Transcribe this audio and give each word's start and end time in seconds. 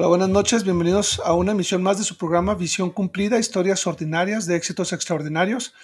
Hola, 0.00 0.08
buenas 0.08 0.30
noches, 0.30 0.64
bienvenidos 0.64 1.20
a 1.26 1.34
una 1.34 1.52
emisión 1.52 1.82
más 1.82 1.98
de 1.98 2.04
su 2.04 2.16
programa 2.16 2.54
Visión 2.54 2.88
Cumplida, 2.88 3.38
historias 3.38 3.86
ordinarias 3.86 4.46
de 4.46 4.56
éxitos 4.56 4.94
extraordinarios. 4.94 5.74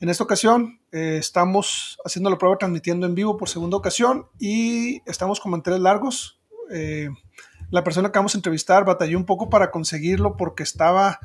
En 0.00 0.08
esta 0.08 0.24
ocasión 0.24 0.80
eh, 0.90 1.18
estamos 1.20 1.96
haciendo 2.04 2.30
la 2.30 2.36
prueba 2.36 2.58
transmitiendo 2.58 3.06
en 3.06 3.14
vivo 3.14 3.36
por 3.36 3.48
segunda 3.48 3.76
ocasión 3.76 4.26
y 4.40 5.08
estamos 5.08 5.38
con 5.38 5.52
manteles 5.52 5.78
largos. 5.78 6.40
Eh, 6.72 7.10
la 7.70 7.84
persona 7.84 8.10
que 8.10 8.18
vamos 8.18 8.34
a 8.34 8.38
entrevistar 8.38 8.84
batalló 8.84 9.16
un 9.16 9.24
poco 9.24 9.48
para 9.48 9.70
conseguirlo 9.70 10.36
porque 10.36 10.64
estaba 10.64 11.20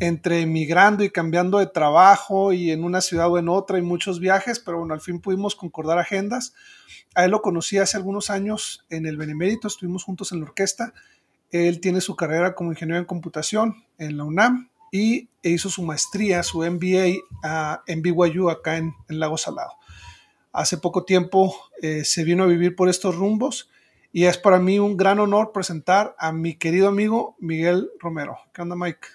entre 0.00 0.40
emigrando 0.40 1.04
y 1.04 1.10
cambiando 1.10 1.58
de 1.58 1.66
trabajo 1.66 2.54
y 2.54 2.70
en 2.70 2.84
una 2.84 3.02
ciudad 3.02 3.30
o 3.30 3.36
en 3.36 3.50
otra 3.50 3.76
y 3.76 3.82
muchos 3.82 4.18
viajes, 4.18 4.60
pero 4.60 4.78
bueno, 4.78 4.94
al 4.94 5.02
fin 5.02 5.20
pudimos 5.20 5.54
concordar 5.54 5.98
agendas. 5.98 6.54
A 7.14 7.26
él 7.26 7.32
lo 7.32 7.42
conocí 7.42 7.76
hace 7.76 7.98
algunos 7.98 8.30
años 8.30 8.86
en 8.88 9.04
el 9.04 9.18
Benemérito, 9.18 9.68
estuvimos 9.68 10.04
juntos 10.04 10.32
en 10.32 10.40
la 10.40 10.46
orquesta. 10.46 10.94
Él 11.52 11.80
tiene 11.80 12.00
su 12.00 12.16
carrera 12.16 12.54
como 12.54 12.72
ingeniero 12.72 12.98
en 12.98 13.04
computación 13.04 13.84
en 13.98 14.16
la 14.16 14.24
UNAM 14.24 14.70
y 14.90 15.28
hizo 15.42 15.68
su 15.68 15.82
maestría, 15.82 16.42
su 16.42 16.62
MBA 16.62 17.82
en 17.86 18.02
BYU 18.02 18.50
acá 18.50 18.78
en, 18.78 18.94
en, 19.08 19.20
Lago 19.20 19.36
Salado. 19.36 19.72
Hace 20.52 20.78
poco 20.78 21.04
tiempo 21.04 21.54
eh, 21.80 22.04
se 22.04 22.24
vino 22.24 22.44
a 22.44 22.46
vivir 22.46 22.74
por 22.74 22.88
estos 22.88 23.16
rumbos 23.16 23.70
y 24.12 24.24
es 24.24 24.38
para 24.38 24.58
mí 24.58 24.78
un 24.78 24.96
gran 24.96 25.18
honor 25.18 25.52
presentar 25.52 26.14
a 26.18 26.32
mi 26.32 26.54
querido 26.54 26.88
amigo 26.88 27.36
Miguel 27.38 27.90
Romero. 27.98 28.38
¿Qué 28.52 28.62
onda, 28.62 28.76
Mike? 28.76 29.08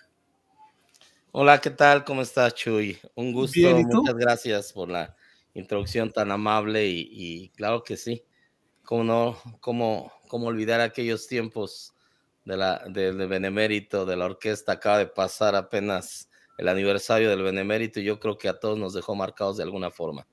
Hola, 1.31 1.59
¿qué 1.59 1.69
tal? 1.69 2.03
¿Cómo 2.03 2.21
estás, 2.21 2.55
Chuy? 2.55 2.97
Un 3.15 3.33
gusto, 3.33 3.59
Bien, 3.59 3.87
muchas 3.87 4.15
gracias 4.15 4.73
por 4.73 4.89
la 4.89 5.15
introducción 5.53 6.11
tan 6.11 6.31
amable 6.31 6.87
y, 6.87 7.09
y 7.11 7.49
claro 7.49 7.83
que 7.83 7.97
sí. 7.97 8.23
¿Cómo 8.83 9.03
no? 9.03 9.37
¿Cómo, 9.59 10.11
cómo 10.27 10.47
olvidar 10.47 10.81
aquellos 10.81 11.27
tiempos 11.27 11.93
de 12.47 12.57
la, 12.57 12.81
del 12.87 13.17
de 13.17 13.27
Benemérito, 13.27 14.05
de 14.05 14.15
la 14.15 14.25
orquesta? 14.25 14.73
Acaba 14.73 14.97
de 14.97 15.07
pasar 15.07 15.55
apenas 15.55 16.29
el 16.57 16.67
aniversario 16.67 17.29
del 17.29 17.43
Benemérito 17.43 17.99
y 17.99 18.05
yo 18.05 18.19
creo 18.19 18.37
que 18.37 18.49
a 18.49 18.59
todos 18.59 18.77
nos 18.77 18.93
dejó 18.93 19.15
marcados 19.15 19.57
de 19.57 19.63
alguna 19.63 19.91
forma. 19.91 20.25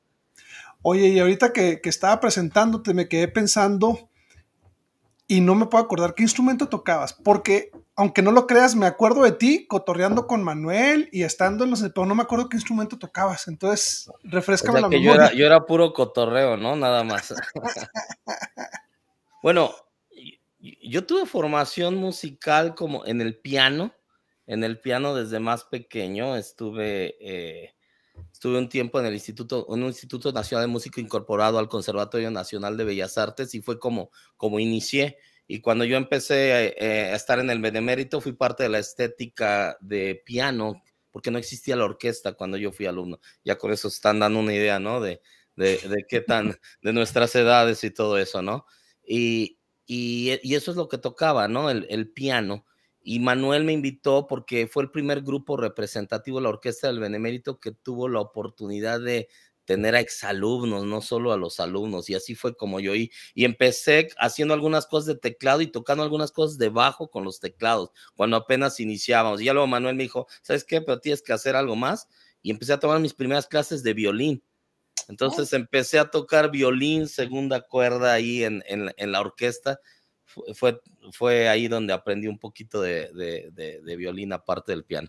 Oye, 0.82 1.08
y 1.08 1.18
ahorita 1.18 1.52
que, 1.52 1.80
que 1.80 1.88
estaba 1.88 2.20
presentándote 2.20 2.94
me 2.94 3.08
quedé 3.08 3.28
pensando 3.28 4.08
y 5.26 5.40
no 5.40 5.54
me 5.54 5.66
puedo 5.66 5.82
acordar 5.82 6.14
qué 6.14 6.22
instrumento 6.22 6.68
tocabas, 6.68 7.12
porque 7.12 7.72
aunque 7.96 8.22
no 8.22 8.32
lo 8.32 8.46
creas, 8.46 8.74
me 8.74 8.86
acuerdo 8.86 9.22
de 9.22 9.32
ti 9.32 9.66
cotorreando 9.66 10.26
con 10.26 10.42
Manuel 10.42 11.08
y 11.12 11.22
estando 11.22 11.64
en 11.64 11.70
los, 11.70 11.80
pero 11.80 12.06
no 12.06 12.14
me 12.14 12.22
acuerdo 12.22 12.48
qué 12.48 12.56
instrumento 12.56 12.98
tocabas, 12.98 13.48
entonces 13.48 14.10
refrescame 14.22 14.78
o 14.78 14.80
sea, 14.80 14.88
la 14.88 14.90
que 14.90 15.00
memoria. 15.00 15.16
Yo 15.16 15.24
era, 15.24 15.34
yo 15.34 15.46
era 15.46 15.66
puro 15.66 15.92
cotorreo, 15.92 16.56
¿no? 16.56 16.76
Nada 16.76 17.04
más. 17.04 17.32
bueno, 19.42 19.70
yo 20.82 21.04
tuve 21.06 21.26
formación 21.26 21.96
musical 21.96 22.74
como 22.74 23.04
en 23.06 23.20
el 23.20 23.36
piano, 23.36 23.94
en 24.46 24.64
el 24.64 24.80
piano 24.80 25.14
desde 25.14 25.40
más 25.40 25.64
pequeño, 25.64 26.36
estuve... 26.36 27.16
Eh, 27.20 27.74
Estuve 28.32 28.58
un 28.58 28.68
tiempo 28.68 29.00
en 29.00 29.06
el 29.06 29.14
Instituto, 29.14 29.66
en 29.70 29.82
un 29.82 29.88
Instituto 29.88 30.32
Nacional 30.32 30.66
de 30.66 30.72
Música 30.72 31.00
incorporado 31.00 31.58
al 31.58 31.68
Conservatorio 31.68 32.30
Nacional 32.30 32.76
de 32.76 32.84
Bellas 32.84 33.18
Artes 33.18 33.54
y 33.54 33.60
fue 33.60 33.78
como, 33.78 34.10
como 34.36 34.60
inicié. 34.60 35.18
Y 35.46 35.60
cuando 35.60 35.84
yo 35.84 35.96
empecé 35.96 36.74
eh, 36.78 37.12
a 37.12 37.16
estar 37.16 37.38
en 37.38 37.50
el 37.50 37.60
Benemérito, 37.60 38.20
fui 38.20 38.32
parte 38.32 38.62
de 38.62 38.68
la 38.68 38.78
estética 38.78 39.76
de 39.80 40.22
piano, 40.24 40.82
porque 41.10 41.30
no 41.30 41.38
existía 41.38 41.76
la 41.76 41.84
orquesta 41.84 42.34
cuando 42.34 42.56
yo 42.56 42.72
fui 42.72 42.86
alumno. 42.86 43.20
Ya 43.44 43.56
con 43.56 43.72
eso 43.72 43.88
están 43.88 44.20
dando 44.20 44.40
una 44.40 44.54
idea, 44.54 44.78
¿no? 44.78 45.00
De, 45.00 45.20
de, 45.56 45.78
de 45.78 46.04
qué 46.08 46.20
tan, 46.20 46.58
de 46.82 46.92
nuestras 46.92 47.34
edades 47.34 47.82
y 47.84 47.90
todo 47.90 48.18
eso, 48.18 48.42
¿no? 48.42 48.66
Y, 49.06 49.58
y, 49.86 50.38
y 50.42 50.54
eso 50.54 50.70
es 50.70 50.76
lo 50.76 50.88
que 50.88 50.98
tocaba, 50.98 51.48
¿no? 51.48 51.70
El, 51.70 51.86
el 51.90 52.10
piano 52.10 52.64
y 53.02 53.20
Manuel 53.20 53.64
me 53.64 53.72
invitó 53.74 54.26
porque 54.26 54.66
fue 54.66 54.82
el 54.84 54.90
primer 54.90 55.20
grupo 55.20 55.56
representativo 55.58 56.38
de 56.38 56.44
la 56.44 56.48
Orquesta 56.48 56.86
del 56.86 57.00
Benemérito 57.00 57.60
que 57.60 57.70
tuvo 57.72 58.08
la 58.08 58.20
oportunidad 58.20 58.98
de 59.00 59.28
tener 59.66 59.94
a 59.94 60.00
exalumnos, 60.00 60.84
no 60.84 61.00
solo 61.00 61.32
a 61.32 61.36
los 61.36 61.60
alumnos, 61.60 62.08
y 62.10 62.14
así 62.14 62.34
fue 62.34 62.54
como 62.56 62.80
yo 62.80 62.94
y, 62.94 63.10
y 63.34 63.44
empecé 63.44 64.08
haciendo 64.18 64.52
algunas 64.54 64.86
cosas 64.86 65.06
de 65.06 65.14
teclado 65.16 65.60
y 65.62 65.66
tocando 65.68 66.02
algunas 66.02 66.32
cosas 66.32 66.58
de 66.58 66.68
bajo 66.68 67.10
con 67.10 67.24
los 67.24 67.40
teclados, 67.40 67.90
cuando 68.14 68.36
apenas 68.36 68.80
iniciábamos. 68.80 69.40
Y 69.40 69.46
ya 69.46 69.52
luego 69.52 69.66
Manuel 69.66 69.96
me 69.96 70.02
dijo, 70.02 70.26
¿sabes 70.42 70.64
qué? 70.64 70.80
Pero 70.80 71.00
tienes 71.00 71.22
que 71.22 71.32
hacer 71.32 71.56
algo 71.56 71.76
más. 71.76 72.08
Y 72.42 72.50
empecé 72.50 72.74
a 72.74 72.80
tomar 72.80 73.00
mis 73.00 73.14
primeras 73.14 73.46
clases 73.46 73.82
de 73.82 73.94
violín. 73.94 74.42
Entonces 75.08 75.52
empecé 75.52 75.98
a 75.98 76.10
tocar 76.10 76.50
violín, 76.50 77.08
segunda 77.08 77.60
cuerda 77.60 78.12
ahí 78.12 78.44
en, 78.44 78.62
en, 78.66 78.92
en 78.96 79.12
la 79.12 79.20
orquesta 79.20 79.80
fue, 80.54 80.80
fue 81.12 81.48
ahí 81.48 81.68
donde 81.68 81.92
aprendí 81.92 82.26
un 82.26 82.38
poquito 82.38 82.80
de, 82.80 83.10
de, 83.12 83.50
de, 83.52 83.80
de 83.82 83.96
violín 83.96 84.32
aparte 84.32 84.72
del 84.72 84.84
piano. 84.84 85.08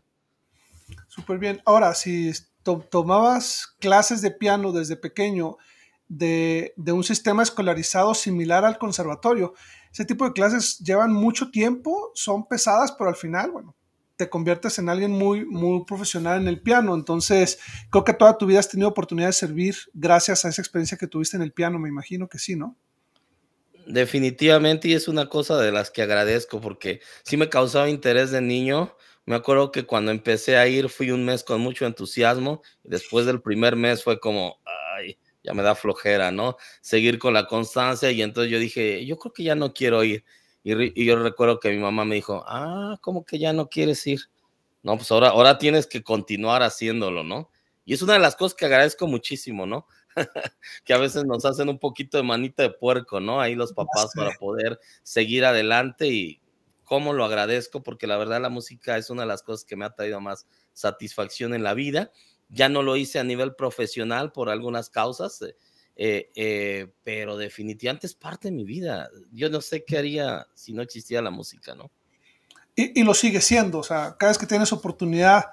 Súper 1.08 1.40
bien. 1.40 1.62
Ahora, 1.66 1.94
si 1.96 2.32
to 2.64 2.80
tomabas 2.80 3.76
clases 3.80 4.22
de 4.22 4.32
piano 4.32 4.72
desde 4.72 4.98
pequeño 4.98 5.58
de, 6.08 6.74
de, 6.78 6.92
un 6.92 7.04
sistema 7.04 7.42
escolarizado 7.42 8.14
similar 8.14 8.66
al 8.66 8.78
conservatorio, 8.78 9.54
ese 9.92 10.06
tipo 10.06 10.26
de 10.26 10.34
clases 10.34 10.78
llevan 10.80 11.12
mucho 11.12 11.50
tiempo, 11.50 12.12
son 12.14 12.48
pesadas, 12.48 12.92
pero 12.92 13.10
al 13.10 13.16
final, 13.16 13.52
bueno, 13.52 13.75
te 14.16 14.30
conviertes 14.30 14.80
en 14.80 14.90
alguien 14.90 15.12
muy, 15.12 15.46
muy 15.46 15.84
profesional 15.86 16.42
en 16.42 16.48
el 16.48 16.62
piano. 16.62 16.96
Entonces, 16.96 17.60
creo 17.90 18.04
que 18.04 18.14
toda 18.14 18.38
tu 18.38 18.46
vida 18.46 18.60
has 18.60 18.70
tenido 18.70 18.90
oportunidad 18.90 19.28
de 19.28 19.34
servir 19.34 19.76
gracias 19.94 20.46
a 20.46 20.50
esa 20.50 20.62
experiencia 20.62 20.98
que 20.98 21.08
tuviste 21.08 21.38
en 21.38 21.44
el 21.44 21.52
piano, 21.52 21.80
me 21.80 21.90
imagino 21.90 22.28
que 22.28 22.40
sí, 22.40 22.56
¿no? 22.56 22.78
Definitivamente, 23.88 24.88
y 24.88 24.94
es 24.94 25.08
una 25.08 25.30
cosa 25.30 25.58
de 25.58 25.72
las 25.72 25.92
que 25.92 26.02
agradezco 26.02 26.60
porque 26.60 27.02
sí 27.24 27.38
me 27.38 27.50
causaba 27.50 27.90
interés 27.90 28.32
de 28.32 28.42
niño. 28.42 28.96
Me 29.26 29.36
acuerdo 29.36 29.72
que 29.72 29.86
cuando 29.86 30.12
empecé 30.12 30.58
a 30.58 30.68
ir 30.68 30.90
fui 30.90 31.12
un 31.12 31.26
mes 31.26 31.44
con 31.44 31.62
mucho 31.62 31.86
entusiasmo 31.86 32.62
y 32.84 32.90
después 32.90 33.26
del 33.26 33.42
primer 33.42 33.76
mes 33.76 34.04
fue 34.04 34.20
como, 34.20 34.60
ay, 34.98 35.20
ya 35.44 35.54
me 35.54 35.62
da 35.62 35.76
flojera, 35.76 36.32
¿no? 36.32 36.58
Seguir 36.82 37.20
con 37.20 37.34
la 37.34 37.46
constancia 37.48 38.12
y 38.12 38.22
entonces 38.24 38.52
yo 38.52 38.60
dije, 38.60 39.06
yo 39.06 39.18
creo 39.18 39.34
que 39.34 39.44
ya 39.44 39.56
no 39.56 39.74
quiero 39.74 40.04
ir. 40.04 40.24
Y, 40.66 41.02
y 41.02 41.06
yo 41.06 41.16
recuerdo 41.16 41.62
que 41.62 41.70
mi 41.70 41.78
mamá 41.78 42.04
me 42.04 42.16
dijo, 42.16 42.44
ah, 42.48 42.98
¿cómo 43.00 43.24
que 43.24 43.40
ya 43.40 43.54
no 43.54 43.70
quieres 43.70 44.06
ir? 44.08 44.20
No, 44.84 44.98
pues 44.98 45.10
ahora, 45.12 45.30
ahora 45.30 45.58
tienes 45.58 45.88
que 45.88 46.04
continuar 46.04 46.64
haciéndolo, 46.64 47.24
¿no? 47.24 47.50
Y 47.86 47.94
es 47.94 48.02
una 48.02 48.14
de 48.14 48.20
las 48.20 48.36
cosas 48.36 48.56
que 48.56 48.66
agradezco 48.66 49.08
muchísimo, 49.08 49.66
¿no? 49.66 49.88
que 50.84 50.94
a 50.94 50.98
veces 50.98 51.24
nos 51.26 51.46
hacen 51.46 51.70
un 51.70 51.78
poquito 51.78 52.18
de 52.18 52.24
manita 52.24 52.64
de 52.64 52.72
puerco, 52.72 53.20
¿no? 53.20 53.40
Ahí 53.40 53.56
los 53.56 53.74
papás 53.74 54.12
para 54.16 54.32
poder 54.38 54.80
seguir 55.04 55.46
adelante 55.46 56.08
y 56.08 56.42
cómo 56.84 57.14
lo 57.14 57.26
agradezco 57.26 57.84
porque 57.84 58.08
la 58.08 58.18
verdad 58.18 58.42
la 58.42 58.50
música 58.50 58.98
es 58.98 59.10
una 59.10 59.24
de 59.24 59.28
las 59.28 59.44
cosas 59.44 59.66
que 59.66 59.76
me 59.76 59.86
ha 59.86 59.94
traído 59.94 60.20
más 60.20 60.48
satisfacción 60.74 61.54
en 61.54 61.64
la 61.64 61.74
vida. 61.74 62.12
Ya 62.50 62.70
no 62.70 62.84
lo 62.84 62.96
hice 62.96 63.20
a 63.20 63.24
nivel 63.24 63.56
profesional 63.56 64.32
por 64.32 64.50
algunas 64.50 64.90
causas, 64.90 65.42
eh, 65.42 65.56
eh, 65.96 66.92
pero 67.04 67.38
definitivamente 67.38 68.08
es 68.08 68.14
parte 68.14 68.50
de 68.50 68.56
mi 68.56 68.66
vida. 68.66 69.10
Yo 69.32 69.50
no 69.50 69.62
sé 69.62 69.86
qué 69.86 69.98
haría 69.98 70.48
si 70.54 70.74
no 70.74 70.82
existiera 70.82 71.22
la 71.22 71.32
música, 71.32 71.76
¿no? 71.76 71.92
Y, 72.78 73.04
lo 73.04 73.14
sigue 73.14 73.40
siendo, 73.40 73.80
o 73.80 73.84
sea, 73.84 74.18
cada 74.20 74.32
vez 74.32 74.38
que 74.38 74.46
tienes 74.46 74.74
oportunidad 74.74 75.46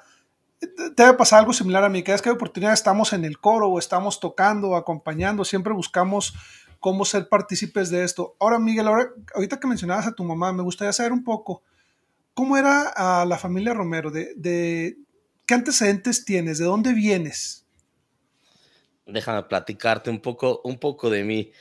debe 0.97 1.15
pasar 1.15 1.39
algo 1.39 1.53
similar 1.53 1.85
a 1.85 1.89
mí. 1.89 2.03
Cada 2.03 2.15
vez 2.15 2.23
que 2.23 2.29
hay 2.29 2.35
oportunidad 2.35 2.73
estamos 2.73 3.13
en 3.13 3.25
el 3.25 3.39
coro 3.39 3.69
o 3.69 3.79
estamos 3.79 4.19
tocando 4.19 4.71
o 4.71 4.77
acompañando, 4.77 5.45
siempre 5.45 5.73
buscamos 5.73 6.35
cómo 6.81 7.05
ser 7.05 7.29
partícipes 7.29 7.91
de 7.91 8.03
esto. 8.03 8.35
Ahora, 8.41 8.59
Miguel, 8.59 8.89
ahora, 8.89 9.11
ahorita 9.37 9.61
que 9.61 9.69
mencionabas 9.69 10.09
a 10.09 10.15
tu 10.15 10.25
mamá, 10.25 10.53
me 10.53 10.65
gustaría 10.65 10.93
saber 10.93 11.13
un 11.13 11.23
poco 11.23 11.63
cómo 12.35 12.57
era 12.57 12.89
a 12.89 13.25
la 13.25 13.39
familia 13.39 13.73
Romero, 13.73 14.11
de 14.11 14.99
qué 15.47 15.55
antecedentes 15.55 16.25
tienes, 16.25 16.59
de 16.59 16.65
dónde 16.65 16.93
vienes. 16.93 17.62
Déjame 19.07 19.43
platicarte 19.45 20.11
un 20.11 20.21
poco, 20.21 20.61
un 20.65 20.79
poco 20.79 21.11
de 21.11 21.25
mí. 21.25 21.53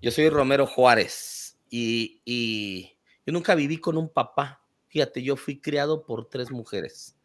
Yo 0.00 0.10
soy 0.10 0.28
Romero 0.28 0.66
Juárez 0.66 1.58
y, 1.70 2.22
y 2.24 2.98
yo 3.26 3.32
nunca 3.32 3.54
viví 3.54 3.78
con 3.78 3.96
un 3.96 4.08
papá. 4.08 4.64
Fíjate, 4.88 5.22
yo 5.22 5.36
fui 5.36 5.60
criado 5.60 6.04
por 6.04 6.28
tres 6.28 6.50
mujeres. 6.50 7.18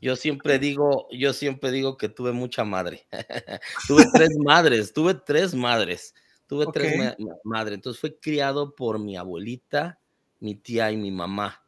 Yo 0.00 0.16
siempre 0.16 0.58
digo, 0.58 1.08
yo 1.10 1.32
siempre 1.32 1.70
digo 1.70 1.96
que 1.96 2.08
tuve 2.08 2.32
mucha 2.32 2.64
madre. 2.64 3.06
tuve 3.88 4.04
tres 4.12 4.36
madres, 4.38 4.92
tuve 4.92 5.14
tres 5.14 5.54
madres, 5.54 6.14
tuve 6.46 6.66
okay. 6.66 6.82
tres 6.82 7.18
ma 7.18 7.36
madres. 7.44 7.74
Entonces 7.74 8.00
fue 8.00 8.18
criado 8.18 8.74
por 8.74 8.98
mi 8.98 9.16
abuelita, 9.16 9.98
mi 10.40 10.54
tía 10.54 10.90
y 10.90 10.96
mi 10.96 11.10
mamá, 11.10 11.64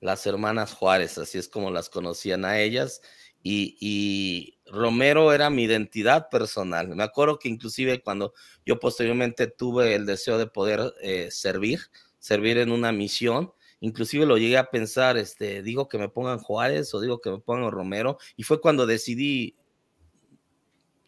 las 0.00 0.26
hermanas 0.26 0.72
Juárez, 0.72 1.18
así 1.18 1.38
es 1.38 1.48
como 1.48 1.70
las 1.70 1.88
conocían 1.88 2.44
a 2.44 2.58
ellas. 2.60 3.02
Y, 3.42 4.58
Romero 4.66 5.34
era 5.34 5.50
mi 5.50 5.64
identidad 5.64 6.30
personal. 6.30 6.88
Me 6.88 7.02
acuerdo 7.02 7.38
que 7.38 7.50
inclusive 7.50 8.00
cuando 8.02 8.32
yo 8.64 8.78
posteriormente 8.78 9.46
tuve 9.46 9.94
el 9.94 10.06
deseo 10.06 10.38
de 10.38 10.46
poder 10.46 10.94
eh, 11.02 11.30
servir, 11.30 11.80
servir 12.18 12.56
en 12.56 12.72
una 12.72 12.90
misión, 12.90 13.52
inclusive 13.80 14.24
lo 14.24 14.38
llegué 14.38 14.56
a 14.56 14.70
pensar, 14.70 15.18
este, 15.18 15.62
digo 15.62 15.88
que 15.90 15.98
me 15.98 16.08
pongan 16.08 16.38
Juárez 16.38 16.94
o 16.94 17.00
digo 17.02 17.20
que 17.20 17.30
me 17.30 17.38
pongan 17.38 17.70
Romero, 17.70 18.16
y 18.34 18.44
fue 18.44 18.62
cuando 18.62 18.86
decidí, 18.86 19.56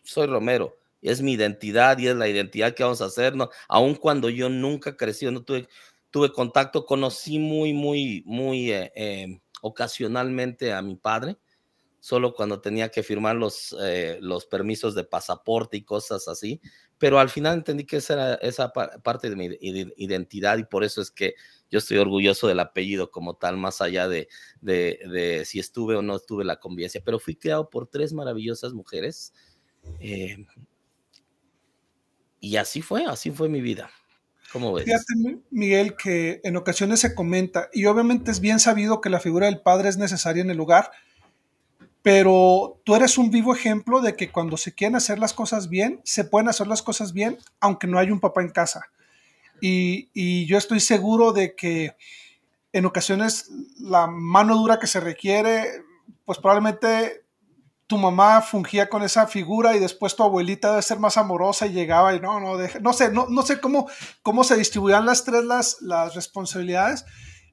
soy 0.03 0.27
Romero, 0.27 0.77
es 1.01 1.23
mi 1.23 1.33
identidad 1.33 1.97
y 1.99 2.09
es 2.09 2.17
la 2.17 2.29
identidad 2.29 2.75
que 2.75 2.83
vamos 2.83 3.01
a 3.01 3.07
hacer, 3.07 3.37
¿no? 3.37 3.49
aun 3.69 3.95
cuando 3.95 4.29
yo 4.29 4.49
nunca 4.49 4.97
crecí, 4.97 5.25
no 5.31 5.43
tuve, 5.43 5.69
tuve 6.11 6.33
contacto, 6.33 6.85
conocí 6.85 7.39
muy, 7.39 7.73
muy, 7.73 8.23
muy 8.27 8.73
eh, 8.73 8.93
em, 8.95 9.41
ocasionalmente 9.63 10.73
a 10.73 10.83
mi 10.83 10.97
padre, 10.97 11.37
solo 12.05 12.35
cuando 12.35 12.61
tenía 12.61 12.91
que 12.91 13.03
firmar 13.03 13.35
los, 13.35 13.75
eh, 13.81 14.19
los 14.21 14.45
permisos 14.45 14.95
de 14.95 15.05
pasaporte 15.05 15.79
y 15.79 15.85
cosas 15.85 16.29
así, 16.29 16.61
pero 16.99 17.19
al 17.19 17.31
final 17.31 17.55
entendí 17.55 17.87
que 17.87 17.97
esa 17.97 18.13
era 18.13 18.35
esa 18.47 18.75
parte 18.75 19.31
de 19.31 19.37
mi 19.37 19.49
identidad 19.97 20.59
y 20.59 20.65
por 20.65 20.85
eso 20.85 21.01
es 21.01 21.11
que 21.11 21.33
yo 21.71 21.79
estoy 21.79 21.97
orgulloso 21.97 22.47
del 22.47 22.61
apellido 22.61 23.11
como 23.11 23.37
tal, 23.37 23.57
más 23.57 23.81
allá 23.81 24.07
de, 24.07 24.29
de, 24.61 25.45
si 25.47 25.59
estuve 25.61 25.97
o 25.97 26.03
no 26.03 26.17
estuve 26.17 26.45
la 26.45 26.61
convivencia, 26.61 27.01
pero 27.03 27.19
fui 27.19 27.37
criado 27.37 27.71
por 27.71 27.87
tres 27.87 28.13
maravillosas 28.13 28.75
mujeres. 28.75 29.33
Eh, 29.99 30.45
y 32.39 32.57
así 32.57 32.83
fue, 32.83 33.07
así 33.07 33.31
fue 33.31 33.49
mi 33.49 33.63
vida. 33.63 33.89
¿Cómo 34.53 34.75
ves? 34.75 34.85
Fíjate, 34.85 35.41
Miguel, 35.51 35.97
que 35.97 36.43
en 36.45 36.57
ocasiones 36.57 37.01
se 37.01 37.15
comenta, 37.15 37.71
y 37.73 37.87
obviamente 37.87 38.31
es 38.31 38.41
bien 38.41 38.61
sabido 38.61 39.01
que 39.01 39.09
la 39.09 39.21
figura 39.21 39.47
del 39.47 39.63
padre 39.63 39.89
es 39.89 39.97
necesaria 39.97 40.43
en 40.43 40.51
el 40.51 40.61
hogar, 40.61 40.91
pero 42.05 42.83
tú 42.85 42.95
eres 42.95 43.17
un 43.17 43.31
vivo 43.31 43.55
ejemplo 43.55 44.03
de 44.03 44.15
que 44.15 44.31
cuando 44.31 44.59
se 44.59 44.75
quieren 44.75 44.95
hacer 44.95 45.19
las 45.19 45.33
cosas 45.33 45.71
bien, 45.71 46.03
se 46.05 46.25
pueden 46.25 46.51
hacer 46.51 46.67
las 46.67 46.83
cosas 46.83 47.15
bien, 47.15 47.39
aunque 47.61 47.87
no 47.87 47.99
haya 47.99 48.13
un 48.13 48.21
papá 48.21 48.43
en 48.43 48.51
casa. 48.51 48.91
Y, 49.59 50.45
yo 50.45 50.59
estoy 50.59 50.81
seguro 50.81 51.33
de 51.33 51.55
que 51.57 51.97
en 52.75 52.85
ocasiones 52.85 53.49
la 53.81 54.07
mano 54.07 54.55
dura 54.55 54.79
que 54.79 54.87
se 54.87 55.01
requiere, 55.01 55.83
pues 56.27 56.37
probablemente 56.37 57.25
tu 57.87 57.97
mamá 57.97 58.43
fungía 58.43 58.91
con 58.91 59.03
esa 59.03 59.27
figura 59.27 59.75
y 59.75 59.79
después 59.79 60.15
tu 60.15 60.25
abuelita 60.25 60.69
debe 60.69 60.83
ser 60.83 60.99
más 60.99 61.17
amorosa 61.17 61.67
y 61.67 61.73
llegaba 61.73 62.15
y 62.15 62.21
no, 62.21 62.39
no, 62.39 62.59
no 62.83 62.93
sé, 62.93 63.13
no, 63.13 63.29
no 63.31 63.41
sé 63.41 63.63
cómo, 63.63 63.89
cómo 64.21 64.45
se 64.45 64.59
distribuían 64.59 65.07
las 65.07 65.25
tres 65.25 65.43
las, 65.43 65.81
las 65.81 66.15
responsabilidades, 66.15 67.07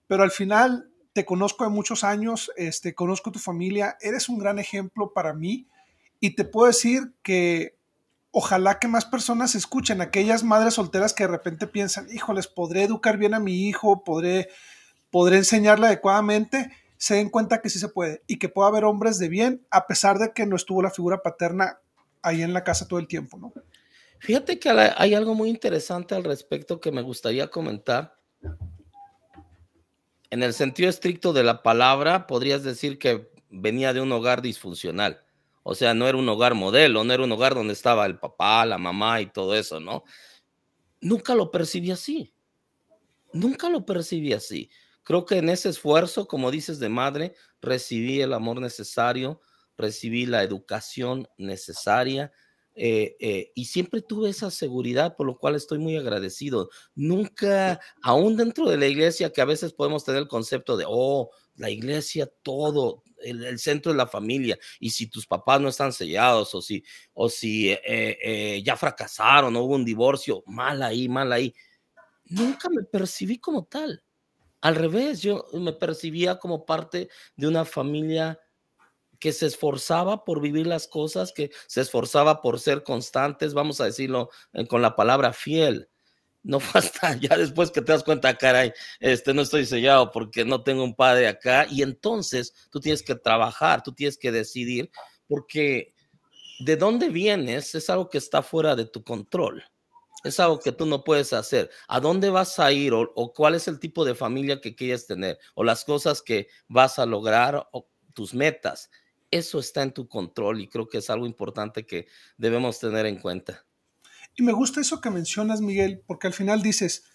pero 0.07 0.24
al 0.24 0.31
final 0.31 0.90
te 1.13 1.25
conozco 1.25 1.63
de 1.63 1.69
muchos 1.69 2.04
años, 2.04 2.52
este, 2.56 2.96
conozco 2.96 3.31
tu 3.31 3.40
familia, 3.40 3.98
eres 4.02 4.30
un 4.30 4.40
gran 4.40 4.60
ejemplo 4.60 5.13
para 5.13 5.34
mí 5.34 5.68
y 6.19 6.36
te 6.36 6.46
puedo 6.46 6.68
decir 6.68 7.13
que 7.22 7.75
ojalá 8.31 8.80
que 8.80 8.88
más 8.88 9.06
personas 9.06 9.56
escuchen, 9.56 10.02
aquellas 10.02 10.44
madres 10.44 10.75
solteras 10.75 11.13
que 11.13 11.24
de 11.24 11.30
repente 11.31 11.68
piensan, 11.68 12.08
híjoles, 12.12 12.48
podré 12.48 12.84
educar 12.84 13.18
bien 13.18 13.34
a 13.34 13.40
mi 13.40 13.68
hijo, 13.68 14.04
podré, 14.04 14.50
podré 15.10 15.38
enseñarle 15.38 15.88
adecuadamente, 15.88 16.72
se 16.98 17.16
den 17.16 17.30
cuenta 17.30 17.62
que 17.62 17.69
sí 17.69 17.80
se 17.80 17.90
puede 17.90 18.22
y 18.28 18.38
que 18.38 18.48
puede 18.48 18.69
haber 18.69 18.86
hombres 18.86 19.19
de 19.19 19.28
bien 19.28 19.66
a 19.69 19.88
pesar 19.88 20.18
de 20.18 20.31
que 20.34 20.46
no 20.46 20.56
estuvo 20.56 20.81
la 20.81 20.92
figura 20.92 21.22
paterna 21.22 21.80
ahí 22.22 22.42
en 22.42 22.54
la 22.54 22.63
casa 22.63 22.88
todo 22.88 23.00
el 23.00 23.08
tiempo, 23.08 23.38
¿no? 23.38 23.52
Fíjate 24.19 24.60
que 24.60 24.69
hay 24.69 25.16
algo 25.16 25.34
muy 25.34 25.50
interesante 25.50 26.13
al 26.13 26.24
respecto 26.24 26.80
que 26.80 26.92
me 26.92 27.02
gustaría 27.02 27.50
comentar. 27.50 28.20
En 30.31 30.42
el 30.42 30.54
sentido 30.54 30.89
estricto 30.89 31.31
de 31.31 31.44
la 31.44 31.62
palabra, 31.62 32.25
podrías 32.25 32.63
decir 32.63 32.98
que 32.98 33.30
venía 33.50 33.94
de 33.94 34.01
un 34.01 34.12
hogar 34.12 34.42
disfuncional 34.42 35.24
o 35.63 35.75
sea, 35.75 35.94
no 35.94 36.07
era 36.07 36.18
un 36.18 36.28
hogar 36.28 36.56
modelo, 36.56 37.04
no 37.04 37.13
era 37.13 37.24
un 37.24 37.31
hogar 37.31 37.54
donde 37.54 37.74
estaba 37.74 38.06
el 38.06 38.18
papá, 38.18 38.66
la 38.66 38.78
mamá 38.78 39.22
y 39.22 39.28
todo 39.28 39.56
eso, 39.56 39.80
¿no? 39.80 40.04
Nunca 41.00 41.36
lo 41.36 41.51
percibí 41.51 41.92
así. 41.92 42.33
Nunca 43.33 43.69
lo 43.69 43.86
percibí 43.86 44.33
así. 44.33 44.69
Creo 45.04 45.25
que 45.25 45.38
en 45.38 45.50
ese 45.50 45.69
esfuerzo, 45.69 46.28
como 46.28 46.51
dices, 46.51 46.80
de 46.80 46.89
madre, 46.89 47.36
recibí 47.62 48.22
el 48.22 48.34
amor 48.34 48.60
necesario, 48.60 49.42
recibí 49.77 50.25
la 50.25 50.44
educación 50.44 51.27
necesaria 51.38 52.31
eh, 52.75 53.15
eh, 53.19 53.51
y 53.56 53.65
siempre 53.65 54.01
tuve 54.01 54.29
esa 54.29 54.51
seguridad, 54.51 55.15
por 55.15 55.27
lo 55.27 55.38
cual 55.38 55.56
estoy 55.56 55.79
muy 55.79 55.97
agradecido. 55.97 56.69
Nunca, 56.95 57.79
aún 58.01 58.38
dentro 58.38 58.69
de 58.69 58.77
la 58.77 58.88
iglesia, 58.88 59.31
que 59.31 59.41
a 59.41 59.45
veces 59.45 59.73
podemos 59.73 60.06
tener 60.06 60.21
el 60.21 60.27
concepto 60.27 60.77
de, 60.77 60.85
oh, 60.88 61.31
la 61.56 61.69
iglesia, 61.69 62.29
todo, 62.41 63.03
el, 63.23 63.59
centro 63.59 63.91
de 63.91 63.97
la 63.97 64.07
familia. 64.07 64.57
Y 64.79 64.89
si 64.89 65.07
tus 65.07 65.27
papás 65.27 65.62
no 65.62 65.69
están 65.69 65.94
sellados 65.94 66.53
o 66.56 66.62
si, 66.62 66.83
o 67.13 67.29
si 67.29 67.69
eh, 67.69 67.79
eh, 67.85 68.63
ya 68.65 68.75
fracasaron, 68.75 69.56
o 69.56 69.63
hubo 69.63 69.75
un 69.75 69.85
divorcio, 69.85 70.44
mal 70.47 70.81
ahí, 70.81 71.07
mal 71.07 71.31
ahí. 71.31 71.53
Nunca 72.25 72.69
me 72.69 72.83
percibí 72.83 73.38
como 73.38 73.65
tal. 73.65 74.03
Al 74.62 74.75
revés, 74.75 75.21
yo 75.21 75.47
me 75.53 75.74
percibía 75.74 76.38
como 76.38 76.65
parte 76.65 77.09
de 77.35 77.47
una 77.47 77.65
familia 77.65 78.39
que 79.21 79.31
se 79.31 79.45
esforzaba 79.45 80.25
por 80.25 80.41
vivir 80.41 80.68
las 80.68 80.89
cosas, 80.89 81.31
que 81.31 81.51
se 81.68 81.79
esforzaba 81.79 82.41
por 82.41 82.59
ser 82.59 82.83
constantes, 82.83 83.53
vamos 83.53 83.79
a 83.79 83.85
decirlo 83.85 84.29
eh, 84.51 84.68
con 84.68 84.81
la 84.81 84.97
palabra 84.97 85.31
fiel 85.31 85.88
no 86.44 86.59
fue 86.59 86.79
hasta 86.79 87.15
ya 87.18 87.38
después 87.38 87.71
que 87.71 87.81
te 87.81 87.91
das 87.91 88.03
cuenta, 88.03 88.35
caray, 88.38 88.73
este 89.00 89.33
no 89.33 89.41
estoy 89.41 89.65
sellado 89.65 90.12
porque 90.12 90.45
no 90.45 90.63
tengo 90.63 90.83
un 90.83 90.95
padre 90.95 91.27
acá 91.27 91.68
y 91.69 91.81
entonces 91.81 92.53
tú 92.71 92.79
tienes 92.79 93.03
que 93.03 93.15
trabajar, 93.15 93.83
tú 93.83 93.94
tienes 93.94 94.18
que 94.18 94.31
decidir 94.31 94.91
porque 95.27 95.94
de 96.59 96.75
dónde 96.77 97.09
vienes 97.09 97.74
es 97.75 97.89
algo 97.89 98.09
que 98.09 98.17
está 98.17 98.41
fuera 98.41 98.75
de 98.75 98.85
tu 98.85 99.03
control. 99.03 99.63
Es 100.24 100.39
algo 100.39 100.59
que 100.59 100.71
tú 100.71 100.85
no 100.85 101.03
puedes 101.03 101.33
hacer. 101.33 101.71
¿A 101.88 102.00
dónde 102.00 102.29
vas 102.29 102.59
a 102.59 102.71
ir 102.71 102.94
o, 102.94 103.12
o 103.15 103.33
cuál 103.33 103.56
es 103.56 103.67
el 103.67 103.79
tipo 103.79 104.06
de 104.06 104.13
familia 104.13 104.62
que 104.62 104.75
quieres 104.75 105.07
tener 105.07 105.39
o 105.56 105.63
las 105.63 105.83
cosas 105.83 106.21
que 106.21 106.47
vas 106.67 107.00
a 107.00 107.07
lograr 107.07 107.67
o 107.71 107.89
tus 108.13 108.35
metas? 108.35 108.91
Eso 109.31 109.60
está 109.60 109.81
en 109.81 109.94
tu 109.94 110.10
control 110.10 110.60
y 110.62 110.68
creo 110.68 110.89
que 110.89 110.98
es 110.98 111.10
algo 111.10 111.25
importante 111.25 111.86
que 111.86 112.07
debemos 112.38 112.80
tener 112.80 113.06
en 113.06 113.18
cuenta. 113.18 113.66
Y 114.36 114.44
me 114.44 114.51
gusta 114.51 114.81
eso 114.81 115.01
que 115.01 115.10
mencionas, 115.10 115.62
Miguel, 115.62 116.04
porque 116.06 116.28
al 116.28 116.33
final 116.33 116.62
dices, 116.62 117.06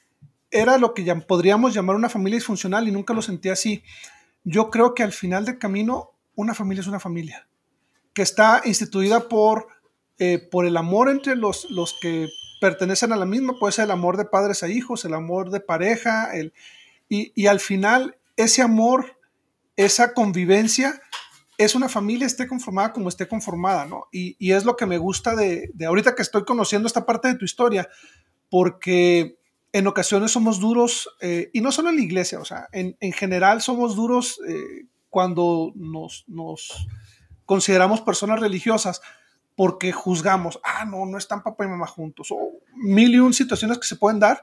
era 0.51 0.79
lo 0.79 0.95
que 0.95 1.15
podríamos 1.27 1.75
llamar 1.75 1.97
una 1.97 2.09
familia 2.09 2.39
disfuncional 2.39 2.89
y 2.89 2.93
nunca 2.93 3.15
lo 3.15 3.23
sentí 3.23 3.51
así. 3.51 3.83
Yo 4.45 4.71
creo 4.71 4.95
que 4.95 5.03
al 5.03 5.13
final 5.13 5.45
del 5.45 5.59
camino, 5.59 6.13
una 6.35 6.55
familia 6.55 6.81
es 6.81 6.87
una 6.87 7.01
familia, 7.01 7.49
que 8.15 8.23
está 8.23 8.63
instituida 8.65 9.29
por, 9.29 9.69
eh, 10.19 10.39
por 10.39 10.67
el 10.67 10.77
amor 10.77 11.11
entre 11.11 11.37
los, 11.37 11.71
los 11.71 11.95
que 12.01 12.29
pertenecen 12.61 13.13
a 13.13 13.17
la 13.17 13.27
misma, 13.27 13.59
puede 13.59 13.73
ser 13.73 13.85
el 13.85 13.91
amor 13.91 14.17
de 14.17 14.25
padres 14.25 14.63
a 14.63 14.69
hijos, 14.69 15.05
el 15.05 15.15
amor 15.15 15.51
de 15.51 15.61
pareja, 15.61 16.35
el, 16.35 16.55
y 17.09 17.47
al 17.47 17.61
final 17.61 18.17
ese 18.37 18.63
amor, 18.63 19.19
esa 19.77 20.13
convivencia 20.15 21.01
es 21.59 21.75
una 21.75 21.89
familia, 21.89 22.27
esté 22.27 22.47
conformada 22.47 22.93
como 22.93 23.09
esté 23.09 23.27
conformada, 23.27 23.87
¿no? 23.87 24.07
Y, 24.13 24.53
es 24.53 24.65
lo 24.65 24.77
que 24.77 24.87
me 24.87 24.99
gusta 24.99 25.35
de, 25.35 25.71
ahorita 25.87 26.15
que 26.15 26.23
estoy 26.23 26.45
conociendo 26.45 26.87
esta 26.87 27.07
parte 27.07 27.29
de 27.29 27.37
tu 27.37 27.45
historia, 27.45 27.89
porque 28.51 29.39
en 29.73 29.87
ocasiones 29.87 30.33
somos 30.33 30.61
duros, 30.61 31.09
eh, 31.21 31.51
y 31.53 31.61
no 31.61 31.73
solo 31.73 31.91
en 31.91 31.97
la 31.97 32.03
iglesia, 32.03 32.41
o 32.41 32.45
sea, 32.45 32.69
en, 32.73 32.97
general 33.13 33.63
somos 33.63 33.97
duros 33.97 34.41
eh, 34.49 34.87
cuando 35.09 35.73
nos, 35.75 36.25
nos, 36.29 36.87
consideramos 37.47 38.01
personas 38.01 38.41
religiosas, 38.41 39.01
porque 39.55 39.93
juzgamos, 39.93 40.61
ah, 40.63 40.85
no, 40.85 41.07
no 41.07 41.17
están 41.17 41.43
papá 41.43 41.65
y 41.65 41.69
mamá 41.69 41.87
juntos, 41.87 42.29
o 42.31 42.51
mil 42.75 43.15
y 43.15 43.19
un 43.19 43.33
situaciones 43.33 43.79
que 43.79 43.87
se 43.87 43.97
pueden 43.97 44.21
dar, 44.21 44.43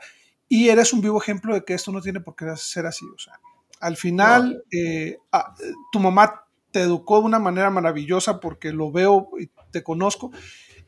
y 0.50 0.70
eres 0.70 0.94
un 0.94 1.02
vivo 1.02 1.22
ejemplo 1.22 1.54
de 1.54 1.64
que 1.64 1.76
esto 1.76 1.92
no 1.92 2.02
tiene 2.02 2.20
por 2.20 2.36
qué 2.36 2.46
ser 2.58 2.88
así, 2.88 3.06
o 3.06 3.20
sea, 3.20 3.40
al 3.84 3.98
final, 3.98 4.64
eh, 4.72 5.18
ah, 5.32 5.54
tu 5.92 6.00
mamá 6.00 6.43
te 6.74 6.82
educó 6.82 7.20
de 7.20 7.26
una 7.26 7.40
manera 7.40 7.70
maravillosa 7.70 8.40
porque 8.40 8.74
lo 8.74 8.92
veo 8.92 9.30
y 9.40 9.50
te 9.72 9.84
conozco. 9.84 10.32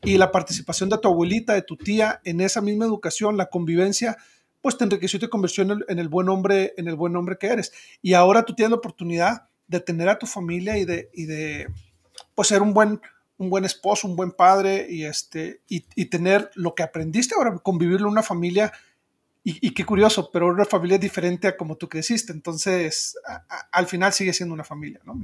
Y 0.04 0.18
la 0.18 0.32
participación 0.32 0.90
de 0.90 0.98
tu 0.98 1.08
abuelita, 1.08 1.54
de 1.54 1.62
tu 1.62 1.76
tía 1.76 2.20
en 2.24 2.40
esa 2.42 2.60
misma 2.60 2.84
educación, 2.84 3.36
la 3.36 3.46
convivencia, 3.46 4.16
pues 4.60 4.76
te 4.76 4.84
enriqueció 4.84 5.16
y 5.16 5.20
te 5.20 5.28
convirtió 5.30 5.64
en 5.64 5.98
el, 5.98 6.08
buen 6.08 6.28
hombre, 6.28 6.74
en 6.76 6.88
el 6.88 6.96
buen 6.96 7.16
hombre 7.16 7.38
que 7.38 7.46
eres. 7.46 7.72
Y 8.02 8.14
ahora 8.14 8.44
tú 8.44 8.54
tienes 8.54 8.70
la 8.70 8.76
oportunidad 8.76 9.48
de 9.68 9.80
tener 9.80 10.08
a 10.08 10.18
tu 10.18 10.26
familia 10.26 10.76
y 10.76 10.84
de, 10.84 11.08
y 11.14 11.24
de 11.26 11.68
pues 12.34 12.48
ser 12.48 12.62
un 12.62 12.74
buen, 12.74 13.00
un 13.38 13.48
buen 13.48 13.64
esposo, 13.64 14.08
un 14.08 14.16
buen 14.16 14.32
padre 14.32 14.86
y, 14.90 15.04
este, 15.04 15.62
y, 15.68 15.80
tener 16.06 16.50
lo 16.54 16.74
que 16.74 16.82
aprendiste 16.82 17.34
ahora, 17.36 17.56
convivirlo 17.58 18.08
en 18.08 18.12
una 18.12 18.22
familia 18.22 18.72
y, 19.48 19.70
qué 19.70 19.84
curioso, 19.84 20.30
pero 20.32 20.48
una 20.48 20.64
familia 20.64 20.98
diferente 20.98 21.46
a 21.46 21.56
como 21.56 21.76
tú 21.76 21.88
creciste. 21.88 22.32
Entonces, 22.32 23.16
al 23.70 23.86
final 23.86 24.12
sigue 24.12 24.32
siendo 24.32 24.52
una 24.52 24.64
familia, 24.64 25.00
¿no? 25.04 25.14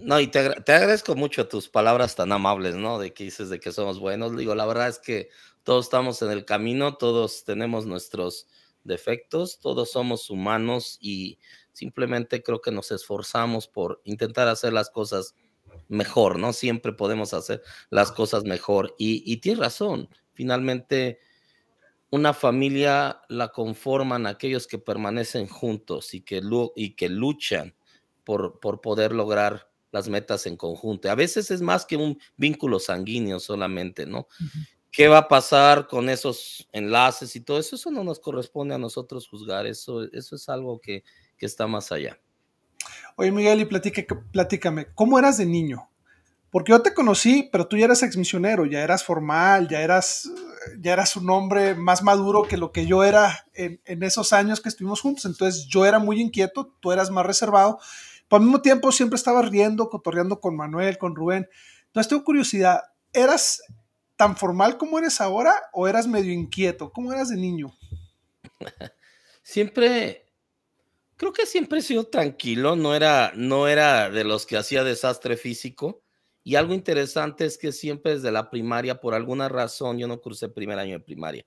No, 0.00 0.20
y 0.20 0.28
te, 0.28 0.38
agradezco 0.38 1.16
mucho 1.16 1.48
tus 1.48 1.68
palabras 1.68 2.14
tan 2.14 2.32
amables, 2.32 2.76
¿no? 2.76 2.98
De 2.98 3.12
que 3.12 3.24
dices 3.24 3.48
de 3.48 3.60
que 3.60 3.72
somos 3.72 3.98
buenos. 3.98 4.36
Digo, 4.36 4.54
la 4.54 4.66
verdad 4.66 4.88
es 4.88 4.98
que 4.98 5.28
todos 5.64 5.86
estamos 5.86 6.22
en 6.22 6.30
el 6.30 6.44
camino, 6.44 6.96
todos 6.96 7.44
tenemos 7.44 7.86
nuestros 7.86 8.46
defectos, 8.84 9.58
todos 9.60 9.90
somos 9.90 10.30
humanos 10.30 10.98
y 11.00 11.38
simplemente 11.72 12.42
creo 12.42 12.60
que 12.60 12.70
nos 12.70 12.90
esforzamos 12.90 13.68
por 13.68 14.00
intentar 14.04 14.48
hacer 14.48 14.72
las 14.72 14.90
cosas 14.90 15.34
mejor, 15.88 16.38
¿no? 16.38 16.52
Siempre 16.52 16.92
podemos 16.92 17.34
hacer 17.34 17.62
las 17.90 18.12
cosas 18.12 18.44
mejor. 18.44 18.94
Y, 18.98 19.22
y 19.30 19.38
tienes 19.38 19.60
razón, 19.60 20.08
finalmente 20.32 21.18
una 22.10 22.32
familia 22.32 23.20
la 23.28 23.48
conforman 23.48 24.26
aquellos 24.26 24.66
que 24.66 24.78
permanecen 24.78 25.46
juntos 25.46 26.14
y 26.14 26.22
que, 26.22 26.40
y 26.76 26.94
que 26.94 27.08
luchan 27.08 27.74
por, 28.24 28.60
por 28.60 28.80
poder 28.80 29.12
lograr 29.12 29.67
las 29.90 30.08
metas 30.08 30.46
en 30.46 30.56
conjunto. 30.56 31.10
A 31.10 31.14
veces 31.14 31.50
es 31.50 31.62
más 31.62 31.84
que 31.84 31.96
un 31.96 32.18
vínculo 32.36 32.78
sanguíneo 32.78 33.40
solamente, 33.40 34.06
¿no? 34.06 34.26
¿Qué 34.90 35.08
va 35.08 35.18
a 35.18 35.28
pasar 35.28 35.86
con 35.86 36.08
esos 36.08 36.68
enlaces 36.72 37.36
y 37.36 37.40
todo 37.40 37.58
eso? 37.58 37.76
Eso 37.76 37.90
no 37.90 38.04
nos 38.04 38.20
corresponde 38.20 38.74
a 38.74 38.78
nosotros 38.78 39.28
juzgar, 39.28 39.66
eso, 39.66 40.04
eso 40.12 40.36
es 40.36 40.48
algo 40.48 40.80
que, 40.80 41.04
que 41.36 41.46
está 41.46 41.66
más 41.66 41.92
allá. 41.92 42.18
Oye, 43.16 43.30
Miguel, 43.32 43.60
y 43.60 43.64
platique, 43.64 44.06
platícame, 44.32 44.86
¿cómo 44.94 45.18
eras 45.18 45.38
de 45.38 45.46
niño? 45.46 45.90
Porque 46.50 46.72
yo 46.72 46.80
te 46.80 46.94
conocí, 46.94 47.48
pero 47.52 47.66
tú 47.66 47.76
ya 47.76 47.84
eras 47.84 48.02
exmisionero, 48.02 48.64
ya 48.64 48.80
eras 48.80 49.04
formal, 49.04 49.68
ya 49.68 49.82
eras, 49.82 50.30
ya 50.80 50.94
eras 50.94 51.14
un 51.16 51.28
hombre 51.28 51.74
más 51.74 52.02
maduro 52.02 52.44
que 52.44 52.56
lo 52.56 52.72
que 52.72 52.86
yo 52.86 53.04
era 53.04 53.44
en, 53.52 53.82
en, 53.84 54.02
esos 54.02 54.32
años 54.32 54.60
que 54.60 54.70
estuvimos 54.70 55.02
juntos. 55.02 55.26
Entonces 55.26 55.66
yo 55.66 55.84
era 55.84 55.98
muy 55.98 56.20
inquieto, 56.20 56.72
tú 56.80 56.90
eras 56.90 57.10
más 57.10 57.26
reservado, 57.26 57.78
pero 58.28 58.38
al 58.38 58.44
mismo 58.44 58.62
tiempo 58.62 58.92
siempre 58.92 59.16
estaba 59.16 59.42
riendo, 59.42 59.88
cotorreando 59.88 60.40
con 60.40 60.56
Manuel, 60.56 60.98
con 60.98 61.16
Rubén. 61.16 61.48
Entonces 61.86 62.08
tengo 62.08 62.24
curiosidad, 62.24 62.82
¿eras 63.12 63.62
tan 64.16 64.36
formal 64.36 64.76
como 64.76 64.98
eres 64.98 65.20
ahora 65.20 65.54
o 65.72 65.88
eras 65.88 66.06
medio 66.06 66.32
inquieto? 66.32 66.92
¿Cómo 66.92 67.12
eras 67.12 67.28
de 67.30 67.36
niño? 67.36 67.74
Siempre, 69.42 70.26
creo 71.16 71.32
que 71.32 71.46
siempre 71.46 71.78
he 71.78 71.82
sido 71.82 72.04
tranquilo, 72.08 72.76
no 72.76 72.94
era, 72.94 73.32
no 73.34 73.66
era 73.66 74.10
de 74.10 74.22
los 74.24 74.44
que 74.44 74.58
hacía 74.58 74.84
desastre 74.84 75.38
físico 75.38 76.02
y 76.48 76.56
algo 76.56 76.74
interesante 76.74 77.44
es 77.44 77.58
que 77.58 77.72
siempre 77.72 78.14
desde 78.14 78.32
la 78.32 78.50
primaria, 78.50 79.00
por 79.00 79.14
alguna 79.14 79.48
razón, 79.50 79.98
yo 79.98 80.08
no 80.08 80.20
crucé 80.20 80.48
primer 80.48 80.78
año 80.78 80.98
de 80.98 81.04
primaria. 81.04 81.46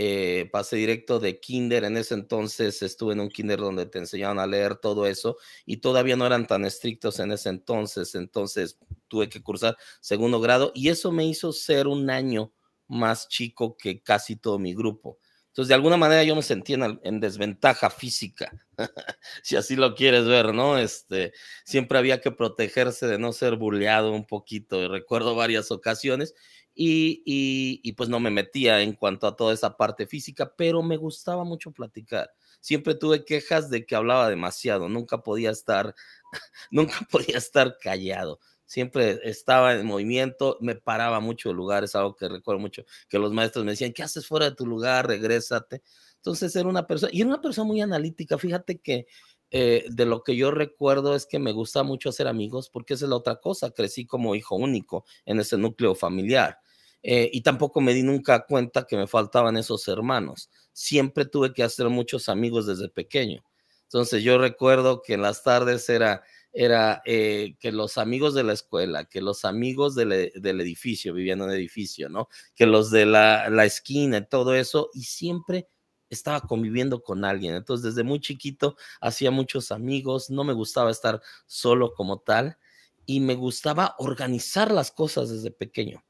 Eh, 0.00 0.48
pasé 0.52 0.76
directo 0.76 1.18
de 1.18 1.40
kinder, 1.40 1.82
en 1.82 1.96
ese 1.96 2.14
entonces 2.14 2.82
estuve 2.82 3.14
en 3.14 3.20
un 3.20 3.28
kinder 3.28 3.58
donde 3.58 3.84
te 3.84 3.98
enseñaban 3.98 4.38
a 4.38 4.46
leer 4.46 4.76
todo 4.76 5.08
eso 5.08 5.38
y 5.66 5.78
todavía 5.78 6.14
no 6.14 6.24
eran 6.24 6.46
tan 6.46 6.64
estrictos 6.64 7.18
en 7.18 7.32
ese 7.32 7.48
entonces, 7.48 8.14
entonces 8.14 8.78
tuve 9.08 9.28
que 9.28 9.42
cursar 9.42 9.76
segundo 10.00 10.40
grado 10.40 10.70
y 10.72 10.90
eso 10.90 11.10
me 11.10 11.26
hizo 11.26 11.52
ser 11.52 11.88
un 11.88 12.10
año 12.10 12.52
más 12.86 13.26
chico 13.26 13.76
que 13.76 14.00
casi 14.00 14.36
todo 14.36 14.60
mi 14.60 14.72
grupo. 14.72 15.18
Entonces, 15.48 15.70
de 15.70 15.74
alguna 15.74 15.96
manera 15.96 16.22
yo 16.22 16.36
me 16.36 16.42
sentía 16.42 16.76
en, 17.02 17.18
desventaja 17.18 17.90
física, 17.90 18.52
si 19.42 19.56
así 19.56 19.74
lo 19.74 19.96
quieres 19.96 20.26
ver, 20.26 20.54
¿no? 20.54 20.78
Este, 20.78 21.32
siempre 21.64 21.98
había 21.98 22.20
que 22.20 22.30
protegerse 22.30 23.08
de 23.08 23.18
no 23.18 23.32
ser 23.32 23.56
bulleado 23.56 24.12
un 24.12 24.24
poquito, 24.24 24.80
y 24.80 24.86
recuerdo 24.86 25.34
varias 25.34 25.72
ocasiones, 25.72 26.36
y, 26.80 27.80
y, 27.82 27.92
pues 27.94 28.08
no 28.08 28.20
me 28.20 28.30
metía 28.30 28.82
en 28.82 28.92
cuanto 28.92 29.26
a 29.26 29.34
toda 29.34 29.52
esa 29.52 29.76
parte 29.76 30.06
física, 30.06 30.54
pero 30.56 30.80
me 30.80 30.96
gustaba 30.96 31.42
mucho 31.42 31.72
platicar. 31.72 32.30
Siempre 32.60 32.94
tuve 32.94 33.24
quejas 33.24 33.68
de 33.68 33.84
que 33.84 33.96
hablaba 33.96 34.30
demasiado, 34.30 34.88
nunca 34.88 35.18
podía 35.18 35.50
estar, 35.50 35.94
nunca 36.70 36.94
podía 37.10 37.38
estar 37.38 37.78
callado 37.78 38.38
siempre 38.64 39.18
estaba 39.24 39.72
en 39.74 39.86
movimiento, 39.86 40.58
me 40.60 40.74
paraba 40.74 41.20
mucho 41.20 41.48
de 41.48 41.54
lugares, 41.54 41.96
algo 41.96 42.14
que 42.14 42.28
recuerdo 42.28 42.60
mucho, 42.60 42.84
que 43.08 43.18
los 43.18 43.32
maestros 43.32 43.64
me 43.64 43.70
decían, 43.70 43.94
¿qué 43.94 44.02
haces 44.02 44.26
fuera 44.26 44.50
de 44.50 44.56
tu 44.56 44.66
lugar? 44.66 45.06
Regrésate. 45.06 45.82
Entonces 46.16 46.54
era 46.54 46.68
una 46.68 46.86
persona, 46.86 47.10
y 47.10 47.22
era 47.22 47.30
una 47.30 47.40
persona 47.40 47.66
muy 47.66 47.80
analítica, 47.80 48.36
fíjate 48.36 48.78
que 48.80 49.06
eh, 49.50 49.86
de 49.88 50.04
lo 50.04 50.22
que 50.22 50.36
yo 50.36 50.50
recuerdo 50.50 51.14
es 51.14 51.24
que 51.24 51.38
me 51.38 51.52
gusta 51.52 51.82
mucho 51.82 52.10
hacer 52.10 52.28
amigos, 52.28 52.68
porque 52.68 52.92
esa 52.92 53.06
es 53.06 53.08
la 53.08 53.16
otra 53.16 53.36
cosa, 53.36 53.70
crecí 53.70 54.04
como 54.06 54.34
hijo 54.34 54.56
único 54.56 55.06
en 55.24 55.40
ese 55.40 55.56
núcleo 55.56 55.94
familiar. 55.94 56.58
Eh, 57.02 57.30
y 57.32 57.42
tampoco 57.42 57.80
me 57.80 57.94
di 57.94 58.02
nunca 58.02 58.44
cuenta 58.46 58.86
que 58.86 58.96
me 58.96 59.06
faltaban 59.06 59.56
esos 59.56 59.86
hermanos. 59.88 60.50
Siempre 60.72 61.24
tuve 61.26 61.52
que 61.52 61.62
hacer 61.62 61.88
muchos 61.88 62.28
amigos 62.28 62.66
desde 62.66 62.88
pequeño. 62.88 63.44
Entonces 63.84 64.22
yo 64.22 64.38
recuerdo 64.38 65.02
que 65.02 65.14
en 65.14 65.22
las 65.22 65.42
tardes 65.42 65.88
era 65.88 66.22
era 66.52 67.02
eh, 67.04 67.56
que 67.60 67.72
los 67.72 67.98
amigos 67.98 68.34
de 68.34 68.42
la 68.42 68.52
escuela, 68.52 69.04
que 69.04 69.20
los 69.20 69.44
amigos 69.44 69.94
del, 69.94 70.12
e, 70.12 70.32
edificio, 70.34 71.14
vivían 71.14 71.40
en 71.40 71.44
un 71.46 71.50
edificio, 71.52 72.08
¿no? 72.08 72.28
Que 72.54 72.66
los 72.66 72.90
de 72.90 73.06
la, 73.06 73.48
la 73.50 73.64
esquina, 73.64 74.24
todo 74.24 74.54
eso, 74.54 74.90
y 74.94 75.02
siempre 75.04 75.68
estaba 76.10 76.40
conviviendo 76.40 77.02
con 77.02 77.24
alguien. 77.24 77.54
Entonces, 77.54 77.94
desde 77.94 78.02
muy 78.02 78.20
chiquito 78.20 78.76
hacía 79.00 79.30
muchos 79.30 79.70
amigos, 79.70 80.30
no 80.30 80.42
me 80.44 80.54
gustaba 80.54 80.90
estar 80.90 81.20
solo 81.46 81.92
como 81.94 82.20
tal, 82.20 82.58
y 83.06 83.20
me 83.20 83.34
gustaba 83.34 83.94
organizar 83.98 84.70
las 84.72 84.90
cosas 84.90 85.30
desde 85.30 85.50
pequeño. 85.50 86.04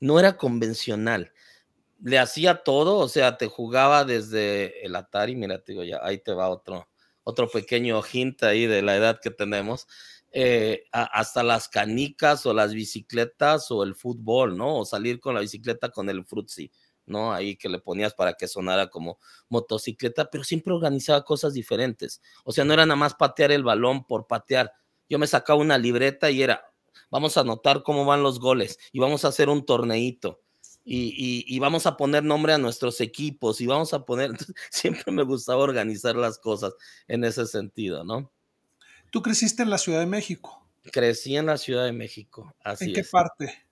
No 0.00 0.18
era 0.18 0.36
convencional. 0.36 1.32
Le 2.02 2.18
hacía 2.18 2.62
todo, 2.64 2.98
o 2.98 3.08
sea, 3.08 3.38
te 3.38 3.46
jugaba 3.48 4.04
desde 4.04 4.84
el 4.86 4.96
Atari, 4.96 5.36
mira, 5.36 5.62
te 5.62 5.72
digo, 5.72 5.84
ya 5.84 6.00
ahí 6.02 6.18
te 6.18 6.32
va 6.32 6.48
otro, 6.48 6.88
otro 7.24 7.48
pequeño 7.50 8.02
hint 8.02 8.42
ahí 8.44 8.66
de 8.66 8.82
la 8.82 8.96
edad 8.96 9.20
que 9.22 9.30
tenemos, 9.30 9.86
eh, 10.32 10.84
hasta 10.92 11.42
las 11.42 11.68
canicas 11.68 12.46
o 12.46 12.54
las 12.54 12.72
bicicletas 12.72 13.70
o 13.70 13.82
el 13.84 13.94
fútbol, 13.94 14.56
¿no? 14.56 14.78
O 14.78 14.84
salir 14.86 15.20
con 15.20 15.34
la 15.34 15.40
bicicleta 15.40 15.90
con 15.90 16.08
el 16.08 16.24
frutzi, 16.24 16.72
¿no? 17.06 17.32
Ahí 17.34 17.56
que 17.56 17.68
le 17.68 17.80
ponías 17.80 18.14
para 18.14 18.34
que 18.34 18.48
sonara 18.48 18.88
como 18.88 19.18
motocicleta, 19.50 20.30
pero 20.30 20.44
siempre 20.44 20.72
organizaba 20.72 21.24
cosas 21.24 21.52
diferentes. 21.54 22.22
O 22.44 22.52
sea, 22.52 22.64
no 22.64 22.72
era 22.72 22.86
nada 22.86 22.96
más 22.96 23.14
patear 23.14 23.52
el 23.52 23.64
balón 23.64 24.06
por 24.06 24.26
patear. 24.26 24.72
Yo 25.08 25.18
me 25.18 25.26
sacaba 25.26 25.60
una 25.60 25.76
libreta 25.76 26.30
y 26.30 26.42
era, 26.42 26.69
vamos 27.10 27.36
a 27.36 27.40
anotar 27.40 27.82
cómo 27.82 28.04
van 28.04 28.22
los 28.22 28.40
goles 28.40 28.78
y 28.92 29.00
vamos 29.00 29.24
a 29.24 29.28
hacer 29.28 29.48
un 29.48 29.64
torneito 29.64 30.40
y, 30.84 31.58
vamos 31.58 31.86
a 31.86 31.96
poner 31.96 32.24
nombre 32.24 32.52
a 32.52 32.58
nuestros 32.58 33.00
equipos 33.00 33.60
y 33.60 33.66
vamos 33.66 33.92
a 33.94 34.04
poner, 34.04 34.30
siempre 34.70 35.12
me 35.12 35.22
gustaba 35.22 35.62
organizar 35.62 36.16
las 36.16 36.38
cosas 36.38 36.74
en 37.06 37.24
ese 37.24 37.46
sentido, 37.46 38.04
¿no? 38.04 38.32
Tú 39.10 39.22
creciste 39.22 39.62
en 39.62 39.70
la 39.70 39.78
Ciudad 39.78 40.00
de 40.00 40.06
México. 40.06 40.66
Crecí 40.92 41.36
en 41.36 41.46
la 41.46 41.58
Ciudad 41.58 41.84
de 41.84 41.92
México, 41.92 42.54
así 42.64 42.86
¿En 42.86 42.94
qué 42.94 43.04
parte? 43.04 43.66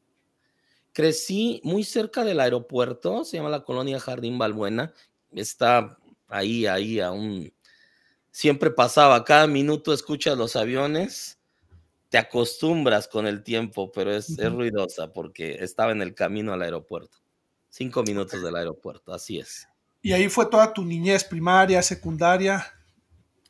Crecí 0.93 1.61
muy 1.65 1.85
cerca 1.85 2.25
del 2.25 2.41
aeropuerto, 2.41 3.25
se 3.25 3.37
llama 3.37 3.49
la 3.49 3.65
colonia 3.65 3.99
Jardín 3.99 4.37
Balbuena, 4.37 4.93
está 5.33 5.97
ahí, 6.29 6.67
ahí 6.67 7.01
aún. 7.01 7.53
Siempre 8.31 8.71
pasaba, 8.71 9.25
cada 9.25 9.47
minuto 9.47 9.93
escuchas 9.93 10.37
los 10.37 10.55
aviones 10.55 11.38
te 12.09 12.19
acostumbras 12.19 13.09
con 13.09 13.27
el 13.27 13.43
tiempo, 13.43 13.93
pero 13.93 14.13
es, 14.15 14.37
ruidosa 14.39 15.13
porque 15.13 15.63
estaba 15.63 15.93
en 15.93 16.03
el 16.03 16.15
camino 16.15 16.53
al 16.53 16.63
aeropuerto. 16.63 17.19
Cinco 17.69 18.03
minutos 18.03 18.43
del 18.43 18.57
aeropuerto, 18.57 19.13
así 19.13 19.39
es. 19.39 19.69
¿Y 20.01 20.13
ahí 20.13 20.29
fue 20.29 20.47
toda 20.47 20.73
tu 20.73 20.85
niñez 20.85 21.25
primaria, 21.25 21.83
secundaria? 21.83 22.65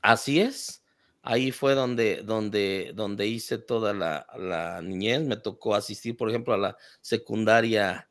Así 0.02 0.40
es. 0.40 0.82
Ahí 1.22 1.52
fue 1.52 1.74
donde, 1.74 2.22
donde, 2.22 2.92
donde 2.94 3.26
hice 3.26 3.58
toda 3.58 3.92
la, 3.92 4.80
niñez. 4.82 5.22
Me 5.22 5.36
tocó 5.36 5.74
asistir, 5.74 6.16
por 6.16 6.28
ejemplo, 6.28 6.54
a 6.54 6.58
la 6.58 6.76
secundaria 7.00 8.08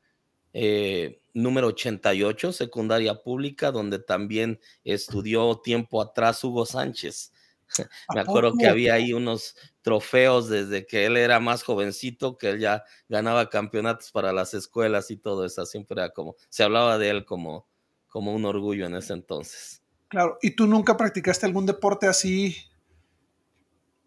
eh, 0.54 1.22
número 1.34 1.68
88, 1.68 2.54
secundaria 2.54 3.16
pública, 3.16 3.72
donde 3.72 4.00
también 4.00 4.60
estudió 4.84 5.60
tiempo 5.64 6.02
atrás 6.02 6.44
Hugo 6.44 6.66
Sánchez. 6.66 7.34
Me 8.14 8.20
acuerdo 8.20 8.54
que 8.58 8.68
había 8.68 8.94
ahí 8.94 9.14
unos 9.14 9.56
trofeos 9.82 10.50
desde 10.50 10.86
que 10.86 11.06
él 11.06 11.18
era 11.18 11.40
más 11.40 11.64
jovencito, 11.64 12.38
que 12.38 12.50
él 12.50 12.60
ya 12.60 12.84
ganaba 13.10 13.50
campeonatos 13.50 14.12
para 14.12 14.34
las 14.34 14.54
escuelas 14.54 15.12
y 15.12 15.18
todo 15.18 15.46
eso. 15.46 15.66
Siempre 15.66 16.02
era 16.02 16.12
como, 16.12 16.36
se 16.50 16.64
hablaba 16.64 16.98
de 16.98 17.10
él 17.10 17.26
como, 17.26 17.68
como 18.08 18.34
un 18.34 18.46
orgullo 18.46 18.86
en 18.86 18.96
ese 18.96 19.14
entonces. 19.14 19.82
Claro, 20.08 20.38
¿y 20.42 20.52
tú 20.52 20.68
nunca 20.68 20.96
practicaste 20.96 21.46
algún 21.46 21.66
deporte 21.66 22.08
así? 22.08 22.56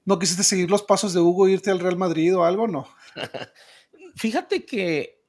¿No 0.05 0.19
quisiste 0.19 0.43
seguir 0.43 0.71
los 0.71 0.83
pasos 0.83 1.13
de 1.13 1.21
Hugo, 1.21 1.49
irte 1.49 1.71
al 1.71 1.79
Real 1.79 1.97
Madrid 1.97 2.35
o 2.35 2.45
algo? 2.45 2.67
No. 2.67 2.89
Fíjate 4.17 4.65
que 4.65 5.21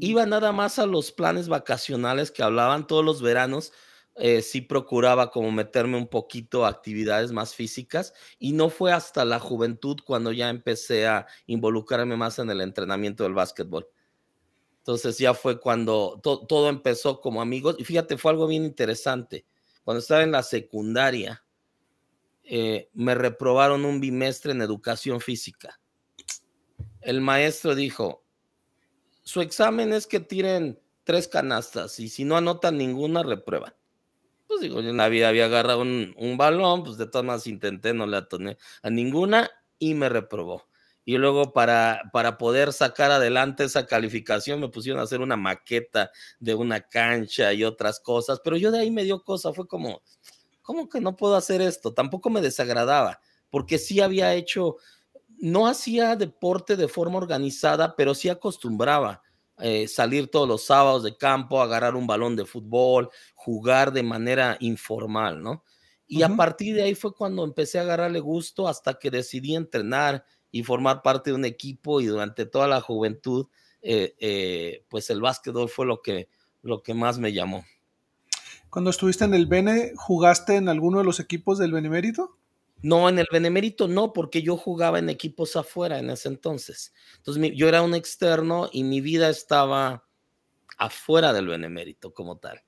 iba 0.00 0.26
nada 0.26 0.52
más 0.52 0.78
a 0.78 0.86
los 0.86 1.12
planes 1.12 1.48
vacacionales 1.48 2.30
que 2.30 2.42
hablaban 2.42 2.86
todos 2.86 3.04
los 3.04 3.22
veranos 3.22 3.72
eh, 4.20 4.42
sí 4.42 4.60
procuraba 4.60 5.30
como 5.30 5.52
meterme 5.52 5.96
un 5.96 6.08
poquito 6.08 6.64
a 6.64 6.68
actividades 6.68 7.30
más 7.30 7.54
físicas 7.54 8.12
y 8.38 8.52
no 8.52 8.68
fue 8.68 8.92
hasta 8.92 9.24
la 9.24 9.38
juventud 9.38 9.96
cuando 10.04 10.32
ya 10.32 10.50
empecé 10.50 11.06
a 11.06 11.26
involucrarme 11.46 12.16
más 12.16 12.38
en 12.40 12.50
el 12.50 12.60
entrenamiento 12.60 13.22
del 13.22 13.34
básquetbol. 13.34 13.88
Entonces 14.78 15.18
ya 15.18 15.34
fue 15.34 15.60
cuando 15.60 16.20
todo 16.22 16.68
empezó 16.68 17.20
como 17.20 17.40
amigos 17.40 17.76
y 17.78 17.84
fíjate, 17.84 18.16
fue 18.16 18.32
algo 18.32 18.46
bien 18.48 18.64
interesante. 18.64 19.46
Cuando 19.84 20.00
estaba 20.00 20.22
en 20.22 20.32
la 20.32 20.42
secundaria, 20.42 21.44
eh, 22.42 22.88
me 22.94 23.14
reprobaron 23.14 23.84
un 23.84 24.00
bimestre 24.00 24.52
en 24.52 24.62
educación 24.62 25.20
física. 25.20 25.78
El 27.02 27.20
maestro 27.20 27.74
dijo, 27.74 28.24
su 29.22 29.42
examen 29.42 29.92
es 29.92 30.06
que 30.06 30.20
tiren 30.20 30.80
tres 31.04 31.28
canastas 31.28 32.00
y 32.00 32.08
si 32.08 32.24
no 32.24 32.36
anotan 32.36 32.78
ninguna, 32.78 33.22
reprueban. 33.22 33.77
Pues 34.48 34.62
digo, 34.62 34.80
yo 34.80 34.88
en 34.88 34.96
la 34.96 35.10
vida 35.10 35.28
había 35.28 35.44
agarrado 35.44 35.82
un, 35.82 36.36
balón, 36.38 36.82
pues 36.82 36.96
de 36.96 37.06
todas 37.06 37.24
maneras 37.24 37.46
intenté, 37.46 37.92
no 37.92 38.06
le 38.06 38.16
atoné 38.16 38.56
a 38.82 38.88
ninguna 38.88 39.50
y 39.78 39.92
me 39.92 40.08
reprobó. 40.08 40.66
Y 41.04 41.18
luego 41.18 41.52
para, 41.52 42.02
para 42.14 42.38
poder 42.38 42.72
sacar 42.72 43.10
adelante 43.10 43.64
esa 43.64 43.86
calificación 43.86 44.58
me 44.58 44.68
pusieron 44.68 45.00
a 45.00 45.04
hacer 45.04 45.20
una 45.20 45.36
maqueta 45.36 46.10
de 46.40 46.54
una 46.54 46.80
cancha 46.80 47.52
y 47.52 47.62
otras 47.62 48.00
cosas, 48.00 48.40
pero 48.42 48.56
yo 48.56 48.70
de 48.70 48.78
ahí 48.80 48.90
me 48.90 49.04
dio 49.04 49.22
cosa, 49.22 49.52
fue 49.52 49.66
como, 49.68 50.00
¿cómo 50.62 50.88
que 50.88 51.00
no 51.02 51.14
puedo 51.14 51.36
hacer 51.36 51.60
esto? 51.60 51.92
Tampoco 51.92 52.30
me 52.30 52.40
desagradaba, 52.40 53.20
porque 53.50 53.76
sí 53.78 54.00
había 54.00 54.34
hecho, 54.34 54.76
no 55.38 55.66
hacía 55.66 56.16
deporte 56.16 56.76
de 56.76 56.88
forma 56.88 57.18
organizada, 57.18 57.96
pero 57.96 58.14
sí 58.14 58.30
acostumbraba 58.30 59.22
eh, 59.60 59.88
salir 59.88 60.30
todos 60.30 60.46
los 60.46 60.64
sábados 60.64 61.02
de 61.02 61.16
campo, 61.16 61.60
agarrar 61.60 61.96
un 61.96 62.06
balón 62.06 62.36
de 62.36 62.44
fútbol, 62.44 63.10
jugar 63.34 63.92
de 63.92 64.02
manera 64.02 64.56
informal, 64.60 65.42
¿no? 65.42 65.64
Y 66.10 66.22
a 66.22 66.34
partir 66.34 66.74
de 66.74 66.82
ahí 66.82 66.94
fue 66.94 67.14
cuando 67.14 67.44
empecé 67.44 67.78
a 67.78 67.82
agarrarle 67.82 68.20
gusto 68.20 68.66
hasta 68.66 68.98
que 68.98 69.10
decidí 69.10 69.54
entrenar 69.54 70.24
y 70.50 70.62
formar 70.62 71.02
parte 71.02 71.30
de 71.30 71.36
un 71.36 71.44
equipo 71.44 72.00
y 72.00 72.06
durante 72.06 72.46
toda 72.46 72.66
la 72.66 72.80
juventud, 72.80 73.46
eh, 73.82 74.14
eh, 74.18 74.84
pues 74.88 75.10
el 75.10 75.20
básquetbol 75.20 75.68
fue 75.68 75.84
lo 75.84 76.00
que, 76.00 76.30
lo 76.62 76.82
que 76.82 76.94
más 76.94 77.18
me 77.18 77.34
llamó. 77.34 77.66
Cuando 78.70 78.90
estuviste 78.90 79.24
en 79.24 79.34
el 79.34 79.46
Bene, 79.46 79.92
¿jugaste 79.96 80.56
en 80.56 80.70
alguno 80.70 80.98
de 80.98 81.04
los 81.04 81.20
equipos 81.20 81.58
del 81.58 81.72
Benemérito? 81.72 82.37
No, 82.82 83.08
en 83.08 83.18
el 83.18 83.26
Benemérito 83.30 83.88
no, 83.88 84.12
porque 84.12 84.42
yo 84.42 84.56
jugaba 84.56 84.98
en 84.98 85.10
equipos 85.10 85.56
afuera 85.56 85.98
en 85.98 86.10
ese 86.10 86.28
entonces. 86.28 86.92
Entonces 87.16 87.52
yo 87.54 87.68
era 87.68 87.82
un 87.82 87.94
externo 87.94 88.68
y 88.72 88.84
mi 88.84 89.00
vida 89.00 89.28
estaba 89.28 90.04
afuera 90.76 91.32
del 91.32 91.48
Benemérito 91.48 92.14
como 92.14 92.38
tal. 92.38 92.62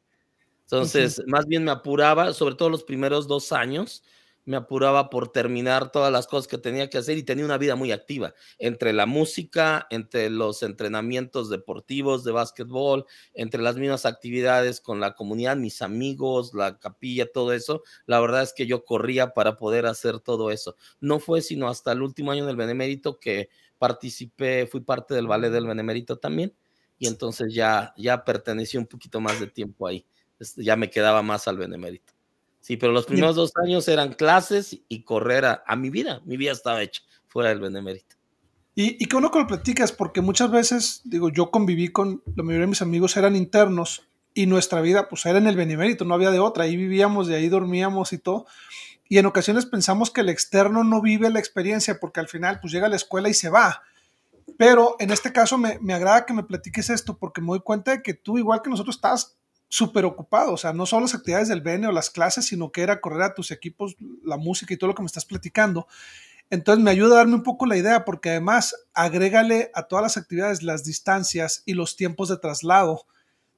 Entonces, 0.63 1.21
más 1.27 1.47
bien 1.47 1.65
me 1.65 1.73
apuraba, 1.73 2.33
sobre 2.33 2.55
todo 2.55 2.71
los 2.71 2.85
primeros 2.85 3.27
dos 3.27 3.53
años, 3.53 4.05
me 4.45 4.57
apuraba 4.57 5.11
por 5.11 5.31
terminar 5.33 5.93
todas 5.93 6.13
las 6.13 6.27
cosas 6.27 6.49
que 6.49 6.59
tenía 6.59 6.91
que 6.91 6.99
hacer 6.99 7.19
y 7.19 7.23
tenía 7.23 7.45
una 7.45 7.59
vida 7.59 7.77
muy 7.77 7.93
activa, 7.93 8.35
entre 8.59 8.93
la 8.93 9.07
música, 9.07 9.87
entre 9.91 10.31
los 10.31 10.63
entrenamientos 10.63 11.51
deportivos 11.51 12.25
de 12.25 12.33
básquetbol, 12.33 13.07
entre 13.35 13.63
las 13.63 13.77
mismas 13.77 14.07
actividades 14.07 14.81
con 14.81 15.01
la 15.01 15.15
comunidad, 15.15 15.57
mis 15.57 15.83
amigos, 15.83 16.55
la 16.55 16.79
capilla, 16.79 17.31
todo 17.31 17.53
eso. 17.53 17.83
La 18.07 18.21
verdad 18.21 18.43
es 18.43 18.53
que 18.53 18.67
yo 18.67 18.85
corría 18.85 19.35
para 19.35 19.57
poder 19.57 19.87
hacer 19.87 20.21
todo 20.21 20.51
eso. 20.51 20.77
No 21.01 21.21
fue 21.21 21.43
sino 21.43 21.69
hasta 21.69 21.93
el 21.93 22.03
último 22.03 22.33
año 22.33 22.47
del 22.47 22.57
Benemérito 22.57 23.19
que 23.19 23.49
participé, 23.79 24.67
fui 24.67 24.81
parte 24.81 25.15
del 25.15 25.27
ballet 25.27 25.51
del 25.51 25.67
Benemérito 25.67 26.19
también 26.19 26.55
y 26.99 27.07
entonces 27.07 27.55
ya, 27.55 27.95
ya 27.97 28.25
pertenecí 28.25 28.77
un 28.77 28.87
poquito 28.87 29.21
más 29.21 29.41
de 29.41 29.47
tiempo 29.47 29.87
ahí. 29.87 30.07
Este, 30.39 30.63
ya 30.63 30.77
me 30.77 30.91
quedaba 30.91 31.23
más 31.23 31.49
al 31.49 31.57
benemérito. 31.57 32.13
Sí, 32.61 32.77
pero 32.77 32.93
los 32.93 33.07
primeros 33.07 33.37
dos 33.37 33.53
años 33.63 33.89
eran 33.89 34.13
clases 34.13 34.79
y 34.89 35.03
correr 35.03 35.45
a, 35.45 35.77
mi 35.77 35.91
vida. 35.91 36.21
Mi 36.25 36.37
vida 36.37 36.53
estaba 36.53 36.83
hecha 36.83 37.03
fuera 37.27 37.49
del 37.49 37.61
benemérito. 37.61 38.17
Y, 38.75 39.03
y 39.03 39.07
qué 39.07 39.17
bueno 39.17 39.31
que 39.31 39.39
lo 39.39 39.47
platicas, 39.47 39.93
porque 39.93 40.21
muchas 40.21 40.51
veces, 40.51 41.01
digo, 41.05 41.31
yo 41.31 41.51
conviví 41.51 41.89
con, 41.89 42.23
la 42.37 42.43
mayoría 42.43 42.67
de 42.67 42.71
mis 42.71 42.83
amigos 42.83 43.17
eran 43.17 43.35
internos 43.35 44.07
y 44.35 44.47
nuestra 44.47 44.81
vida 44.81 45.09
pues 45.09 45.27
era 45.27 45.39
en 45.39 45.47
el 45.47 45.57
benemérito, 45.57 46.05
no 46.05 46.15
había 46.15 46.31
de 46.31 46.39
otra, 46.39 46.65
ahí 46.65 46.77
vivíamos, 46.77 47.27
de 47.27 47.37
ahí 47.37 47.49
dormíamos 47.49 48.13
y 48.13 48.19
todo. 48.19 48.47
Y 49.09 49.19
en 49.19 49.27
ocasiones 49.27 49.67
pensamos 49.67 50.11
que 50.11 50.21
el 50.21 50.29
externo 50.29 50.85
no 50.85 51.03
vive 51.03 51.31
la 51.31 51.41
experiencia 51.41 51.99
porque 51.99 52.21
al 52.21 52.29
final 52.29 52.61
pues 52.61 52.73
llega 52.73 52.87
a 52.87 52.91
la 52.91 52.97
escuela 52.97 53.29
y 53.29 53.35
se 53.35 53.49
va. 53.49 53.83
Pero 54.57 54.97
en 55.01 55.11
este 55.11 55.33
caso 55.33 55.59
me, 55.59 55.79
me 55.81 55.95
agrada 55.95 56.27
que 56.27 56.35
me 56.35 56.45
platiques 56.45 56.91
esto 56.91 57.19
porque 57.19 57.41
me 57.41 57.49
doy 57.49 57.61
cuenta 57.61 57.91
de 57.91 58.03
que 58.03 58.15
tú, 58.15 58.39
igual 58.39 58.63
que 58.63 58.71
nosotros, 58.71 58.97
estás 58.97 59.40
súper 59.71 60.05
ocupado, 60.05 60.53
o 60.53 60.57
sea, 60.57 60.73
no 60.73 60.85
solo 60.85 61.03
las 61.03 61.15
actividades 61.15 61.49
del 61.49 61.61
BN 61.61 61.87
o 61.87 61.93
las 61.93 62.11
clases, 62.11 62.45
sino 62.45 62.73
que 62.73 62.83
era 62.83 63.01
correr 63.01 63.23
a 63.23 63.35
tus 63.35 63.53
equipos, 63.53 63.97
la 64.25 64.37
música 64.37 64.75
y 64.75 64.77
todo 64.77 64.89
lo 64.89 64.95
que 64.97 65.03
me 65.03 65.07
estás 65.07 65.25
platicando. 65.25 65.87
Entonces 66.51 66.83
me 66.83 66.91
ayuda 66.91 67.15
a 67.15 67.19
darme 67.19 67.37
un 67.37 67.45
poco 67.45 67.67
la 67.67 67.77
idea, 67.77 68.05
porque 68.05 68.31
además 68.31 68.75
agrégale 68.95 69.71
a 69.73 69.85
todas 69.85 70.03
las 70.03 70.17
actividades 70.17 70.65
las 70.65 70.85
distancias 70.85 71.63
y 71.67 71.75
los 71.75 71.95
tiempos 71.95 72.29
de 72.29 72.39
traslado. 72.39 73.07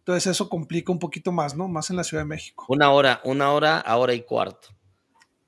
Entonces 0.00 0.26
eso 0.26 0.50
complica 0.50 0.92
un 0.92 0.98
poquito 0.98 1.32
más, 1.32 1.56
¿no? 1.56 1.66
Más 1.66 1.88
en 1.88 1.96
la 1.96 2.04
Ciudad 2.04 2.24
de 2.24 2.28
México. 2.28 2.66
Una 2.68 2.90
hora, 2.90 3.22
una 3.24 3.50
hora, 3.52 3.78
a 3.78 3.96
hora 3.96 4.12
y 4.12 4.22
cuarto. 4.22 4.68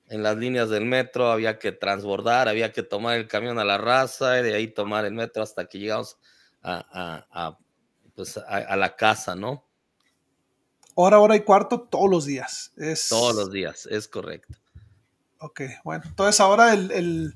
En 0.07 0.23
las 0.23 0.35
líneas 0.35 0.71
del 0.71 0.85
metro 0.85 1.31
había 1.31 1.59
que 1.59 1.73
transbordar, 1.73 2.49
había 2.49 2.71
que 2.71 2.81
tomar 2.81 3.17
el 3.17 3.27
camión 3.27 3.59
a 3.59 3.65
la 3.65 3.77
raza 3.77 4.39
y 4.39 4.43
de 4.43 4.55
ahí 4.55 4.67
tomar 4.67 5.05
el 5.05 5.13
metro 5.13 5.43
hasta 5.43 5.65
que 5.67 5.77
llegamos 5.77 6.17
a, 6.63 7.59
pues 8.15 8.37
a 8.37 8.75
la 8.75 8.95
casa, 8.95 9.35
¿no? 9.35 9.63
Hora, 10.95 11.19
hora 11.19 11.35
y 11.35 11.41
cuarto 11.41 11.81
todos 11.81 12.09
los 12.09 12.25
días. 12.25 12.73
Es... 12.77 13.07
Todos 13.09 13.35
los 13.35 13.51
días, 13.51 13.87
es 13.91 14.07
correcto. 14.07 14.57
Ok, 15.39 15.61
bueno, 15.83 16.03
entonces 16.07 16.39
ahora 16.39 16.73
el, 16.73 17.35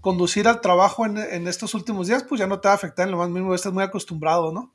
conducir 0.00 0.48
al 0.48 0.60
trabajo 0.60 1.06
en, 1.06 1.46
estos 1.46 1.74
últimos 1.74 2.08
días, 2.08 2.24
pues 2.24 2.38
ya 2.40 2.46
no 2.46 2.60
te 2.60 2.68
va 2.68 2.72
a 2.72 2.76
afectar 2.76 3.06
en 3.06 3.12
lo 3.12 3.18
más 3.18 3.28
mínimo, 3.28 3.54
estás 3.54 3.72
muy 3.72 3.84
acostumbrado, 3.84 4.50
¿no? 4.52 4.74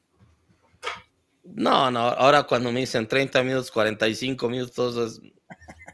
No, 1.44 1.92
no, 1.92 2.00
ahora 2.00 2.44
cuando 2.44 2.72
me 2.72 2.80
dicen 2.82 3.08
30 3.08 3.44
minutos, 3.44 3.72
45 3.72 4.48
minutos, 4.48 4.96
es 4.96 5.22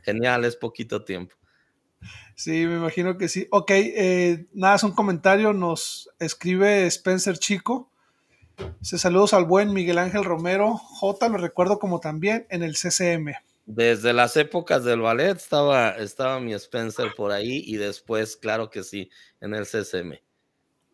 genial, 0.03 0.45
es 0.45 0.55
poquito 0.55 1.03
tiempo. 1.03 1.35
Sí, 2.35 2.67
me 2.67 2.75
imagino 2.75 3.17
que 3.17 3.29
sí. 3.29 3.47
Ok, 3.49 3.71
eh, 3.71 4.45
nada, 4.53 4.75
es 4.75 4.83
un 4.83 4.91
comentario, 4.91 5.53
nos 5.53 6.09
escribe 6.19 6.85
Spencer 6.85 7.39
Chico. 7.39 7.91
Se 8.81 8.97
saludos 8.97 9.33
al 9.33 9.45
buen 9.45 9.73
Miguel 9.73 9.97
Ángel 9.97 10.23
Romero. 10.23 10.77
J 10.77 11.29
lo 11.29 11.37
recuerdo 11.37 11.79
como 11.79 11.99
también 11.99 12.47
en 12.49 12.63
el 12.63 12.75
CCM. 12.75 13.33
Desde 13.65 14.13
las 14.13 14.37
épocas 14.37 14.85
del 14.85 15.01
ballet 15.01 15.35
estaba, 15.35 15.89
estaba 15.91 16.39
mi 16.39 16.53
Spencer 16.53 17.13
por 17.15 17.31
ahí 17.31 17.63
y 17.65 17.75
después, 17.75 18.37
claro 18.37 18.69
que 18.69 18.83
sí, 18.83 19.09
en 19.41 19.53
el 19.53 19.65
CCM. 19.65 20.17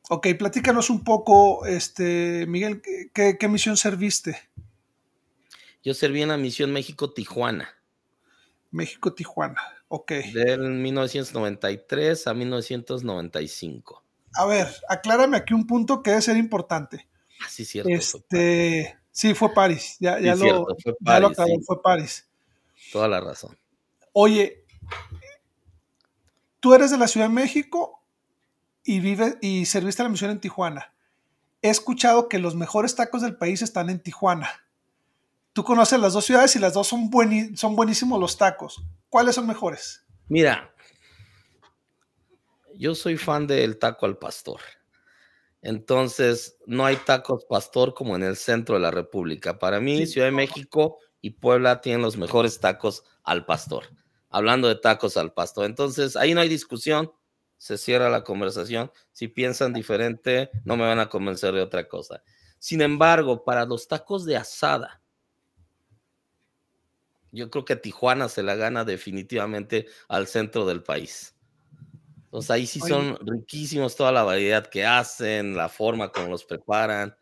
Ok, 0.09 0.27
platícanos 0.39 0.89
un 0.89 1.03
poco, 1.03 1.65
este, 1.65 2.45
Miguel, 2.47 2.81
¿qué, 3.13 3.37
qué 3.37 3.47
misión 3.47 3.77
serviste? 3.77 4.39
Yo 5.83 5.93
serví 5.93 6.23
en 6.23 6.29
la 6.29 6.37
misión 6.37 6.73
México-Tijuana. 6.73 7.69
México-Tijuana, 8.71 9.61
ok. 9.87 10.11
Del 10.33 10.61
1993 10.71 12.25
a 12.25 12.33
1995. 12.33 14.03
A 14.35 14.45
ver, 14.47 14.67
aclárame 14.89 15.37
aquí 15.37 15.53
un 15.53 15.67
punto 15.67 16.01
que 16.01 16.09
debe 16.09 16.23
ser 16.23 16.37
importante. 16.37 17.07
Ah, 17.43 17.49
sí, 17.49 17.65
cierto. 17.65 17.89
Este, 17.89 18.97
sí, 19.11 19.33
fue 19.33 19.53
París. 19.53 19.97
Ya, 19.99 20.19
ya, 20.19 20.35
lo, 20.35 20.65
fue 20.81 20.95
París, 21.03 21.37
fue 21.65 21.81
París. 21.81 22.27
Toda 22.91 23.07
la 23.07 23.19
razón. 23.19 23.57
Oye, 24.13 24.65
tú 26.59 26.73
eres 26.73 26.91
de 26.91 26.97
la 26.97 27.07
Ciudad 27.07 27.27
de 27.27 27.33
México 27.33 28.01
y 28.83 28.99
vives 28.99 29.37
y 29.41 29.65
serviste 29.65 30.03
la 30.03 30.09
misión 30.09 30.31
en 30.31 30.39
Tijuana. 30.39 30.93
He 31.61 31.69
escuchado 31.69 32.29
que 32.29 32.39
los 32.39 32.55
mejores 32.55 32.95
tacos 32.95 33.21
del 33.21 33.37
país 33.37 33.61
están 33.61 33.89
en 33.89 33.99
Tijuana. 33.99 34.65
Tú 35.53 35.63
conoces 35.63 35.99
las 35.99 36.13
dos 36.13 36.25
ciudades 36.25 36.55
y 36.55 36.59
las 36.59 36.73
dos 36.73 36.87
son, 36.87 37.09
son 37.55 37.75
buenísimos 37.75 38.19
los 38.19 38.37
tacos. 38.37 38.83
¿Cuáles 39.09 39.35
son 39.35 39.47
mejores? 39.47 40.03
Mira, 40.27 40.73
yo 42.75 42.95
soy 42.95 43.17
fan 43.17 43.47
del 43.47 43.77
taco 43.77 44.05
al 44.05 44.17
pastor. 44.17 44.59
Entonces, 45.63 46.57
no 46.65 46.85
hay 46.85 46.97
tacos 46.97 47.45
pastor 47.45 47.93
como 47.93 48.17
en 48.17 48.23
el 48.23 48.35
centro 48.35 48.75
de 48.75 48.81
la 48.81 48.91
República. 48.91 49.59
Para 49.59 49.79
mí, 49.79 50.05
Ciudad 50.05 50.27
de 50.27 50.31
México 50.31 50.99
y 51.21 51.31
Puebla 51.31 51.79
tienen 51.79 52.01
los 52.01 52.17
mejores 52.17 52.59
tacos 52.59 53.05
al 53.23 53.45
pastor. 53.45 53.85
Hablando 54.29 54.67
de 54.67 54.75
tacos 54.75 55.15
al 55.15 55.33
pastor. 55.33 55.65
Entonces, 55.65 56.17
ahí 56.17 56.33
no 56.33 56.41
hay 56.41 56.49
discusión. 56.49 57.13
Se 57.57 57.77
cierra 57.77 58.09
la 58.09 58.25
conversación. 58.25 58.91
Si 59.13 59.29
piensan 59.29 59.71
diferente, 59.71 60.51
no 60.65 60.75
me 60.75 60.83
van 60.83 60.99
a 60.99 61.07
convencer 61.07 61.53
de 61.53 61.61
otra 61.61 61.87
cosa. 61.87 62.21
Sin 62.59 62.81
embargo, 62.81 63.45
para 63.45 63.63
los 63.63 63.87
tacos 63.87 64.25
de 64.25 64.35
asada, 64.35 65.01
yo 67.31 67.49
creo 67.49 67.63
que 67.63 67.77
Tijuana 67.77 68.27
se 68.27 68.43
la 68.43 68.55
gana 68.55 68.83
definitivamente 68.83 69.87
al 70.09 70.27
centro 70.27 70.65
del 70.65 70.83
país. 70.83 71.32
Entonces 72.33 72.49
ahí 72.49 72.65
sí 72.65 72.79
son 72.79 73.15
riquísimos 73.21 73.95
toda 73.95 74.11
la 74.11 74.23
variedad 74.23 74.65
que 74.65 74.83
hacen, 74.83 75.55
la 75.55 75.69
forma 75.69 76.11
como 76.11 76.29
los 76.29 76.43
preparan, 76.43 77.15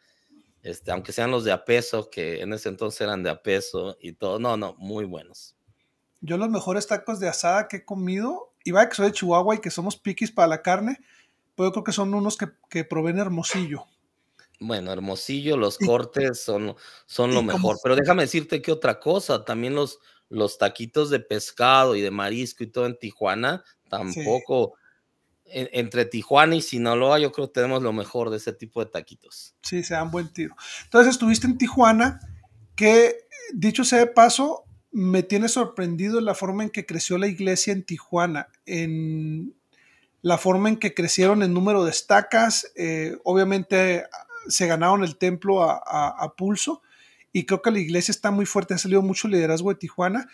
este, 0.64 0.90
aunque 0.90 1.12
sean 1.12 1.32
los 1.32 1.44
de 1.44 1.52
a 1.52 1.66
peso, 1.66 2.10
que 2.10 2.40
en 2.40 2.54
ese 2.54 2.70
entonces 2.70 3.02
eran 3.02 3.22
de 3.22 3.30
a 3.30 3.44
peso 3.44 3.98
y 4.00 4.14
todo, 4.14 4.40
no, 4.40 4.56
no, 4.56 4.74
muy 4.78 5.04
buenos. 5.04 5.58
Yo 6.22 6.38
los 6.38 6.48
mejores 6.48 6.88
tacos 6.88 7.20
de 7.20 7.28
asada 7.28 7.68
que 7.68 7.78
he 7.78 7.86
comido, 7.86 8.54
y 8.64 8.72
vaya 8.72 8.88
que 8.88 8.96
soy 8.96 9.08
de 9.08 9.12
Chihuahua 9.12 9.56
y 9.56 9.60
que 9.60 9.70
somos 9.70 9.98
piquis 9.98 10.32
para 10.32 10.48
la 10.48 10.62
carne, 10.62 10.98
pero 11.56 11.68
yo 11.68 11.72
creo 11.74 11.84
que 11.84 11.92
son 11.92 12.14
unos 12.14 12.38
que, 12.38 12.48
que 12.70 12.86
proveen 12.86 13.20
Hermosillo. 13.20 13.84
Bueno, 14.62 14.94
Hermosillo, 14.94 15.58
los 15.58 15.78
cortes 15.78 16.42
son, 16.42 16.74
son 17.06 17.34
lo 17.34 17.44
mejor, 17.44 17.80
pero 17.84 17.98
déjame 17.98 18.22
decirte 18.22 18.62
que 18.62 18.72
otra 18.72 18.98
cosa, 19.02 19.44
también 19.44 19.76
los, 19.76 20.00
los 20.30 20.58
taquitos 20.58 21.10
de 21.10 21.20
pescado 21.20 21.98
y 21.98 22.02
de 22.02 22.12
marisco 22.12 22.64
y 22.64 22.68
todo 22.68 22.86
en 22.86 22.98
Tijuana, 22.98 23.66
tampoco 23.90 24.76
entre 25.54 26.06
Tijuana 26.06 26.56
y 26.56 26.62
Sinaloa, 26.62 27.20
yo 27.20 27.32
creo 27.32 27.48
que 27.48 27.54
tenemos 27.54 27.84
lo 27.84 27.94
mejor 27.94 28.30
de 28.30 28.38
ese 28.38 28.54
tipo 28.54 28.84
de 28.84 28.90
taquitos. 28.90 29.56
Sí, 29.62 29.84
se 29.84 29.94
dan 29.94 30.12
buen 30.12 30.32
tiro. 30.32 30.56
Entonces 30.84 31.12
estuviste 31.12 31.48
en 31.48 31.58
Tijuana, 31.58 32.20
que 32.76 33.16
dicho 33.54 33.84
sea 33.84 34.00
de 34.00 34.08
paso, 34.08 34.64
me 34.92 35.24
tiene 35.24 35.48
sorprendido 35.48 36.20
la 36.22 36.36
forma 36.36 36.64
en 36.64 36.70
que 36.70 36.86
creció 36.86 37.18
la 37.18 37.28
iglesia 37.28 37.74
en 37.74 37.84
Tijuana, 37.84 38.48
en 38.66 39.56
la 40.22 40.38
forma 40.38 40.70
en 40.70 40.78
que 40.78 40.94
crecieron 40.94 41.42
el 41.44 41.54
número 41.54 41.84
de 41.84 41.92
estacas, 41.92 42.72
eh, 42.76 43.18
obviamente 43.24 44.06
se 44.48 44.68
ganaron 44.68 45.04
el 45.04 45.18
templo 45.18 45.64
a, 45.64 45.78
a, 45.78 46.36
pulso 46.36 46.82
y 47.32 47.46
creo 47.46 47.62
que 47.62 47.72
la 47.72 47.80
iglesia 47.80 48.12
está 48.12 48.32
muy 48.32 48.46
fuerte, 48.46 48.74
ha 48.74 48.78
salido 48.78 49.02
mucho 49.02 49.28
liderazgo 49.28 49.70
de 49.70 49.76
Tijuana 49.76 50.28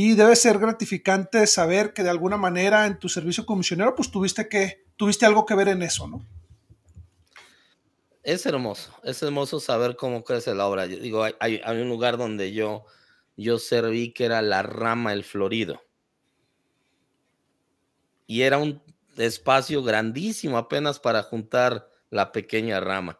y 0.00 0.14
debe 0.14 0.36
ser 0.36 0.60
gratificante 0.60 1.44
saber 1.48 1.92
que 1.92 2.04
de 2.04 2.10
alguna 2.10 2.36
manera 2.36 2.86
en 2.86 3.00
tu 3.00 3.08
servicio 3.08 3.44
comisionero 3.44 3.96
pues 3.96 4.12
tuviste 4.12 4.48
que 4.48 4.84
tuviste 4.96 5.26
algo 5.26 5.44
que 5.44 5.56
ver 5.56 5.66
en 5.66 5.82
eso, 5.82 6.06
¿no? 6.06 6.24
Es 8.22 8.46
hermoso, 8.46 8.92
es 9.02 9.20
hermoso 9.24 9.58
saber 9.58 9.96
cómo 9.96 10.22
crece 10.22 10.54
la 10.54 10.68
obra. 10.68 10.86
Yo 10.86 10.98
digo, 10.98 11.24
hay, 11.40 11.60
un 11.66 11.88
lugar 11.88 12.16
donde 12.16 12.52
yo, 12.52 12.84
yo 13.36 13.58
serví 13.58 14.12
que 14.12 14.26
era 14.26 14.40
la 14.40 14.62
rama 14.62 15.12
El 15.12 15.24
Florido. 15.24 15.82
Y 18.28 18.42
era 18.42 18.58
un 18.58 18.80
espacio 19.16 19.82
grandísimo 19.82 20.58
apenas 20.58 21.00
para 21.00 21.24
juntar 21.24 21.88
la 22.10 22.30
pequeña 22.30 22.78
rama. 22.78 23.18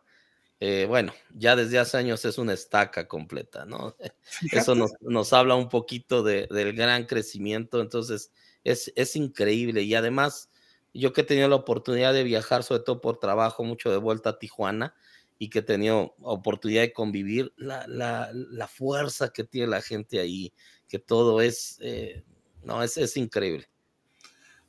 Eh, 0.61 0.87
bueno, 0.89 1.13
ya 1.35 1.55
desde 1.55 1.79
hace 1.79 1.99
años 1.99 2.25
es 2.25 2.37
una 2.37 2.53
estaca 2.53 3.07
completa, 3.07 3.65
¿no? 3.65 3.97
Eso 4.53 4.75
nos, 4.75 4.93
nos, 5.01 5.33
habla 5.33 5.55
un 5.55 5.69
poquito 5.69 6.23
de, 6.23 6.49
del 6.51 6.73
gran 6.73 7.07
crecimiento, 7.07 7.81
entonces 7.81 8.33
es, 8.65 8.93
es 8.97 9.15
increíble 9.15 9.83
y 9.83 9.95
además 9.95 10.51
yo 10.93 11.13
que 11.13 11.21
he 11.21 11.25
tenido 11.25 11.49
la 11.49 11.57
oportunidad 11.57 12.13
de 12.13 12.25
viajar, 12.25 12.65
sobre 12.65 12.83
todo 12.83 13.01
por 13.01 13.19
trabajo, 13.19 13.63
mucho 13.63 13.91
de 13.91 13.99
vuelta 13.99 14.31
a 14.31 14.39
Tijuana, 14.39 14.95
y 15.39 15.51
que 15.51 15.61
he 15.61 15.63
tenido 15.63 16.17
oportunidad 16.21 16.83
de 16.83 16.93
convivir, 16.93 17.53
la, 17.57 17.87
la, 17.87 18.31
la 18.33 18.67
fuerza 18.67 19.33
que 19.33 19.45
tiene 19.45 19.69
la 19.69 19.81
gente 19.81 20.19
ahí, 20.19 20.53
que 20.89 20.99
todo 20.99 21.41
es, 21.41 21.79
eh, 21.81 22.25
no, 22.65 22.83
es, 22.83 22.97
es 22.97 23.17
increíble. 23.17 23.69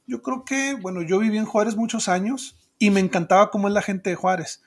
Yo 0.05 0.21
creo 0.21 0.43
que, 0.45 0.75
bueno, 0.75 1.01
yo 1.01 1.19
viví 1.19 1.37
en 1.37 1.45
Juárez 1.45 1.75
muchos 1.75 2.07
años 2.07 2.55
y 2.77 2.91
me 2.91 2.99
encantaba 2.99 3.49
cómo 3.49 3.67
es 3.67 3.73
la 3.73 3.81
gente 3.81 4.11
de 4.11 4.15
Juárez. 4.15 4.61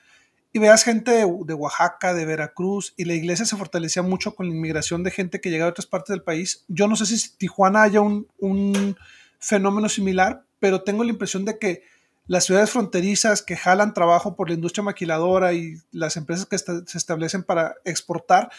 Y 0.53 0.59
veas 0.59 0.83
gente 0.83 1.11
de, 1.11 1.53
Oaxaca, 1.53 2.13
de 2.13 2.25
Veracruz, 2.25 2.93
y 2.95 3.05
la 3.05 3.15
iglesia 3.15 3.45
se 3.45 3.57
fortalecía 3.57 4.03
mucho 4.03 4.35
con 4.35 4.47
la 4.47 4.53
inmigración 4.53 5.03
de 5.03 5.11
gente 5.11 5.41
que 5.41 5.49
llegaba 5.49 5.67
de 5.67 5.71
otras 5.71 5.87
partes 5.87 6.13
del 6.13 6.21
país. 6.21 6.63
Yo 6.67 6.87
no 6.87 6.95
sé 6.95 7.05
si 7.05 7.35
Tijuana 7.37 7.81
haya 7.81 8.01
un, 8.01 8.27
un 8.37 8.95
fenómeno 9.39 9.89
similar, 9.89 10.43
pero 10.59 10.83
tengo 10.83 11.03
la 11.03 11.09
impresión 11.09 11.43
de 11.43 11.57
que 11.57 11.81
las 12.27 12.45
ciudades 12.45 12.69
fronterizas 12.69 13.41
que 13.41 13.57
jalan 13.57 13.93
trabajo 13.93 14.35
por 14.35 14.47
la 14.47 14.55
industria 14.55 14.83
maquiladora 14.83 15.53
y 15.53 15.75
las 15.91 16.15
empresas 16.15 16.45
que 16.45 16.57
se 16.57 16.97
establecen 16.97 17.43
para 17.43 17.75
exportar 17.83 18.49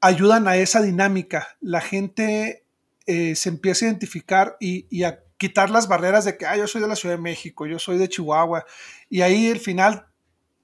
ayudan 0.00 0.46
a 0.46 0.56
esa 0.56 0.80
dinámica. 0.80 1.56
La 1.60 1.80
gente 1.80 2.64
eh, 3.06 3.34
se 3.34 3.48
empieza 3.48 3.84
a 3.84 3.88
identificar 3.88 4.56
y, 4.60 5.02
a 5.02 5.20
quitar 5.38 5.70
las 5.70 5.88
barreras 5.88 6.24
de 6.24 6.36
que 6.36 6.46
ah, 6.46 6.56
yo 6.56 6.66
soy 6.66 6.80
de 6.80 6.88
la 6.88 6.96
Ciudad 6.96 7.16
de 7.16 7.22
México, 7.22 7.66
yo 7.66 7.78
soy 7.78 7.96
de 7.96 8.08
Chihuahua. 8.08 8.64
Y 9.08 9.22
ahí 9.22 9.50
al 9.50 9.60
final 9.60 10.06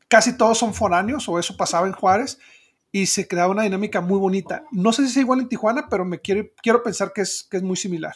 casi 0.09 0.37
todos 0.37 0.59
son 0.59 0.75
foráneos, 0.75 1.29
o 1.29 1.39
eso 1.39 1.57
pasaba 1.57 1.87
en 1.87 1.93
Juárez, 1.93 2.39
y 2.93 3.07
se 3.07 3.27
crea 3.27 3.49
una 3.49 3.63
dinámica 3.65 4.01
muy 4.01 4.19
bonita. 4.19 4.65
No 4.71 4.93
sé 4.93 5.03
si 5.03 5.11
es 5.11 5.17
igual 5.19 5.41
en 5.41 5.49
Tijuana, 5.49 5.89
pero 5.91 6.05
me 6.05 6.21
quiero, 6.21 6.49
quiero 6.63 6.83
pensar 6.83 7.13
que 7.13 7.23
es, 7.23 7.47
que 7.51 7.57
es 7.57 7.63
muy 7.63 7.77
similar 7.77 8.15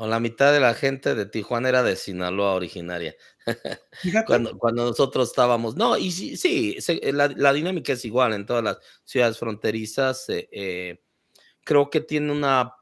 o 0.00 0.06
la 0.06 0.20
mitad 0.20 0.52
de 0.52 0.60
la 0.60 0.74
gente 0.74 1.16
de 1.16 1.26
Tijuana 1.26 1.70
era 1.70 1.82
de 1.82 1.96
Sinaloa 1.96 2.54
originaria. 2.54 3.16
cuando, 4.28 4.56
cuando 4.56 4.84
nosotros 4.84 5.28
estábamos, 5.28 5.74
no, 5.74 5.98
y 5.98 6.12
sí, 6.12 6.36
sí 6.36 6.78
eh, 6.86 7.12
la, 7.12 7.52
dinámica 7.52 7.94
es 7.94 8.04
igual 8.04 8.32
en 8.32 8.46
todas 8.46 8.62
las 8.62 8.78
ciudades 9.02 9.38
fronterizas. 9.38 10.28
Eh, 10.28 10.48
eh, 10.52 11.02
creo 11.64 11.90
que 11.90 12.00
tiene 12.00 12.30
una 12.30 12.76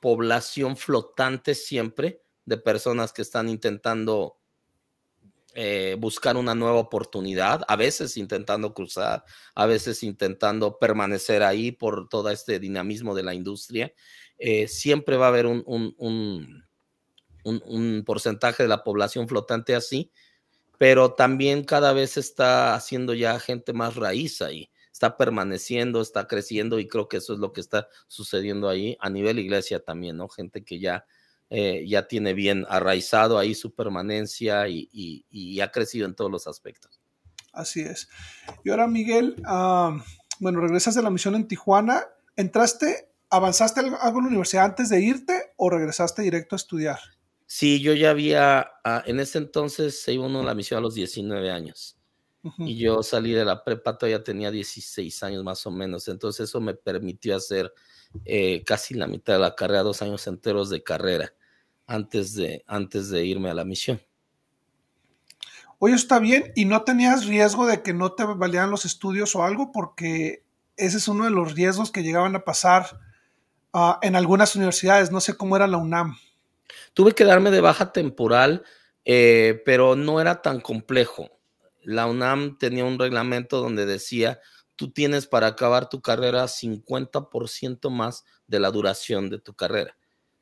población 0.00 0.76
flotante 0.76 1.54
siempre 1.54 2.20
de 2.44 2.56
personas 2.56 3.12
que 3.12 3.22
están 3.22 3.48
intentando 3.48 4.39
buscar 5.98 6.36
una 6.36 6.54
nueva 6.54 6.78
oportunidad, 6.78 7.62
a 7.68 7.76
veces 7.76 8.16
intentando 8.16 8.72
cruzar, 8.72 9.24
a 9.54 9.66
veces 9.66 10.02
intentando 10.02 10.78
permanecer 10.78 11.42
ahí 11.42 11.72
por 11.72 12.08
todo 12.08 12.30
este 12.30 12.58
dinamismo 12.58 13.14
de 13.14 13.22
la 13.22 13.34
industria. 13.34 13.92
Eh, 14.42 14.68
siempre 14.68 15.18
va 15.18 15.26
a 15.26 15.28
haber 15.28 15.44
un, 15.44 15.62
un, 15.66 16.64
un, 17.44 18.02
porcentaje 18.06 18.62
de 18.62 18.70
la 18.70 18.82
población 18.82 19.28
flotante 19.28 19.74
así, 19.74 20.10
pero 20.78 21.12
también 21.12 21.62
cada 21.62 21.92
vez 21.92 22.16
está 22.16 22.74
haciendo 22.74 23.12
ya 23.12 23.38
gente 23.38 23.74
más 23.74 23.96
raíz 23.96 24.40
ahí, 24.40 24.70
está 24.90 25.18
permaneciendo, 25.18 26.00
está 26.00 26.26
creciendo 26.26 26.78
y 26.78 26.88
creo 26.88 27.06
que 27.06 27.18
eso 27.18 27.34
es 27.34 27.38
lo 27.38 27.52
que 27.52 27.60
está 27.60 27.88
sucediendo 28.08 28.70
ahí 28.70 28.96
a 29.00 29.10
nivel 29.10 29.38
iglesia 29.38 29.80
también, 29.80 30.16
¿no? 30.16 30.28
Gente 30.30 30.64
que 30.64 30.80
ya, 30.80 31.04
eh, 31.50 31.84
ya 31.86 32.08
tiene 32.08 32.32
bien 32.32 32.64
arraizado 32.68 33.38
ahí 33.38 33.54
su 33.54 33.74
permanencia 33.74 34.68
y, 34.68 34.88
y, 34.92 35.60
ha 35.60 35.70
crecido 35.70 36.06
en 36.06 36.14
todos 36.14 36.30
los 36.30 36.46
aspectos. 36.46 37.00
Así 37.52 37.80
es. 37.80 38.08
Y 38.64 38.70
ahora, 38.70 38.86
Miguel, 38.86 39.36
ah, 39.44 40.02
bueno, 40.38 40.60
regresas 40.60 40.94
de 40.94 41.02
la 41.02 41.10
misión 41.10 41.34
en 41.34 41.48
Tijuana, 41.48 42.06
entraste 42.36 43.10
¿Avanzaste 43.32 43.78
algo 43.78 44.18
en 44.18 44.24
la 44.24 44.28
universidad 44.28 44.64
antes 44.64 44.88
de 44.88 45.00
irte 45.00 45.52
o 45.56 45.70
regresaste 45.70 46.22
directo 46.22 46.56
a 46.56 46.58
estudiar? 46.58 46.98
Sí, 47.46 47.80
yo 47.80 47.94
ya 47.94 48.10
había, 48.10 48.72
ah, 48.84 49.04
en 49.06 49.20
ese 49.20 49.38
entonces 49.38 50.02
se 50.02 50.12
iba 50.12 50.26
uno 50.26 50.40
a 50.40 50.44
la 50.44 50.54
misión 50.54 50.78
a 50.78 50.80
los 50.80 50.94
19 50.94 51.50
años. 51.50 51.96
Y 52.58 52.78
yo 52.78 53.02
salí 53.02 53.32
de 53.32 53.44
la 53.44 53.62
prepa, 53.62 53.98
todavía 53.98 54.24
tenía 54.24 54.50
16 54.50 55.22
años 55.22 55.44
más 55.44 55.64
o 55.66 55.70
menos. 55.70 56.08
Entonces 56.08 56.48
eso 56.48 56.58
me 56.60 56.74
permitió 56.74 57.36
hacer 57.36 57.72
eh, 58.24 58.64
casi 58.64 58.94
la 58.94 59.06
mitad 59.06 59.34
de 59.34 59.40
la 59.40 59.54
carrera, 59.54 59.82
dos 59.82 60.00
años 60.00 60.26
enteros 60.26 60.70
de 60.70 60.82
carrera 60.82 61.34
antes 61.90 62.34
de, 62.34 62.64
antes 62.66 63.10
de 63.10 63.24
irme 63.24 63.50
a 63.50 63.54
la 63.54 63.64
misión. 63.64 64.00
Oye, 65.78 65.94
está 65.94 66.18
bien. 66.18 66.52
¿Y 66.54 66.64
no 66.64 66.82
tenías 66.82 67.26
riesgo 67.26 67.66
de 67.66 67.82
que 67.82 67.94
no 67.94 68.12
te 68.12 68.24
valieran 68.24 68.70
los 68.70 68.84
estudios 68.84 69.34
o 69.34 69.44
algo? 69.44 69.72
Porque 69.72 70.44
ese 70.76 70.98
es 70.98 71.08
uno 71.08 71.24
de 71.24 71.30
los 71.30 71.54
riesgos 71.54 71.90
que 71.90 72.02
llegaban 72.02 72.36
a 72.36 72.44
pasar 72.44 73.00
Ah, 73.72 73.98
en 74.02 74.16
algunas 74.16 74.56
universidades. 74.56 75.12
No 75.12 75.20
sé 75.20 75.36
cómo 75.36 75.56
era 75.56 75.66
la 75.66 75.76
UNAM. 75.76 76.16
Tuve 76.94 77.12
que 77.12 77.24
darme 77.24 77.50
de 77.50 77.60
baja 77.60 77.92
temporal, 77.92 78.64
eh, 79.04 79.62
pero 79.64 79.94
no 79.96 80.20
era 80.20 80.42
tan 80.42 80.60
complejo. 80.60 81.30
La 81.82 82.06
UNAM 82.06 82.58
tenía 82.58 82.84
un 82.84 82.98
reglamento 82.98 83.60
donde 83.60 83.86
decía, 83.86 84.40
tú 84.74 84.90
tienes 84.90 85.26
para 85.26 85.46
acabar 85.46 85.88
tu 85.88 86.02
carrera 86.02 86.48
50% 86.48 87.90
más 87.90 88.24
de 88.46 88.60
la 88.60 88.70
duración 88.70 89.30
de 89.30 89.38
tu 89.38 89.54
carrera. 89.54 89.96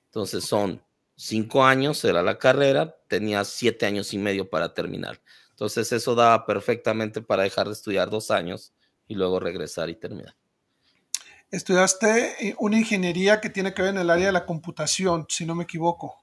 Entonces 0.07 0.45
son 0.45 0.83
cinco 1.19 1.65
años, 1.65 2.03
era 2.05 2.23
la 2.23 2.39
carrera, 2.39 2.97
tenías 3.09 3.49
siete 3.49 3.85
años 3.85 4.15
y 4.15 4.19
medio 4.19 4.49
para 4.49 4.73
terminar. 4.73 5.21
Entonces 5.51 5.93
eso 5.93 6.15
daba 6.15 6.47
perfectamente 6.47 7.21
para 7.21 7.43
dejar 7.43 7.67
de 7.67 7.75
estudiar 7.75 8.09
dos 8.09 8.31
años 8.31 8.73
y 9.07 9.15
luego 9.15 9.41
regresar 9.41 9.91
y 9.91 9.97
terminar 9.97 10.35
estudiaste 11.51 12.49
eh, 12.49 12.55
una 12.59 12.79
ingeniería 12.79 13.41
que 13.41 13.51
tiene 13.51 13.73
que 13.73 13.83
ver 13.83 13.93
en 13.93 13.99
el 13.99 14.11
área 14.11 14.27
de 14.27 14.33
la 14.33 14.47
computación, 14.47 15.27
si 15.29 15.47
no 15.47 15.55
me 15.55 15.65
equivoco. 15.65 16.23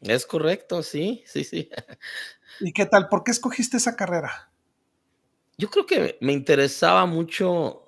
Es 0.00 0.26
correcto, 0.26 0.82
sí, 0.82 1.22
sí, 1.26 1.44
sí. 1.44 1.68
¿Y 2.60 2.72
qué 2.72 2.86
tal? 2.86 3.08
¿Por 3.08 3.24
qué 3.24 3.30
escogiste 3.30 3.76
esa 3.76 3.96
carrera? 3.96 4.50
Yo 5.58 5.70
creo 5.70 5.86
que 5.86 6.18
me 6.20 6.32
interesaba 6.32 7.06
mucho 7.06 7.82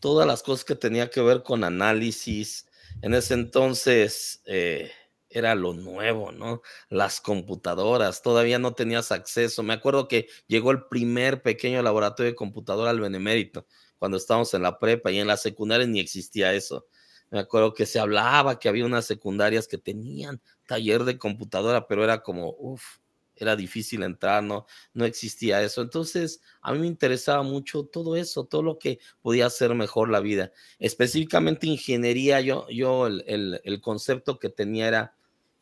todas 0.00 0.26
las 0.26 0.42
cosas 0.42 0.64
que 0.64 0.74
tenía 0.74 1.10
que 1.10 1.20
ver 1.20 1.42
con 1.42 1.64
análisis. 1.64 2.66
En 3.02 3.14
ese 3.14 3.34
entonces 3.34 4.42
eh, 4.46 4.90
era 5.36 5.54
lo 5.54 5.74
nuevo, 5.74 6.32
¿no? 6.32 6.62
Las 6.88 7.20
computadoras, 7.20 8.22
todavía 8.22 8.58
no 8.58 8.72
tenías 8.72 9.12
acceso. 9.12 9.62
Me 9.62 9.74
acuerdo 9.74 10.08
que 10.08 10.28
llegó 10.46 10.70
el 10.70 10.84
primer 10.84 11.42
pequeño 11.42 11.82
laboratorio 11.82 12.32
de 12.32 12.36
computadora 12.36 12.90
al 12.90 13.00
Benemérito 13.00 13.66
cuando 13.98 14.16
estábamos 14.16 14.54
en 14.54 14.62
la 14.62 14.78
prepa 14.78 15.10
y 15.10 15.18
en 15.18 15.26
la 15.26 15.36
secundaria 15.36 15.86
ni 15.86 16.00
existía 16.00 16.54
eso. 16.54 16.86
Me 17.30 17.40
acuerdo 17.40 17.74
que 17.74 17.86
se 17.86 17.98
hablaba 17.98 18.58
que 18.58 18.68
había 18.68 18.86
unas 18.86 19.04
secundarias 19.04 19.68
que 19.68 19.78
tenían 19.78 20.40
taller 20.66 21.04
de 21.04 21.18
computadora, 21.18 21.86
pero 21.86 22.02
era 22.04 22.22
como, 22.22 22.54
uff, 22.58 22.98
era 23.34 23.56
difícil 23.56 24.02
entrar, 24.02 24.42
no, 24.42 24.66
no 24.94 25.04
existía 25.04 25.62
eso. 25.62 25.82
Entonces, 25.82 26.40
a 26.62 26.72
mí 26.72 26.78
me 26.78 26.86
interesaba 26.86 27.42
mucho 27.42 27.84
todo 27.84 28.16
eso, 28.16 28.46
todo 28.46 28.62
lo 28.62 28.78
que 28.78 29.00
podía 29.20 29.46
hacer 29.46 29.74
mejor 29.74 30.08
la 30.08 30.20
vida. 30.20 30.52
Específicamente 30.78 31.66
ingeniería, 31.66 32.40
yo, 32.40 32.66
yo 32.70 33.06
el, 33.06 33.60
el 33.62 33.80
concepto 33.82 34.38
que 34.38 34.48
tenía 34.48 34.88
era 34.88 35.16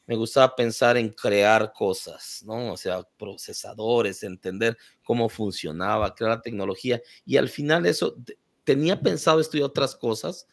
me 0.06 0.16
gustaba 0.16 0.54
pensar 0.54 0.96
en 0.96 1.10
crear 1.10 1.72
cosas, 1.72 2.42
¿no? 2.44 2.72
O 2.72 2.76
sea, 2.76 3.02
procesadores, 3.16 4.22
entender 4.22 4.76
cómo 5.02 5.28
funcionaba, 5.28 6.14
crear 6.14 6.36
la 6.36 6.42
tecnología. 6.42 7.00
Y 7.24 7.36
al 7.36 7.48
final 7.48 7.86
eso, 7.86 8.16
tenía 8.64 9.00
pensado 9.00 9.40
estudiar 9.40 9.66
otras 9.66 9.96
cosas. 9.96 10.46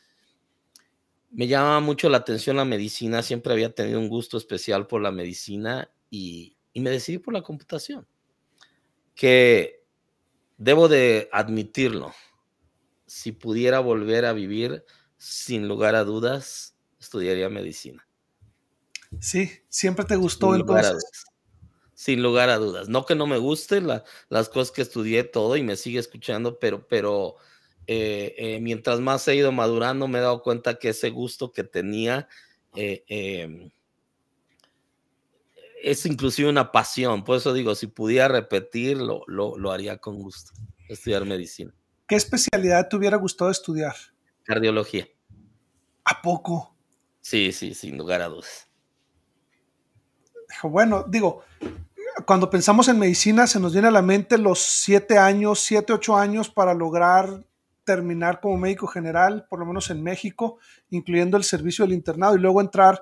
Me 1.31 1.47
llamaba 1.47 1.79
mucho 1.79 2.09
la 2.09 2.17
atención 2.17 2.57
la 2.57 2.65
medicina, 2.65 3.23
siempre 3.23 3.53
había 3.53 3.73
tenido 3.73 3.99
un 3.99 4.09
gusto 4.09 4.37
especial 4.37 4.87
por 4.87 5.01
la 5.01 5.11
medicina 5.11 5.91
y, 6.09 6.57
y 6.73 6.81
me 6.81 6.89
decidí 6.89 7.17
por 7.17 7.33
la 7.33 7.41
computación, 7.41 8.05
que 9.15 9.83
debo 10.57 10.87
de 10.87 11.29
admitirlo, 11.31 12.13
si 13.05 13.31
pudiera 13.31 13.79
volver 13.79 14.25
a 14.25 14.33
vivir, 14.33 14.83
sin 15.17 15.67
lugar 15.67 15.95
a 15.95 16.03
dudas, 16.03 16.77
estudiaría 16.99 17.49
medicina. 17.49 18.07
Sí, 19.19 19.52
siempre 19.69 20.06
te 20.06 20.15
gustó 20.15 20.56
el 20.56 20.65
proceso. 20.65 20.97
Sin 21.93 22.24
lugar 22.24 22.50
a 22.50 22.58
dudas. 22.58 22.89
No 22.89 23.06
que 23.06 23.13
no 23.13 23.28
me 23.28 23.38
gusten 23.38 23.88
las 23.88 24.50
cosas 24.50 24.71
que 24.71 24.82
estudié 24.82 25.24
todo 25.24 25.56
y 25.58 25.63
me 25.63 25.76
sigue 25.76 26.00
escuchando, 26.00 26.58
pero, 26.58 26.88
pero 26.88 27.36
eh, 27.86 28.34
eh, 28.38 28.60
mientras 28.60 29.00
más 29.00 29.28
he 29.28 29.36
ido 29.36 29.52
madurando, 29.52 30.08
me 30.08 30.17
he 30.17 30.21
dado 30.21 30.41
cuenta 30.41 30.80
que 30.80 30.89
ese 30.89 31.10
gusto 31.10 31.52
que 31.52 31.63
tenía 31.63 32.28
eh, 32.76 33.04
em, 33.08 33.69
es 35.84 36.06
inclusive 36.06 36.50
una 36.50 36.71
pasión. 36.71 37.24
Por 37.24 37.38
eso 37.38 37.54
digo, 37.54 37.76
si 37.76 37.88
pudiera 37.88 38.28
repetirlo, 38.28 39.24
lo, 39.28 39.58
lo 39.58 39.71
haría 39.71 39.97
con 39.97 40.15
gusto. 40.15 40.54
estudiar 40.88 41.26
medicina. 41.26 41.74
¿Qué 42.08 42.15
especialidad 42.15 42.89
te 42.89 42.95
hubiera 42.95 43.17
gustado 43.17 43.52
estudiar? 43.52 43.95
Cardiología. 44.43 45.08
¿A 46.04 46.21
poco? 46.21 46.76
Sí, 47.21 47.52
sí, 47.52 47.74
sin 47.74 47.97
lugar 47.97 48.21
a 48.21 48.28
dudas. 48.28 48.70
Bueno, 50.63 51.05
digo, 51.07 51.43
cuando 52.25 52.49
pensamos 52.49 52.87
en 52.87 52.99
medicina 52.99 53.47
se 53.47 53.59
nos 53.59 53.73
viene 53.73 53.87
a 53.87 53.91
la 53.91 54.01
mente 54.01 54.37
los 54.37 54.59
siete 54.59 55.17
años, 55.17 55.59
siete, 55.59 55.93
ocho 55.93 56.15
años 56.15 56.49
para 56.49 56.73
lograr 56.73 57.45
terminar 57.83 58.39
como 58.39 58.57
médico 58.57 58.87
general, 58.87 59.45
por 59.49 59.59
lo 59.59 59.65
menos 59.65 59.89
en 59.89 60.03
México, 60.03 60.57
incluyendo 60.89 61.37
el 61.37 61.43
servicio 61.43 61.85
del 61.85 61.93
internado, 61.93 62.35
y 62.35 62.39
luego 62.39 62.61
entrar 62.61 63.01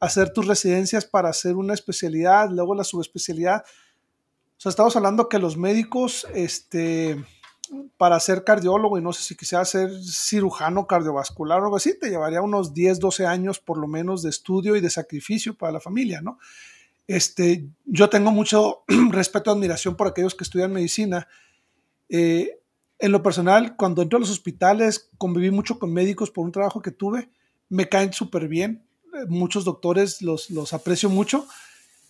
a 0.00 0.06
hacer 0.06 0.32
tus 0.32 0.46
residencias 0.46 1.04
para 1.04 1.28
hacer 1.28 1.54
una 1.54 1.74
especialidad, 1.74 2.50
luego 2.50 2.74
la 2.74 2.84
subespecialidad. 2.84 3.64
O 3.64 4.60
sea, 4.60 4.70
estamos 4.70 4.96
hablando 4.96 5.28
que 5.28 5.38
los 5.38 5.56
médicos, 5.56 6.26
este, 6.34 7.24
para 7.96 8.18
ser 8.18 8.44
cardiólogo, 8.44 8.98
y 8.98 9.02
no 9.02 9.12
sé 9.12 9.22
si 9.22 9.36
quisiera 9.36 9.64
ser 9.64 9.90
cirujano 10.02 10.86
cardiovascular 10.86 11.60
o 11.60 11.64
algo 11.64 11.76
así, 11.76 11.98
te 11.98 12.10
llevaría 12.10 12.42
unos 12.42 12.74
10, 12.74 12.98
12 12.98 13.26
años 13.26 13.60
por 13.60 13.78
lo 13.78 13.86
menos 13.86 14.22
de 14.22 14.30
estudio 14.30 14.74
y 14.74 14.80
de 14.80 14.90
sacrificio 14.90 15.56
para 15.56 15.72
la 15.72 15.80
familia, 15.80 16.20
¿no? 16.20 16.38
Este, 17.08 17.66
yo 17.86 18.10
tengo 18.10 18.30
mucho 18.30 18.84
respeto 19.10 19.50
y 19.50 19.54
admiración 19.54 19.96
por 19.96 20.06
aquellos 20.06 20.34
que 20.34 20.44
estudian 20.44 20.72
medicina. 20.72 21.26
Eh, 22.10 22.60
en 22.98 23.12
lo 23.12 23.22
personal, 23.22 23.76
cuando 23.76 24.02
entro 24.02 24.18
a 24.18 24.20
los 24.20 24.30
hospitales, 24.30 25.08
conviví 25.16 25.50
mucho 25.50 25.78
con 25.78 25.92
médicos 25.92 26.30
por 26.30 26.44
un 26.44 26.52
trabajo 26.52 26.82
que 26.82 26.90
tuve, 26.90 27.30
me 27.70 27.88
caen 27.88 28.12
súper 28.12 28.46
bien. 28.46 28.84
Eh, 29.14 29.24
muchos 29.26 29.64
doctores 29.64 30.20
los, 30.20 30.50
los 30.50 30.74
aprecio 30.74 31.08
mucho, 31.08 31.46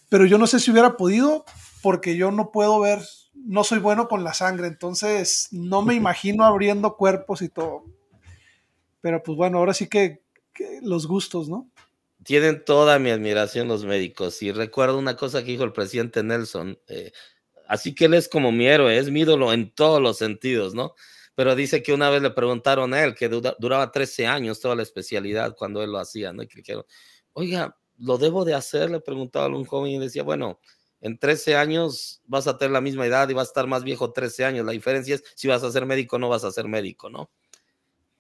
pero 0.09 0.27
yo 0.27 0.37
no 0.37 0.49
sé 0.49 0.59
si 0.59 0.73
hubiera 0.73 0.97
podido 0.97 1.45
porque 1.81 2.17
yo 2.17 2.33
no 2.33 2.51
puedo 2.51 2.81
ver, 2.81 3.01
no 3.35 3.63
soy 3.63 3.79
bueno 3.79 4.09
con 4.09 4.25
la 4.25 4.35
sangre, 4.35 4.67
entonces 4.67 5.49
no 5.53 5.83
me 5.83 5.95
imagino 5.95 6.45
abriendo 6.45 6.97
cuerpos 6.97 7.41
y 7.43 7.49
todo. 7.49 7.85
Pero 9.01 9.23
pues 9.23 9.39
bueno, 9.39 9.59
ahora 9.59 9.75
sí 9.75 9.87
que, 9.87 10.25
que 10.53 10.81
los 10.83 11.07
gustos, 11.07 11.49
¿no? 11.49 11.71
Tienen 12.29 12.63
toda 12.63 12.99
mi 12.99 13.09
admiración 13.09 13.69
los 13.69 13.87
médicos. 13.87 14.43
Y 14.43 14.53
recuerdo 14.53 14.99
una 14.99 15.17
cosa 15.17 15.43
que 15.43 15.53
dijo 15.53 15.65
el 15.65 15.73
presidente 15.73 16.23
Nelson. 16.23 16.79
Eh, 16.87 17.11
así 17.67 17.95
que 17.95 18.05
él 18.05 18.13
es 18.13 18.29
como 18.29 18.53
mi 18.53 18.67
héroe, 18.67 18.99
es 18.99 19.11
mi 19.11 19.23
ídolo 19.23 19.51
en 19.51 19.75
todos 19.75 19.99
los 20.03 20.19
sentidos, 20.19 20.75
¿no? 20.75 20.95
Pero 21.35 21.55
dice 21.55 21.83
que 21.83 21.95
una 21.95 22.11
vez 22.11 22.21
le 22.21 22.29
preguntaron 22.29 22.93
a 22.93 23.03
él 23.03 23.15
que 23.15 23.31
duraba 23.31 23.91
13 23.91 24.27
años 24.27 24.61
toda 24.61 24.77
la 24.77 24.83
especialidad 24.83 25.57
cuando 25.57 25.83
él 25.83 25.91
lo 25.91 25.99
hacía, 26.01 26.35
¿no? 26.35 26.43
Y 26.43 26.49
que 26.49 26.59
dijeron, 26.59 26.85
oiga, 27.33 27.79
¿lo 27.97 28.19
debo 28.19 28.45
de 28.45 28.53
hacer? 28.53 28.91
Le 28.91 29.01
preguntaba 29.01 29.47
a 29.47 29.49
un 29.49 29.65
joven 29.65 29.93
y 29.93 29.99
decía, 29.99 30.23
bueno, 30.23 30.61
en 31.01 31.19
13 31.19 31.57
años 31.57 32.21
vas 32.27 32.47
a 32.47 32.59
tener 32.59 32.73
la 32.73 32.83
misma 32.83 33.07
edad 33.07 33.27
y 33.31 33.33
vas 33.33 33.49
a 33.49 33.53
estar 33.53 33.67
más 33.67 33.85
viejo 33.85 34.13
13 34.13 34.45
años. 34.45 34.67
La 34.67 34.73
diferencia 34.73 35.15
es 35.15 35.25
si 35.35 35.49
vas 35.49 35.63
a 35.63 35.73
ser 35.73 35.87
médico 35.87 36.17
o 36.17 36.19
no 36.19 36.29
vas 36.29 36.45
a 36.45 36.53
ser 36.53 36.69
médico, 36.69 37.09
¿no? 37.09 37.31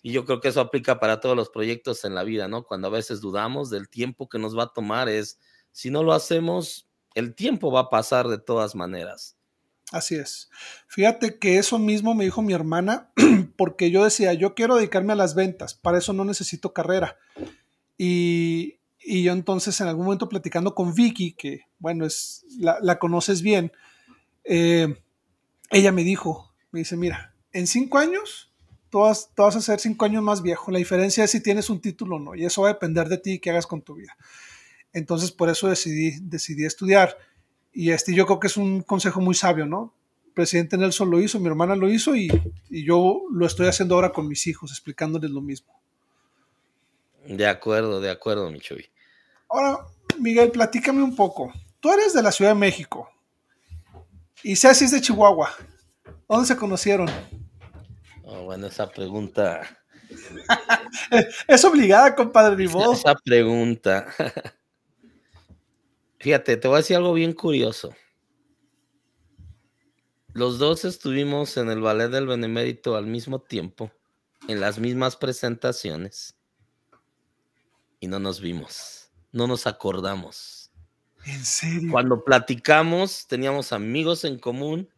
Y 0.08 0.12
yo 0.12 0.24
creo 0.24 0.40
que 0.40 0.48
eso 0.48 0.62
aplica 0.62 0.98
para 1.00 1.20
todos 1.20 1.36
los 1.36 1.50
proyectos 1.50 2.02
en 2.06 2.14
la 2.14 2.24
vida, 2.24 2.48
¿no? 2.48 2.64
Cuando 2.64 2.88
a 2.88 2.90
veces 2.90 3.20
dudamos 3.20 3.68
del 3.68 3.90
tiempo 3.90 4.26
que 4.26 4.38
nos 4.38 4.56
va 4.56 4.62
a 4.62 4.72
tomar, 4.72 5.06
es, 5.10 5.38
si 5.70 5.90
no 5.90 6.02
lo 6.02 6.14
hacemos, 6.14 6.88
el 7.14 7.34
tiempo 7.34 7.70
va 7.70 7.80
a 7.80 7.90
pasar 7.90 8.26
de 8.26 8.38
todas 8.38 8.74
maneras. 8.74 9.36
Así 9.92 10.14
es. 10.14 10.48
Fíjate 10.86 11.38
que 11.38 11.58
eso 11.58 11.78
mismo 11.78 12.14
me 12.14 12.24
dijo 12.24 12.40
mi 12.40 12.54
hermana, 12.54 13.12
porque 13.58 13.90
yo 13.90 14.02
decía, 14.02 14.32
yo 14.32 14.54
quiero 14.54 14.76
dedicarme 14.76 15.12
a 15.12 15.16
las 15.16 15.34
ventas, 15.34 15.74
para 15.74 15.98
eso 15.98 16.14
no 16.14 16.24
necesito 16.24 16.72
carrera. 16.72 17.18
Y, 17.98 18.78
yo 19.04 19.32
entonces 19.32 19.78
en 19.82 19.88
algún 19.88 20.06
momento 20.06 20.30
platicando 20.30 20.74
con 20.74 20.94
Vicky, 20.94 21.34
que 21.34 21.66
bueno, 21.80 22.06
es, 22.06 22.46
la, 22.58 22.98
conoces 22.98 23.42
bien, 23.42 23.72
eh, 24.44 25.02
ella 25.68 25.92
me 25.92 26.02
dijo, 26.02 26.54
me 26.70 26.78
dice, 26.78 26.96
mira, 26.96 27.34
en 27.52 27.66
cinco 27.66 27.98
años 27.98 28.48
tú 28.90 29.01
vas, 29.01 29.29
a 29.37 29.61
ser 29.61 29.81
cinco 29.81 30.05
años 30.05 30.22
más 30.22 30.42
viejo. 30.42 30.70
La 30.70 30.79
diferencia 30.79 31.24
es 31.24 31.31
si 31.31 31.42
tienes 31.42 31.70
un 31.70 31.81
título 31.81 32.16
o 32.16 32.18
no, 32.18 32.35
y 32.35 32.44
eso 32.44 32.62
va 32.62 32.70
a 32.70 32.72
depender 32.72 33.09
de 33.09 33.18
ti 33.18 33.33
y 33.33 33.38
qué 33.38 33.51
hagas 33.51 33.66
con 33.66 33.83
tu 33.83 33.94
vida. 33.94 34.16
Entonces, 34.92 35.31
por 35.31 35.48
eso 35.48 35.68
decidí, 35.68 36.18
decidí 36.22 36.64
estudiar. 36.64 37.16
Y 37.72 37.90
este 37.90 38.14
yo 38.14 38.27
creo 38.27 38.40
que 38.40 38.46
es 38.46 38.57
un 38.57 38.83
consejo 38.83 39.20
muy 39.20 39.35
sabio, 39.35 39.66
¿no? 39.66 39.94
El 40.27 40.33
presidente 40.33 40.79
Nelson 40.79 41.11
lo 41.11 41.20
hizo, 41.20 41.38
mi 41.38 41.48
hermana 41.48 41.77
lo 41.77 41.90
hizo 41.90 42.16
y, 42.16 42.29
yo 42.70 43.22
lo 43.31 43.46
estoy 43.46 43.68
haciendo 43.68 43.94
ahora 43.94 44.12
con 44.12 44.29
mis 44.29 44.46
hijos, 44.46 44.70
explicándoles 44.70 45.31
lo 45.31 45.40
mismo. 45.40 45.79
De 47.27 47.46
acuerdo, 47.46 48.01
de 48.01 48.11
acuerdo, 48.11 48.51
Michoy. 48.51 48.87
Ahora, 49.51 49.79
Miguel, 50.18 50.51
platícame 50.51 51.03
un 51.03 51.14
poco. 51.14 51.53
Tú 51.81 51.92
eres 51.92 52.14
de 52.14 52.22
la 52.22 52.33
Ciudad 52.33 52.53
de 52.53 52.59
México 52.59 53.09
y 54.42 54.57
Ceci 54.57 54.85
es 54.85 54.92
de 54.92 55.01
Chihuahua. 55.01 55.51
¿Dónde 56.29 56.46
se 56.46 56.57
conocieron? 56.57 57.09
Oh, 58.30 58.42
bueno, 58.42 58.66
esa 58.66 58.90
pregunta. 58.90 59.62
es 61.48 61.64
obligada, 61.64 62.14
compadre, 62.14 62.56
ni 62.56 62.70
Esa 62.92 63.14
pregunta. 63.14 64.06
Fíjate, 66.18 66.58
te 66.58 66.68
voy 66.68 66.74
a 66.74 66.78
decir 66.78 66.96
algo 66.96 67.14
bien 67.14 67.32
curioso. 67.32 67.94
Los 70.34 70.58
dos 70.58 70.84
estuvimos 70.84 71.56
en 71.56 71.70
el 71.70 71.80
ballet 71.80 72.10
del 72.10 72.26
Benemérito 72.26 72.96
al 72.96 73.06
mismo 73.06 73.40
tiempo, 73.40 73.90
en 74.46 74.60
las 74.60 74.78
mismas 74.78 75.16
presentaciones, 75.16 76.36
y 77.98 78.08
no 78.08 78.18
nos 78.18 78.42
vimos, 78.42 79.10
no 79.32 79.46
nos 79.46 79.66
acordamos. 79.66 80.70
¿En 81.24 81.42
serio? 81.42 81.90
Cuando 81.90 82.22
platicamos, 82.22 83.26
teníamos 83.26 83.72
amigos 83.72 84.24
en 84.24 84.38
común 84.38 84.90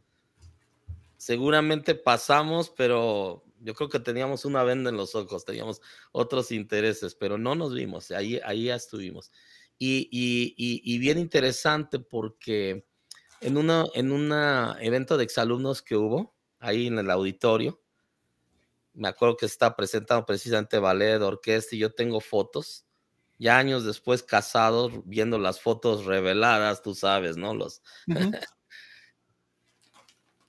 seguramente 1.21 1.95
pasamos, 1.95 2.71
pero 2.71 3.45
yo 3.61 3.75
creo 3.75 3.91
que 3.91 4.01
teníamos 4.01 4.47
una 4.47 4.65
venda 4.65 4.89
en 4.89 4.97
los 4.97 5.15
ojos, 5.15 5.45
teníamos 5.45 5.83
otros 6.13 6.51
intereses, 6.51 7.15
pero 7.15 7.37
no 7.37 7.55
nos 7.55 7.75
vimos, 7.75 8.11
ahí, 8.11 8.41
ahí 8.43 8.71
estuvimos. 8.71 9.31
Y, 9.79 10.09
y, 10.11 10.99
bien 10.99 11.19
interesante 11.19 11.99
porque 11.99 12.87
en 13.43 13.59
un 13.59 13.71
en 13.95 14.13
una 14.13 14.79
evento 14.81 15.19
de 15.19 15.25
exalumnos 15.25 15.83
que 15.83 15.97
hubo 15.97 16.35
ahí 16.59 16.87
en 16.87 16.99
el 16.99 17.11
auditorio, 17.11 17.83
me 18.95 19.09
acuerdo 19.09 19.37
que 19.37 19.47
está 19.47 19.77
presentando 19.77 20.25
precisamente 20.25 20.79
ballet, 20.79 21.21
orquesta, 21.21 21.77
y 21.77 21.81
yo 21.81 21.93
tengo 21.93 22.21
fotos, 22.21 22.87
ya 23.39 23.59
años 23.59 23.85
después 23.85 24.23
casados, 24.23 24.93
viendo 25.05 25.39
las 25.39 25.61
fotos 25.61 26.07
reveladas, 26.07 26.83
tú 26.83 26.95
sabes, 26.95 27.37
¿no? 27.37 27.55
Los, 27.55 27.83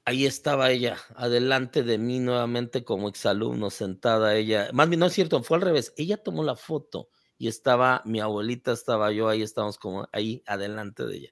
ahí 0.06 0.26
estaba 0.26 0.72
ella, 0.72 0.98
adelante 1.16 1.84
de 1.84 1.98
mí 1.98 2.20
nuevamente 2.20 2.84
como 2.84 3.10
exalumno, 3.10 3.70
sentada 3.70 4.36
ella. 4.36 4.70
Más 4.74 4.90
bien, 4.90 5.00
no 5.00 5.08
es 5.08 5.14
cierto, 5.14 5.42
fue 5.44 5.58
al 5.58 5.64
revés. 5.64 5.94
Ella 5.98 6.18
tomó 6.18 6.44
la 6.44 6.56
foto 6.56 7.10
y 7.38 7.48
estaba, 7.48 8.02
mi 8.06 8.20
abuelita 8.20 8.72
estaba 8.72 9.12
yo, 9.12 9.30
ahí 9.30 9.42
estábamos 9.42 9.78
como 9.78 10.08
ahí 10.12 10.44
adelante 10.46 11.06
de 11.06 11.18
ella. 11.18 11.30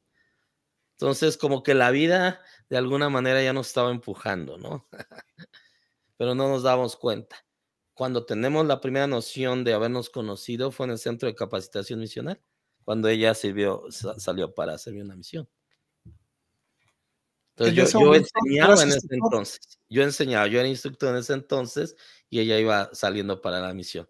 Entonces, 0.93 1.38
como 1.38 1.63
que 1.63 1.73
la 1.73 1.91
vida 1.91 2.41
de 2.69 2.77
alguna 2.77 3.10
manera 3.10 3.41
ya 3.41 3.53
nos 3.53 3.67
estaba 3.67 3.91
empujando, 3.91 4.58
¿no? 4.58 4.88
Pero 6.17 6.36
no 6.36 6.49
nos 6.49 6.63
dábamos 6.63 6.97
cuenta. 6.97 7.38
Cuando 7.93 8.25
tenemos 8.25 8.65
la 8.65 8.82
primera 8.82 9.08
noción 9.08 9.63
de 9.63 9.73
habernos 9.73 10.10
conocido 10.10 10.71
fue 10.71 10.86
en 10.88 10.93
el 10.93 10.99
centro 10.99 11.27
de 11.27 11.36
capacitación 11.36 11.99
misional, 11.99 12.41
cuando 12.84 13.08
ella 13.08 13.34
sirvió, 13.34 13.84
salió 13.89 14.53
para 14.53 14.77
servir 14.77 15.03
una 15.03 15.15
misión. 15.15 15.47
Entonces 17.60 17.93
yo, 17.93 18.15
enseñaba 18.15 18.82
en 18.82 18.89
ese 18.89 19.08
entonces, 19.12 19.60
yo 19.89 20.04
enseñaba, 20.04 20.48
yo 20.48 20.60
era 20.60 20.69
instructor 20.69 21.10
en 21.10 21.17
ese 21.17 21.34
entonces 21.34 21.95
y 22.30 22.39
ella 22.39 22.58
iba 22.58 22.89
saliendo 22.93 23.41
para 23.41 23.60
la 23.60 23.74
misión. 23.74 24.08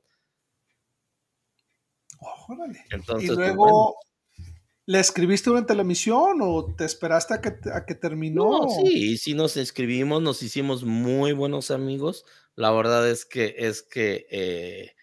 y 3.20 3.28
pues, 3.28 3.28
luego, 3.30 3.96
¿le 4.86 5.00
escribiste 5.00 5.50
durante 5.50 5.74
la 5.74 5.84
misión 5.84 6.40
o 6.42 6.76
te 6.76 6.86
esperaste 6.86 7.34
a 7.34 7.42
que, 7.42 7.56
a 7.74 7.86
que 7.86 7.96
terminó? 7.96 8.66
No, 8.66 8.70
sí, 8.70 9.18
sí 9.18 9.34
nos 9.34 9.58
escribimos, 9.58 10.22
nos 10.22 10.44
hicimos 10.44 10.84
muy 10.84 11.32
buenos 11.32 11.72
amigos. 11.72 12.26
La 12.56 12.72
verdad 12.72 13.10
es 13.10 13.26
que, 13.26 13.56
es 13.58 13.82
que 13.82 14.28
eh, 14.30 14.96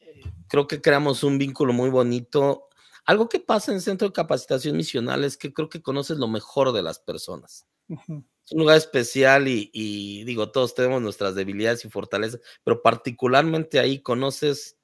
eh, 0.00 0.20
creo 0.48 0.66
que 0.66 0.82
creamos 0.82 1.24
un 1.24 1.38
vínculo 1.38 1.72
muy 1.72 1.88
bonito 1.88 2.68
algo 3.06 3.28
que 3.28 3.40
pasa 3.40 3.70
en 3.70 3.76
el 3.76 3.82
Centro 3.82 4.08
de 4.08 4.12
Capacitación 4.12 4.76
Misional 4.76 5.24
es 5.24 5.36
que 5.36 5.52
creo 5.52 5.68
que 5.68 5.80
conoces 5.80 6.18
lo 6.18 6.26
mejor 6.26 6.72
de 6.72 6.82
las 6.82 6.98
personas. 6.98 7.66
Es 7.88 8.52
un 8.52 8.60
lugar 8.60 8.76
especial 8.76 9.46
y, 9.48 10.24
digo, 10.24 10.50
todos 10.50 10.74
tenemos 10.74 11.00
nuestras 11.00 11.36
debilidades 11.36 11.84
y 11.84 11.88
fortalezas, 11.88 12.40
pero 12.64 12.82
particularmente 12.82 13.78
ahí 13.78 14.00
conoces 14.02 14.76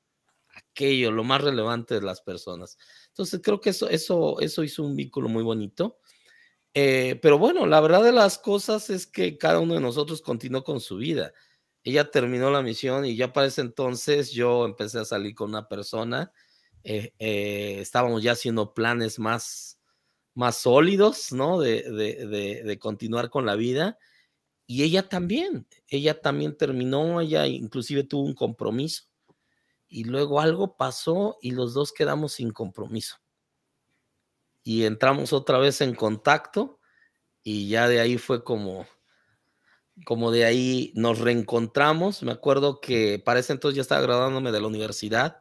aquello, 0.55 1.11
lo 1.11 1.25
más 1.25 1.43
relevante 1.43 1.95
de 1.95 2.03
las 2.03 2.21
personas. 2.21 2.79
Entonces 3.09 3.41
creo 3.43 3.61
que 3.61 3.71
eso, 3.71 3.89
eso, 3.89 4.41
eso 4.41 4.63
hizo 4.63 4.85
un 4.85 4.95
vínculo 4.95 5.29
muy 5.29 5.43
bonito. 5.43 5.99
Eh, 6.75 7.19
pero 7.21 7.39
bueno, 7.39 7.67
la 7.67 7.81
verdad 7.81 8.05
de 8.05 8.13
las 8.13 8.39
cosas 8.39 8.89
es 8.89 9.07
que 9.07 9.37
cada 9.37 9.59
uno 9.59 9.75
de 9.75 9.81
nosotros 9.81 10.23
continuó 10.23 10.63
con 10.63 10.81
su 10.81 10.97
vida. 10.97 11.33
Ella 11.83 12.11
terminó 12.11 12.51
la 12.51 12.63
misión 12.63 13.05
y 13.05 13.17
ya 13.17 13.33
para 13.33 13.49
ese 13.49 13.63
entonces 13.63 14.31
yo 14.31 14.65
empecé 14.65 15.01
a 15.01 15.05
salir 15.05 15.35
con 15.35 15.51
una 15.51 15.69
persona 15.69 16.33
eh, 16.85 17.13
eh, 17.19 17.79
estábamos 17.81 18.23
ya 18.23 18.33
haciendo 18.33 18.75
planes 18.75 19.19
más, 19.19 19.81
más 20.35 20.57
sólidos, 20.57 21.33
¿no? 21.33 21.61
De, 21.61 21.83
de, 21.91 22.63
de, 22.65 22.79
continuar 22.79 23.31
con 23.31 23.47
la 23.47 23.57
vida. 23.57 23.99
y 24.67 24.83
ella 24.85 25.09
también, 25.09 25.67
ella 25.89 26.21
también 26.21 26.57
terminó, 26.57 27.21
ella 27.21 27.47
inclusive 27.47 28.05
tuvo 28.05 28.23
un 28.25 28.35
compromiso 28.35 29.05
y 29.93 30.05
luego 30.05 30.41
algo 30.41 30.79
pasó 30.79 31.37
y 31.43 31.51
los 31.51 31.75
dos 31.75 31.93
quedamos 31.93 32.33
sin 32.33 32.51
compromiso. 32.51 33.19
Y 34.63 34.85
entramos 34.85 35.35
otra 35.35 35.59
vez 35.59 35.83
en 35.83 35.95
contacto 35.95 36.81
y 37.43 37.69
ya 37.69 37.87
de 37.89 38.01
ahí 38.01 38.17
fue 38.17 38.43
como, 38.43 38.87
como 40.07 40.31
de 40.31 40.47
ahí 40.47 40.93
nos 40.97 41.19
reencontramos. 41.19 42.23
Me 42.23 42.33
acuerdo 42.33 42.81
que 42.81 43.21
para 43.23 43.41
ese 43.41 43.53
entonces 43.53 43.77
ya 43.77 43.83
estaba 43.83 44.01
graduándome 44.01 44.51
de 44.51 44.63
la 44.63 44.67
universidad, 44.67 45.41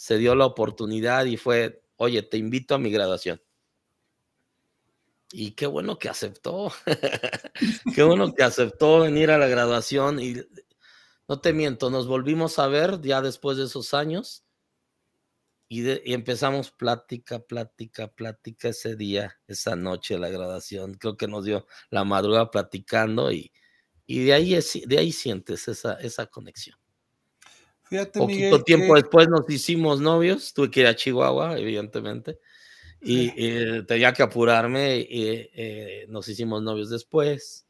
se 0.00 0.16
dio 0.16 0.34
la 0.34 0.46
oportunidad 0.46 1.26
y 1.26 1.36
fue, 1.36 1.84
oye, 1.96 2.22
te 2.22 2.38
invito 2.38 2.74
a 2.74 2.78
mi 2.78 2.90
graduación. 2.90 3.42
Y 5.30 5.50
qué 5.50 5.66
bueno 5.66 5.98
que 5.98 6.08
aceptó, 6.08 6.72
qué 7.94 8.02
bueno 8.02 8.32
que 8.34 8.42
aceptó 8.42 9.00
venir 9.00 9.30
a 9.30 9.36
la 9.36 9.46
graduación 9.46 10.18
y 10.18 10.36
no 11.28 11.42
te 11.42 11.52
miento, 11.52 11.90
nos 11.90 12.06
volvimos 12.06 12.58
a 12.58 12.66
ver 12.68 13.02
ya 13.02 13.20
después 13.20 13.58
de 13.58 13.64
esos 13.64 13.92
años 13.92 14.42
y, 15.68 15.86
empezamos 16.14 16.70
plática, 16.70 17.40
plática, 17.40 18.08
plática 18.08 18.70
ese 18.70 18.96
día, 18.96 19.38
esa 19.46 19.76
noche 19.76 20.14
de 20.14 20.20
la 20.20 20.30
graduación. 20.30 20.94
Creo 20.94 21.18
que 21.18 21.28
nos 21.28 21.44
dio 21.44 21.66
la 21.90 22.04
madrugada 22.04 22.50
platicando 22.50 23.30
y, 23.32 23.52
y 24.06 24.24
de, 24.24 24.32
ahí 24.32 24.58
de 24.86 24.98
ahí 24.98 25.12
sientes 25.12 25.68
esa, 25.68 25.92
esa 26.00 26.24
conexión. 26.24 26.79
Fíjate, 27.90 28.20
Poquito 28.20 28.62
tiempo 28.62 28.94
después 28.94 29.28
nos 29.28 29.50
hicimos 29.50 30.00
novios, 30.00 30.54
tuve 30.54 30.70
que 30.70 30.80
ir 30.80 30.86
a 30.86 30.94
Chihuahua, 30.94 31.58
evidentemente, 31.58 32.38
y 33.02 33.32
eh, 33.36 33.82
tenía 33.82 34.12
que 34.12 34.22
apurarme, 34.22 34.98
y 35.00 35.50
eh, 35.52 36.06
nos 36.08 36.28
hicimos 36.28 36.62
novios 36.62 36.88
después. 36.88 37.66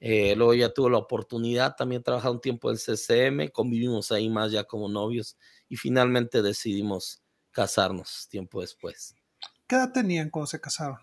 Eh, 0.00 0.34
luego 0.36 0.54
ya 0.54 0.72
tuve 0.72 0.90
la 0.90 0.96
oportunidad 0.96 1.76
también 1.76 2.00
de 2.00 2.04
trabajar 2.04 2.30
un 2.30 2.40
tiempo 2.40 2.70
en 2.70 2.78
CCM, 2.78 3.50
convivimos 3.52 4.10
ahí 4.10 4.30
más 4.30 4.52
ya 4.52 4.64
como 4.64 4.88
novios 4.88 5.36
y 5.68 5.76
finalmente 5.76 6.40
decidimos 6.40 7.22
casarnos 7.50 8.26
tiempo 8.30 8.62
después. 8.62 9.14
¿Qué 9.66 9.74
edad 9.74 9.92
tenían 9.92 10.30
cuando 10.30 10.46
se 10.46 10.60
casaron? 10.60 10.96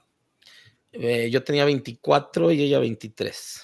Eh, 0.91 1.29
yo 1.29 1.43
tenía 1.43 1.65
24 1.65 2.51
y 2.51 2.63
ella 2.63 2.79
23. 2.79 3.63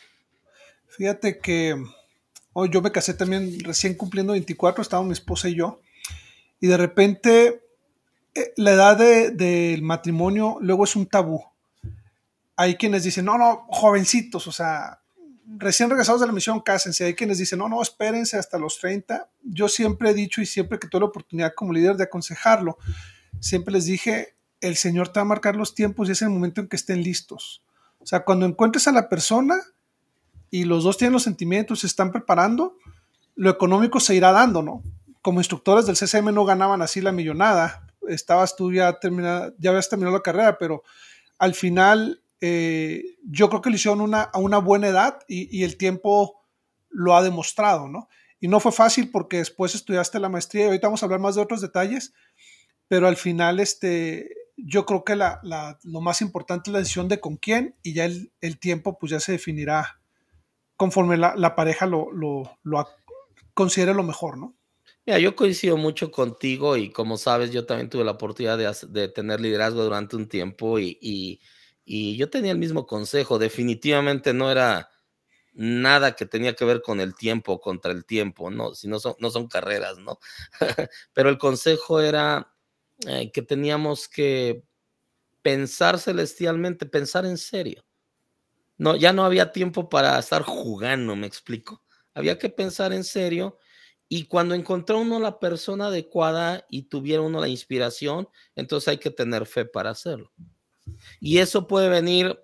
Fíjate 0.86 1.40
que 1.40 1.82
hoy 2.54 2.70
yo 2.70 2.82
me 2.82 2.92
casé 2.92 3.14
también 3.14 3.60
recién 3.64 3.96
cumpliendo 3.96 4.34
24, 4.34 4.82
estábamos 4.82 5.08
mi 5.08 5.14
esposa 5.14 5.50
y 5.50 5.56
yo, 5.56 5.82
y 6.60 6.68
de 6.68 6.78
repente 6.78 7.64
eh, 8.34 8.54
la 8.58 8.72
edad 8.72 8.98
del 8.98 9.82
matrimonio 9.82 10.58
luego 10.62 10.84
es 10.84 10.96
un 10.96 11.06
tabú. 11.06 11.44
Hay 12.56 12.76
quienes 12.76 13.04
dicen, 13.04 13.26
no, 13.26 13.38
no, 13.38 13.66
jovencitos, 13.70 14.48
o 14.48 14.52
sea, 14.52 15.02
recién 15.58 15.90
regresados 15.90 16.22
de 16.22 16.28
la 16.28 16.34
misión, 16.34 16.62
cásense. 16.62 17.06
Hay 17.06 17.16
quienes 17.16 17.38
dicen, 17.38 17.60
no, 17.60 17.68
no, 17.68 17.82
espérense 17.82 18.38
hasta 18.38 18.58
los 18.58 18.80
30. 18.80 19.30
Yo 19.44 19.68
siempre 19.68 20.12
he 20.12 20.14
dicho 20.14 20.42
y 20.42 20.46
siempre 20.46 20.80
que 20.80 20.88
tuve 20.88 21.02
la 21.02 21.08
oportunidad 21.08 21.54
como 21.56 21.74
líder 21.74 21.96
de 21.98 22.04
aconsejarlo, 22.04 22.78
siempre 23.40 23.74
les 23.74 23.86
dije, 23.86 24.36
el 24.60 24.76
Señor 24.76 25.10
te 25.10 25.20
va 25.20 25.24
a 25.24 25.26
marcar 25.26 25.56
los 25.56 25.74
tiempos 25.74 26.08
y 26.08 26.12
es 26.12 26.22
el 26.22 26.30
momento 26.30 26.62
en 26.62 26.68
que 26.68 26.76
estén 26.76 27.04
listos. 27.04 27.64
O 28.00 28.06
sea, 28.06 28.24
cuando 28.24 28.46
encuentres 28.46 28.88
a 28.88 28.92
la 28.92 29.10
persona 29.10 29.56
y 30.52 30.66
los 30.66 30.84
dos 30.84 30.98
tienen 30.98 31.14
los 31.14 31.24
sentimientos, 31.24 31.80
se 31.80 31.88
están 31.88 32.12
preparando, 32.12 32.78
lo 33.36 33.50
económico 33.50 34.00
se 34.00 34.14
irá 34.14 34.32
dando, 34.32 34.62
¿no? 34.62 34.84
Como 35.24 35.40
instructores 35.40 35.86
del 35.86 35.96
CCM 35.96 36.34
no 36.34 36.46
ganaban 36.46 36.82
así 36.82 37.02
la 37.02 37.12
millonada. 37.12 37.88
Estabas 38.08 38.56
tú 38.56 38.74
ya 38.74 39.00
terminada, 39.00 39.54
ya 39.58 39.70
habías 39.70 39.90
terminado 39.90 40.18
la 40.18 40.24
carrera, 40.24 40.58
pero 40.60 40.84
al 41.40 41.56
final 41.56 42.22
eh, 42.42 43.04
yo 43.24 43.50
creo 43.50 43.62
que 43.62 43.70
lo 43.70 43.76
hicieron 43.76 44.02
una, 44.02 44.24
a 44.24 44.40
una 44.40 44.58
buena 44.58 44.88
edad 44.88 45.20
y, 45.28 45.64
el 45.64 45.78
tiempo 45.78 46.42
lo 46.90 47.16
ha 47.16 47.22
demostrado, 47.22 47.88
¿no? 47.88 48.10
Y 48.40 48.48
no 48.48 48.60
fue 48.60 48.72
fácil 48.72 49.12
porque 49.12 49.38
después 49.38 49.76
estudiaste 49.76 50.20
la 50.20 50.28
maestría 50.28 50.64
y 50.64 50.68
ahorita 50.68 50.88
vamos 50.88 51.04
a 51.04 51.06
hablar 51.06 51.20
más 51.20 51.36
de 51.36 51.42
otros 51.42 51.62
detalles, 51.62 52.14
pero 52.88 53.08
al 53.08 53.16
final 53.16 53.60
este, 53.60 54.30
yo 54.58 54.88
creo 54.88 55.04
que 55.04 55.16
la, 55.16 55.40
lo 55.84 56.02
más 56.02 56.22
importante 56.22 56.70
es 56.70 56.74
la 56.74 56.80
decisión 56.80 57.08
de 57.08 57.20
con 57.20 57.38
quién 57.38 57.76
y 57.84 57.94
ya 57.94 58.06
el, 58.06 58.60
tiempo 58.60 58.98
pues 58.98 59.12
ya 59.12 59.20
se 59.20 59.34
definirá 59.34 60.01
conforme 60.82 61.17
la, 61.17 61.56
pareja 61.56 61.86
lo, 61.86 62.10
lo, 62.12 62.88
considere 63.54 63.94
lo 63.94 64.04
mejor, 64.04 64.38
¿no? 64.38 64.56
Mira, 65.06 65.20
yo 65.20 65.36
coincido 65.36 65.78
mucho 65.78 66.12
contigo 66.12 66.76
y 66.78 66.91
como 66.91 67.17
sabes, 67.17 67.52
yo 67.52 67.65
también 67.65 67.89
tuve 67.89 68.04
la 68.04 68.12
oportunidad 68.12 68.58
de, 68.58 69.08
tener 69.10 69.41
liderazgo 69.41 69.84
durante 69.84 70.15
un 70.15 70.28
tiempo 70.28 70.80
y 70.80 71.39
y 71.94 72.15
yo 72.15 72.30
tenía 72.30 72.52
el 72.52 72.58
mismo 72.58 72.86
consejo, 72.86 73.39
definitivamente 73.39 74.34
no 74.34 74.52
era 74.52 74.89
nada 75.54 76.15
que 76.15 76.26
tenía 76.26 76.56
que 76.56 76.63
ver 76.63 76.82
con 76.82 77.02
el 77.02 77.15
tiempo, 77.15 77.60
contra 77.60 77.91
el 77.91 78.06
tiempo, 78.06 78.50
no, 78.50 78.74
si 78.74 78.88
no 78.88 79.00
son, 79.00 79.15
no 79.20 79.30
son 79.30 79.48
carreras, 79.48 79.98
¿no? 79.98 80.20
Pero 81.13 81.30
el 81.30 81.38
consejo 81.38 82.00
era 82.00 82.54
eh, 83.08 83.32
que 83.34 83.41
teníamos 83.41 84.08
que 84.08 84.63
pensar 85.41 86.00
celestialmente, 86.00 86.86
pensar 86.86 87.26
en 87.26 87.38
serio. 87.38 87.84
No, 88.82 88.96
ya 88.96 89.13
no 89.13 89.24
había 89.24 89.52
tiempo 89.52 89.89
para 89.89 90.17
estar 90.17 90.41
jugando, 90.41 91.15
me 91.15 91.28
explico. 91.28 91.84
Había 92.15 92.39
que 92.39 92.50
pensar 92.50 92.94
en 92.94 93.04
serio 93.04 93.60
y 94.10 94.26
cuando 94.26 94.56
encontró 94.56 94.98
uno 94.98 95.20
la 95.20 95.39
persona 95.39 95.86
adecuada 95.86 96.65
y 96.67 96.89
tuviera 96.89 97.22
uno 97.22 97.39
la 97.39 97.48
inspiración, 97.48 98.28
entonces 98.56 98.88
hay 98.88 98.98
que 98.98 99.12
tener 99.12 99.46
fe 99.46 99.65
para 99.65 99.91
hacerlo. 99.91 100.34
Y 101.20 101.38
eso 101.38 101.67
puede 101.67 101.89
venir 101.89 102.39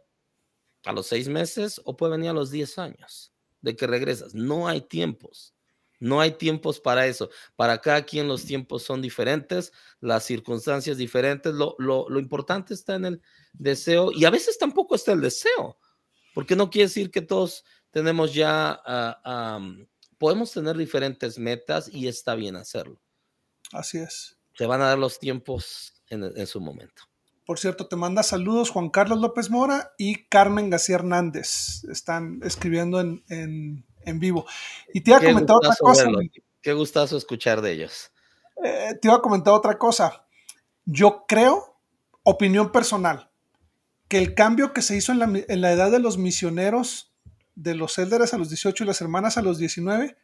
a 0.85 0.91
los 0.91 1.07
seis 1.07 1.27
meses 1.27 1.81
o 1.85 1.97
puede 1.97 2.11
venir 2.11 2.29
a 2.29 2.33
los 2.33 2.51
diez 2.51 2.77
años 2.77 3.33
de 3.61 3.75
que 3.75 3.87
regresas. 3.87 4.35
No 4.35 4.67
hay 4.67 4.81
tiempos. 4.81 5.55
No 5.99 6.21
hay 6.21 6.33
tiempos 6.33 6.79
para 6.79 7.07
eso. 7.07 7.31
Para 7.55 7.81
cada 7.81 8.03
quien 8.05 8.27
los 8.27 8.45
tiempos 8.45 8.83
son 8.83 9.01
diferentes, 9.01 9.73
las 10.01 10.23
circunstancias 10.23 10.97
diferentes. 10.97 11.51
Lo, 11.51 12.19
importante 12.19 12.75
está 12.75 12.93
en 12.93 13.05
el 13.05 13.21
deseo 13.53 14.11
y 14.11 14.25
a 14.25 14.29
veces 14.29 14.59
tampoco 14.59 14.93
está 14.93 15.13
el 15.13 15.21
deseo, 15.21 15.79
porque 16.37 16.55
no 16.55 16.69
quiere 16.69 16.87
decir 16.87 17.09
que 17.09 17.23
todos 17.23 17.65
tenemos 17.89 18.31
ya, 18.31 18.79
ah, 18.85 19.59
podemos 20.19 20.51
tener 20.51 20.77
diferentes 20.77 21.39
metas 21.39 21.89
y 21.91 22.07
está 22.07 22.35
bien 22.35 22.55
hacerlo. 22.55 23.01
Así 23.71 23.97
es. 23.97 24.37
Se 24.53 24.67
van 24.67 24.83
a 24.83 24.89
dar 24.89 24.99
los 24.99 25.17
tiempos 25.17 25.95
en 26.11 26.45
su 26.45 26.61
momento. 26.61 27.01
Por 27.43 27.57
cierto, 27.57 27.87
te 27.87 27.95
manda 27.95 28.21
saludos 28.21 28.69
Juan 28.69 28.91
Carlos 28.91 29.19
López 29.19 29.49
Mora 29.49 29.93
y 29.97 30.25
Carmen 30.25 30.69
García 30.69 30.97
Hernández. 30.97 31.83
Están 31.85 32.39
escribiendo 32.43 32.99
en, 32.99 33.85
vivo. 34.19 34.45
Y 34.93 35.01
te 35.01 35.09
iba 35.09 35.17
a 35.17 35.23
comentar 35.23 35.55
otra 35.55 35.75
cosa. 35.79 36.07
Qué 36.61 36.73
gustazo 36.73 37.17
escuchar 37.17 37.61
de 37.61 37.71
ellos. 37.71 38.11
Eh, 38.63 38.93
te 39.01 39.07
iba 39.07 39.17
a 39.17 39.21
comentar 39.21 39.55
otra 39.55 39.79
cosa. 39.79 40.27
Yo 40.85 41.25
creo, 41.27 41.79
opinión 42.21 42.71
personal, 42.71 43.31
que 44.07 44.17
el 44.17 44.33
cambio 44.33 44.73
que 44.73 44.81
se 44.81 44.95
hizo 44.95 45.11
en 45.11 45.61
la, 45.61 45.71
edad 45.71 45.91
de 45.91 45.99
los 45.99 46.17
misioneros, 46.17 47.13
de 47.55 47.75
los 47.75 47.97
élderes 47.97 48.33
a 48.33 48.37
los 48.37 48.49
18 48.49 48.83
y 48.83 48.87
las 48.87 49.01
hermanas 49.01 49.37
a 49.37 49.41
los 49.41 49.57
19, 49.57 50.17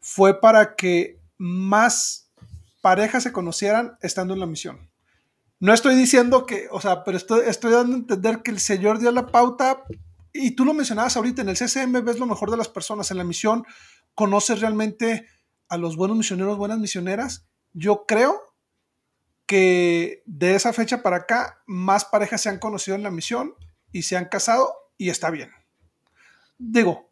fue 0.00 0.40
para 0.40 0.76
que 0.76 1.20
más 1.36 2.30
parejas 2.80 3.24
se 3.24 3.32
conocieran 3.32 3.96
estando 4.02 4.34
en 4.34 4.40
la 4.40 4.46
misión. 4.46 4.88
No 5.60 5.74
estoy 5.74 5.96
diciendo 5.96 6.46
que, 6.46 6.68
o 6.70 6.80
sea, 6.80 7.02
pero 7.02 7.16
estoy, 7.16 7.42
estoy 7.46 7.72
dando 7.72 7.96
a 7.96 7.98
entender 7.98 8.42
que 8.42 8.52
el 8.52 8.60
Señor 8.60 9.00
dio 9.00 9.10
la 9.10 9.26
pauta 9.26 9.82
y 10.32 10.52
tú 10.52 10.64
lo 10.64 10.72
mencionabas 10.72 11.16
ahorita, 11.16 11.42
en 11.42 11.48
el 11.48 11.56
CCM 11.56 12.04
ves 12.04 12.20
lo 12.20 12.26
mejor 12.26 12.50
de 12.52 12.56
las 12.56 12.68
personas, 12.68 13.10
en 13.10 13.18
la 13.18 13.24
misión 13.24 13.64
conoces 14.14 14.60
realmente 14.60 15.26
a 15.68 15.76
los 15.76 15.96
buenos 15.96 16.16
misioneros, 16.16 16.58
buenas 16.58 16.78
misioneras. 16.78 17.46
Yo 17.72 18.04
creo 18.06 18.47
que 19.48 20.22
de 20.26 20.54
esa 20.54 20.72
fecha 20.72 21.02
para 21.02 21.16
acá 21.16 21.60
más 21.66 22.04
parejas 22.04 22.42
se 22.42 22.48
han 22.48 22.60
conocido 22.60 22.94
en 22.94 23.02
la 23.02 23.10
misión 23.10 23.54
y 23.90 24.02
se 24.02 24.16
han 24.16 24.26
casado 24.26 24.72
y 24.96 25.10
está 25.10 25.30
bien. 25.30 25.50
Digo, 26.58 27.10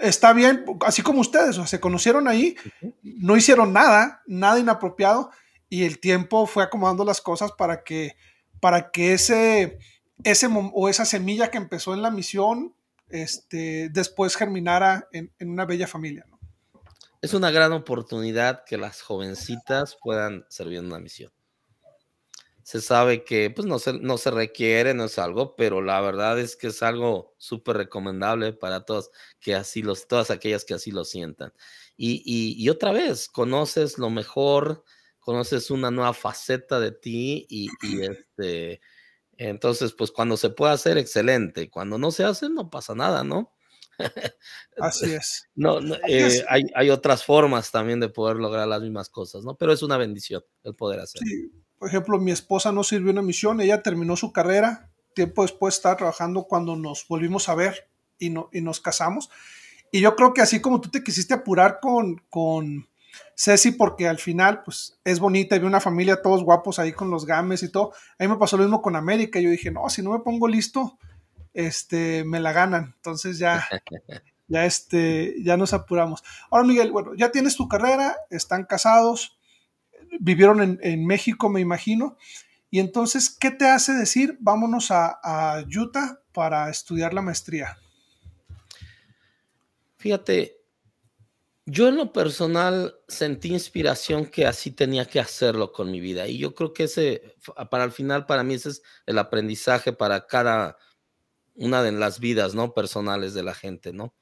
está 0.00 0.32
bien, 0.32 0.64
así 0.86 1.02
como 1.02 1.20
ustedes, 1.20 1.50
o 1.50 1.52
sea, 1.54 1.66
se 1.66 1.80
conocieron 1.80 2.28
ahí, 2.28 2.56
no 3.02 3.36
hicieron 3.36 3.72
nada, 3.72 4.22
nada 4.26 4.58
inapropiado 4.58 5.30
y 5.68 5.84
el 5.84 6.00
tiempo 6.00 6.46
fue 6.46 6.62
acomodando 6.62 7.04
las 7.04 7.20
cosas 7.20 7.52
para 7.52 7.84
que, 7.84 8.16
para 8.60 8.90
que 8.90 9.12
ese, 9.12 9.78
ese 10.24 10.48
o 10.50 10.88
esa 10.88 11.04
semilla 11.04 11.50
que 11.50 11.58
empezó 11.58 11.92
en 11.92 12.02
la 12.02 12.10
misión 12.10 12.74
este, 13.10 13.88
después 13.90 14.36
germinara 14.36 15.08
en, 15.12 15.32
una 15.40 15.64
bella 15.64 15.86
familia. 15.86 16.24
Es 17.20 17.34
una 17.34 17.50
gran 17.50 17.72
oportunidad 17.72 18.64
que 18.64 18.78
las 18.78 19.02
jovencitas 19.02 19.96
puedan 20.00 20.46
servir 20.48 20.78
en 20.78 20.86
una 20.86 20.98
misión. 20.98 21.30
Se 22.62 22.80
sabe 22.80 23.24
que 23.24 23.50
pues, 23.50 23.66
no, 23.66 23.78
se, 23.78 23.94
no 23.94 24.18
se 24.18 24.30
requiere, 24.30 24.94
no 24.94 25.04
es 25.04 25.18
algo, 25.18 25.56
pero 25.56 25.82
la 25.82 26.00
verdad 26.00 26.38
es 26.38 26.56
que 26.56 26.68
es 26.68 26.82
algo 26.82 27.34
súper 27.38 27.76
recomendable 27.76 28.52
para 28.52 28.84
todas, 28.84 29.10
que 29.40 29.54
así 29.54 29.82
los, 29.82 30.06
todas 30.06 30.30
aquellas 30.30 30.64
que 30.64 30.74
así 30.74 30.90
lo 30.90 31.04
sientan. 31.04 31.52
Y, 31.96 32.22
y 32.56 32.68
otra 32.70 32.92
vez, 32.92 33.28
conoces 33.28 33.98
lo 33.98 34.08
mejor, 34.08 34.84
conoces 35.20 35.70
una 35.70 35.90
nueva 35.90 36.12
faceta 36.12 36.80
de 36.80 36.92
ti 36.92 37.46
y, 37.48 37.68
este, 38.02 38.80
entonces, 39.36 39.92
pues 39.92 40.10
cuando 40.10 40.36
se 40.36 40.50
puede 40.50 40.72
hacer, 40.72 40.98
excelente. 40.98 41.70
Cuando 41.70 41.98
no 41.98 42.10
se 42.10 42.24
hace, 42.24 42.48
no 42.48 42.68
pasa 42.68 42.94
nada, 42.94 43.22
¿no? 43.22 43.54
Así 44.78 45.12
es. 45.12 45.44
No, 45.54 45.78
eh, 46.08 46.44
Hay, 46.48 46.64
hay, 46.74 46.90
otras 46.90 47.24
formas 47.24 47.70
también 47.70 48.00
de 48.00 48.08
poder 48.08 48.36
lograr 48.38 48.66
las 48.66 48.82
mismas 48.82 49.08
cosas, 49.08 49.44
¿no? 49.44 49.56
Pero 49.56 49.72
es 49.72 49.82
una 49.82 49.98
bendición 49.98 50.42
el 50.64 50.74
poder 50.74 51.00
hacerlo. 51.00 51.28
Sí, 51.28 51.52
por 51.80 51.88
ejemplo, 51.88 52.18
mi 52.18 52.30
esposa 52.30 52.72
no 52.72 52.84
sirvió 52.84 53.10
una 53.10 53.22
misión, 53.22 53.58
ella 53.62 53.82
terminó 53.82 54.14
su 54.14 54.32
carrera, 54.32 54.90
tiempo 55.14 55.40
después 55.40 55.76
estaba 55.76 55.96
trabajando 55.96 56.44
cuando 56.44 56.76
nos 56.76 57.08
volvimos 57.08 57.48
a 57.48 57.54
ver 57.54 57.88
y, 58.18 58.28
no, 58.28 58.50
y 58.52 58.60
nos 58.60 58.80
casamos. 58.80 59.30
Y 59.90 60.02
yo 60.02 60.14
creo 60.14 60.34
que 60.34 60.42
así 60.42 60.60
como 60.60 60.82
tú 60.82 60.90
te 60.90 61.02
quisiste 61.02 61.32
apurar 61.32 61.80
con, 61.80 62.22
con 62.28 62.86
Ceci, 63.34 63.70
porque 63.70 64.06
al 64.06 64.18
final, 64.18 64.62
pues, 64.62 65.00
es 65.04 65.20
bonita 65.20 65.56
y 65.56 65.60
ve 65.60 65.66
una 65.66 65.80
familia 65.80 66.20
todos 66.20 66.44
guapos 66.44 66.78
ahí 66.78 66.92
con 66.92 67.10
los 67.10 67.24
games 67.24 67.62
y 67.62 67.72
todo. 67.72 67.94
A 68.18 68.24
mí 68.24 68.28
me 68.28 68.36
pasó 68.36 68.58
lo 68.58 68.64
mismo 68.64 68.82
con 68.82 68.94
América. 68.94 69.40
Yo 69.40 69.48
dije, 69.48 69.70
no, 69.70 69.88
si 69.88 70.02
no 70.02 70.10
me 70.10 70.18
pongo 70.18 70.48
listo, 70.48 70.98
este, 71.54 72.24
me 72.24 72.40
la 72.40 72.52
ganan. 72.52 72.92
Entonces 72.96 73.38
ya, 73.38 73.66
ya, 74.48 74.66
este, 74.66 75.34
ya 75.42 75.56
nos 75.56 75.72
apuramos. 75.72 76.22
Ahora, 76.50 76.66
Miguel, 76.66 76.92
bueno, 76.92 77.14
ya 77.14 77.32
tienes 77.32 77.56
tu 77.56 77.68
carrera, 77.68 78.18
están 78.28 78.66
casados, 78.66 79.39
vivieron 80.18 80.78
en, 80.82 81.06
México, 81.06 81.48
me 81.48 81.60
imagino. 81.60 82.16
Y 82.70 82.78
entonces, 82.78 83.30
¿qué 83.30 83.50
te 83.50 83.66
hace 83.66 83.92
decir, 83.92 84.36
vámonos 84.40 84.90
a, 84.90 85.64
Utah 85.66 86.20
para 86.32 86.70
estudiar 86.70 87.14
la 87.14 87.22
maestría? 87.22 87.78
Fíjate, 89.96 90.56
yo 91.66 91.88
en 91.88 91.96
lo 91.96 92.12
personal 92.12 92.96
sentí 93.06 93.48
inspiración 93.52 94.26
que 94.26 94.46
así 94.46 94.70
tenía 94.70 95.04
que 95.04 95.20
hacerlo 95.20 95.72
con 95.72 95.90
mi 95.90 96.00
vida. 96.00 96.26
Y 96.26 96.38
yo 96.38 96.54
creo 96.54 96.72
que 96.72 96.84
ese, 96.84 97.36
para 97.70 97.84
el 97.84 97.92
final, 97.92 98.26
para 98.26 98.42
mí 98.42 98.54
ese 98.54 98.70
es 98.70 98.82
el 99.06 99.18
aprendizaje 99.18 99.92
para 99.92 100.26
cada 100.26 100.78
una 101.54 101.82
de 101.82 101.92
las 101.92 102.20
vidas, 102.20 102.54
¿no? 102.54 102.72
Personales 102.72 103.34
de 103.34 103.42
la 103.42 103.54
gente, 103.54 103.92
¿no? 103.92 104.14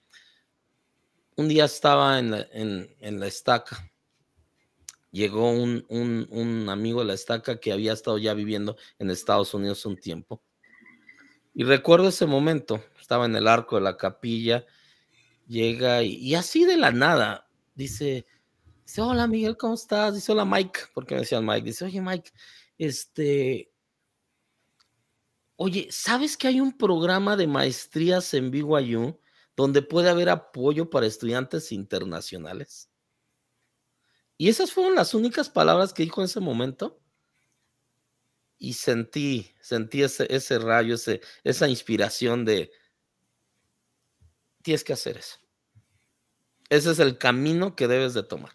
Un 1.36 1.48
día 1.48 1.66
estaba 1.66 2.18
en 2.18 2.32
la, 2.32 2.46
en, 2.50 3.20
la 3.20 3.26
estaca. 3.28 3.87
Llegó 5.10 5.50
un, 5.50 5.84
un 5.88 6.68
amigo 6.68 7.00
de 7.00 7.06
la 7.06 7.14
estaca 7.14 7.60
que 7.60 7.72
había 7.72 7.92
estado 7.92 8.18
ya 8.18 8.34
viviendo 8.34 8.76
en 8.98 9.10
Estados 9.10 9.54
Unidos 9.54 9.86
un 9.86 9.96
tiempo. 9.96 10.42
Y 11.54 11.64
recuerdo 11.64 12.08
ese 12.08 12.26
momento, 12.26 12.82
estaba 13.00 13.26
en 13.26 13.34
el 13.34 13.48
arco 13.48 13.76
de 13.76 13.82
la 13.82 13.96
capilla 13.96 14.64
llega 15.48 16.02
y, 16.02 16.34
así 16.34 16.64
de 16.64 16.76
la 16.76 16.92
nada 16.92 17.48
dice, 17.74 18.26
hola 18.98 19.26
Miguel, 19.26 19.56
¿cómo 19.56 19.74
estás? 19.74 20.14
Dice, 20.14 20.30
hola 20.32 20.44
Mike, 20.44 20.80
porque 20.94 21.14
me 21.14 21.22
decían 21.22 21.44
Mike, 21.44 21.66
dice, 21.66 21.84
oye 21.84 22.00
Mike, 22.00 22.30
este, 22.76 23.72
oye, 25.56 25.88
¿sabes 25.90 26.36
que 26.36 26.48
hay 26.48 26.60
un 26.60 26.76
programa 26.76 27.36
de 27.36 27.46
maestrías 27.46 28.32
en 28.34 28.50
BYU 28.50 29.18
donde 29.56 29.82
puede 29.82 30.10
haber 30.10 30.28
apoyo 30.28 30.90
para 30.90 31.06
estudiantes 31.06 31.72
internacionales? 31.72 32.90
Y 34.38 34.48
esas 34.48 34.72
fueron 34.72 34.94
las 34.94 35.14
únicas 35.14 35.50
palabras 35.50 35.92
que 35.92 36.04
dijo 36.04 36.20
en 36.20 36.26
ese 36.26 36.40
momento. 36.40 37.00
Y 38.56 38.72
sentí, 38.72 39.54
sentí 39.60 40.02
ese, 40.02 40.32
ese 40.34 40.58
rayo, 40.58 40.94
ese, 40.94 41.20
esa 41.44 41.68
inspiración 41.68 42.44
de, 42.44 42.70
tienes 44.62 44.84
que 44.84 44.92
hacer 44.92 45.18
eso. 45.18 45.38
Ese 46.68 46.92
es 46.92 46.98
el 46.98 47.18
camino 47.18 47.74
que 47.74 47.88
debes 47.88 48.14
de 48.14 48.22
tomar. 48.22 48.52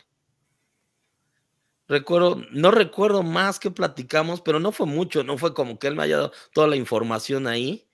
Recuerdo, 1.87 2.41
no 2.51 2.71
recuerdo 2.71 3.23
más 3.23 3.59
que 3.59 3.71
platicamos, 3.71 4.41
pero 4.41 4.59
no 4.59 4.71
fue 4.71 4.85
mucho, 4.85 5.23
no 5.23 5.37
fue 5.37 5.53
como 5.53 5.79
que 5.79 5.87
él 5.87 5.95
me 5.95 6.03
haya 6.03 6.17
dado 6.17 6.31
toda 6.53 6.67
la 6.67 6.75
información 6.75 7.45
ahí, 7.45 7.89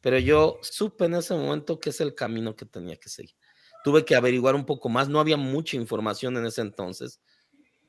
pero 0.00 0.18
yo 0.18 0.58
supe 0.62 1.04
en 1.04 1.14
ese 1.14 1.34
momento 1.34 1.78
que 1.80 1.90
es 1.90 2.00
el 2.00 2.14
camino 2.14 2.56
que 2.56 2.64
tenía 2.64 2.96
que 2.96 3.08
seguir. 3.08 3.36
Tuve 3.84 4.06
que 4.06 4.16
averiguar 4.16 4.54
un 4.54 4.64
poco 4.64 4.88
más, 4.88 5.10
no 5.10 5.20
había 5.20 5.36
mucha 5.36 5.76
información 5.76 6.38
en 6.38 6.46
ese 6.46 6.62
entonces, 6.62 7.20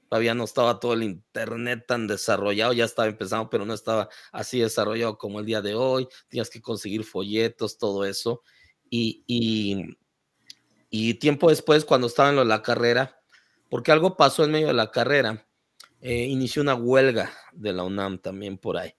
todavía 0.09 0.35
no 0.35 0.43
estaba 0.43 0.77
todo 0.81 0.91
el 0.91 1.03
internet 1.03 1.85
tan 1.87 2.05
desarrollado, 2.05 2.73
ya 2.73 2.83
estaba 2.83 3.07
empezando, 3.07 3.49
pero 3.49 3.65
no 3.65 3.73
estaba 3.73 4.09
así 4.33 4.59
desarrollado 4.59 5.17
como 5.17 5.39
el 5.39 5.45
día 5.45 5.61
de 5.61 5.73
hoy, 5.73 6.09
tenías 6.27 6.49
que 6.49 6.61
conseguir 6.61 7.05
folletos, 7.05 7.77
todo 7.77 8.03
eso, 8.03 8.43
y, 8.89 9.23
y, 10.89 11.13
tiempo 11.15 11.49
después, 11.49 11.85
cuando 11.85 12.07
estaba 12.07 12.29
en 12.29 12.45
la 12.45 12.61
carrera, 12.61 13.21
porque 13.69 13.93
algo 13.93 14.17
pasó 14.17 14.43
en 14.43 14.51
medio 14.51 14.67
de 14.67 14.73
la 14.73 14.91
carrera, 14.91 15.47
eh, 16.01 16.25
inició 16.25 16.61
una 16.61 16.75
huelga 16.75 17.31
de 17.53 17.71
la 17.71 17.83
UNAM 17.83 18.19
también 18.19 18.57
por 18.57 18.75
ahí. 18.77 18.93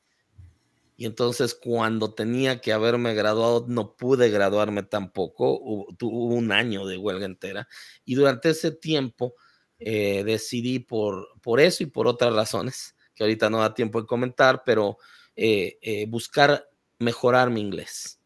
Y 0.97 1.05
entonces 1.05 1.55
cuando 1.55 2.15
tenía 2.15 2.61
que 2.61 2.73
haberme 2.73 3.15
graduado, 3.15 3.67
no 3.69 3.97
pude 3.97 4.31
graduarme 4.31 4.83
tampoco. 4.83 5.59
Hubo, 5.61 5.95
tuvo 5.97 6.27
un 6.27 6.53
año 6.53 6.87
de 6.87 6.97
huelga 6.97 7.27
entera. 7.27 7.69
Y 8.05 8.15
durante 8.15 8.51
ese 8.51 8.71
tiempo 8.73 9.35
eh, 9.79 10.25
decidí 10.25 10.79
por, 10.79 11.29
por 11.43 11.61
eso 11.61 11.83
y 11.83 11.87
por 11.87 12.07
otras 12.07 12.35
razones, 12.35 12.97
que 13.15 13.25
ahorita 13.25 13.51
no 13.51 13.59
da 13.61 13.75
tiempo 13.75 14.01
de 14.01 14.07
comentar, 14.07 14.63
pero 14.65 14.97
eh, 15.37 16.07
buscar 16.09 16.69
mejorar 16.99 17.51
mi 17.51 17.61
inglés. 17.61 18.21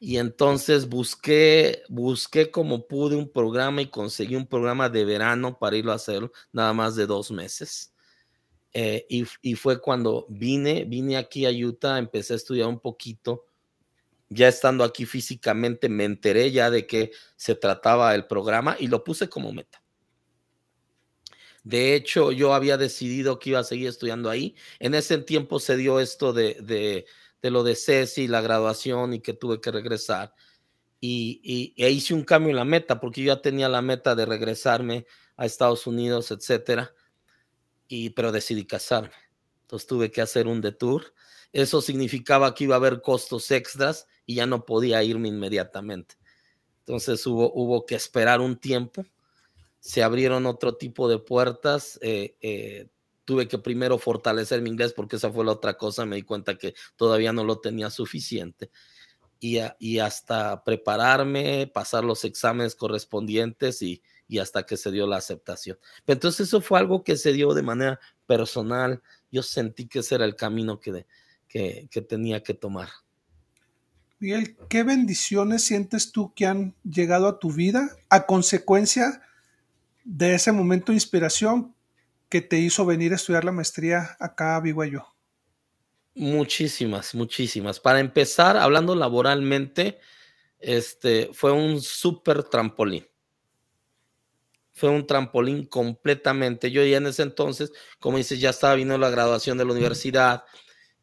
Y 0.00 0.18
entonces 0.18 0.88
busqué, 0.88 1.82
busqué 1.88 2.50
como 2.52 2.86
pude 2.86 3.16
un 3.16 3.28
programa 3.28 3.82
y 3.82 3.90
conseguí 3.90 4.36
un 4.36 4.46
programa 4.46 4.88
de 4.88 5.04
verano 5.04 5.58
para 5.58 5.76
irlo 5.76 5.90
a 5.90 5.96
hacer, 5.96 6.30
nada 6.52 6.72
más 6.72 6.94
de 6.94 7.06
dos 7.06 7.32
meses. 7.32 7.92
Eh, 8.72 9.06
y, 9.08 9.54
fue 9.54 9.80
cuando 9.80 10.26
vine, 10.28 10.84
vine 10.84 11.16
aquí 11.16 11.46
a 11.46 11.50
Utah, 11.50 11.98
empecé 11.98 12.34
a 12.34 12.36
estudiar 12.36 12.68
un 12.68 12.80
poquito. 12.80 13.46
Ya 14.28 14.48
estando 14.48 14.84
aquí 14.84 15.06
físicamente, 15.06 15.88
me 15.88 16.04
enteré 16.04 16.50
ya 16.50 16.70
de 16.70 16.86
que 16.86 17.12
se 17.36 17.54
trataba 17.54 18.14
el 18.14 18.26
programa 18.26 18.76
y 18.78 18.88
lo 18.88 19.02
puse 19.02 19.28
como 19.28 19.52
meta. 19.52 19.82
De 21.64 21.94
hecho, 21.94 22.32
yo 22.32 22.54
había 22.54 22.76
decidido 22.76 23.38
que 23.38 23.50
iba 23.50 23.58
a 23.58 23.64
seguir 23.64 23.88
estudiando 23.88 24.30
ahí. 24.30 24.54
En 24.78 24.94
ese 24.94 25.18
tiempo 25.18 25.60
se 25.60 25.76
dio 25.76 26.00
esto 26.00 26.32
de, 26.32 26.54
de 26.60 27.06
de 27.42 27.50
lo 27.50 27.62
de 27.62 27.76
Ceci, 27.76 28.26
la 28.28 28.40
graduación 28.40 29.14
y 29.14 29.20
que 29.20 29.32
tuve 29.34 29.60
que 29.60 29.70
regresar. 29.70 30.34
Y, 31.00 31.74
e 31.76 31.90
hice 31.90 32.14
un 32.14 32.24
cambio 32.24 32.50
en 32.50 32.56
la 32.56 32.64
meta, 32.64 33.00
porque 33.00 33.22
yo 33.22 33.34
ya 33.34 33.40
tenía 33.40 33.68
la 33.68 33.82
meta 33.82 34.16
de 34.16 34.26
regresarme 34.26 35.06
a 35.36 35.46
Estados 35.46 35.86
Unidos, 35.86 36.30
etcétera. 36.32 36.92
Y, 37.88 38.10
pero 38.10 38.32
decidí 38.32 38.66
casarme. 38.66 39.10
Entonces 39.62 39.86
tuve 39.86 40.10
que 40.10 40.20
hacer 40.20 40.46
un 40.46 40.60
detour. 40.60 41.14
Eso 41.52 41.80
significaba 41.80 42.54
que 42.54 42.64
iba 42.64 42.74
a 42.74 42.78
haber 42.78 43.00
costos 43.02 43.50
extras 43.50 44.06
y 44.26 44.36
ya 44.36 44.46
no 44.46 44.64
podía 44.64 45.02
irme 45.02 45.28
inmediatamente. 45.28 46.16
Entonces 46.80 47.26
hubo, 47.26 47.52
hubo 47.52 47.84
que 47.86 47.94
esperar 47.94 48.40
un 48.40 48.56
tiempo. 48.56 49.04
Se 49.80 50.02
abrieron 50.02 50.46
otro 50.46 50.76
tipo 50.76 51.08
de 51.08 51.18
puertas. 51.18 51.98
Eh, 52.02 52.36
eh, 52.40 52.88
tuve 53.24 53.46
que 53.46 53.58
primero 53.58 53.98
fortalecer 53.98 54.62
mi 54.62 54.70
inglés 54.70 54.94
porque 54.94 55.16
esa 55.16 55.30
fue 55.30 55.44
la 55.44 55.52
otra 55.52 55.76
cosa, 55.76 56.06
me 56.06 56.16
di 56.16 56.22
cuenta 56.22 56.56
que 56.56 56.74
todavía 56.96 57.30
no 57.32 57.44
lo 57.44 57.60
tenía 57.60 57.90
suficiente. 57.90 58.70
Y, 59.38 59.58
y 59.78 59.98
hasta 59.98 60.64
prepararme, 60.64 61.70
pasar 61.72 62.04
los 62.04 62.24
exámenes 62.24 62.74
correspondientes 62.74 63.82
y, 63.82 64.02
y, 64.28 64.38
hasta 64.38 64.64
que 64.64 64.76
se 64.76 64.90
dio 64.90 65.06
la 65.06 65.16
aceptación. 65.16 65.78
Pero 66.04 66.14
entonces 66.14 66.46
eso 66.48 66.60
fue 66.60 66.78
algo 66.78 67.02
que 67.02 67.16
se 67.16 67.32
dio 67.32 67.54
de 67.54 67.62
manera 67.62 67.98
personal. 68.26 69.02
Yo 69.32 69.42
sentí 69.42 69.88
que 69.88 70.00
ese 70.00 70.16
era 70.16 70.24
el 70.24 70.36
camino 70.36 70.78
que, 70.78 71.06
que, 71.48 71.88
que 71.90 72.02
tenía 72.02 72.42
que 72.42 72.54
tomar. 72.54 72.88
Miguel, 74.20 74.56
¿qué 74.68 74.82
bendiciones 74.82 75.64
sientes 75.64 76.12
tú 76.12 76.34
que 76.34 76.46
han 76.46 76.74
llegado 76.82 77.28
a 77.28 77.38
tu 77.38 77.52
vida 77.52 77.96
a 78.10 78.26
consecuencia 78.26 79.22
de 80.04 80.34
ese 80.34 80.52
momento 80.52 80.92
de 80.92 80.96
inspiración 80.96 81.74
que 82.28 82.40
te 82.40 82.58
hizo 82.58 82.84
venir 82.84 83.12
a 83.12 83.16
estudiar 83.16 83.44
la 83.44 83.52
maestría 83.52 84.16
acá 84.18 84.56
a 84.56 84.60
BYU? 84.60 85.02
Muchísimas, 86.14 87.14
muchísimas. 87.14 87.78
Para 87.78 88.00
empezar, 88.00 88.56
hablando 88.56 88.96
laboralmente, 88.96 89.98
este 90.58 91.30
fue 91.32 91.52
un 91.52 91.80
súper 91.80 92.42
trampolín. 92.42 93.06
Fue 94.78 94.90
un 94.90 95.06
trampolín 95.06 95.66
completamente. 95.66 96.70
Yo 96.70 96.84
ya 96.84 96.98
en 96.98 97.06
ese 97.06 97.22
entonces, 97.22 97.72
como 97.98 98.18
dices, 98.18 98.40
ya 98.40 98.50
estaba 98.50 98.74
vino 98.74 98.96
la 98.96 99.10
graduación 99.10 99.58
de 99.58 99.64
la 99.64 99.72
universidad. 99.72 100.44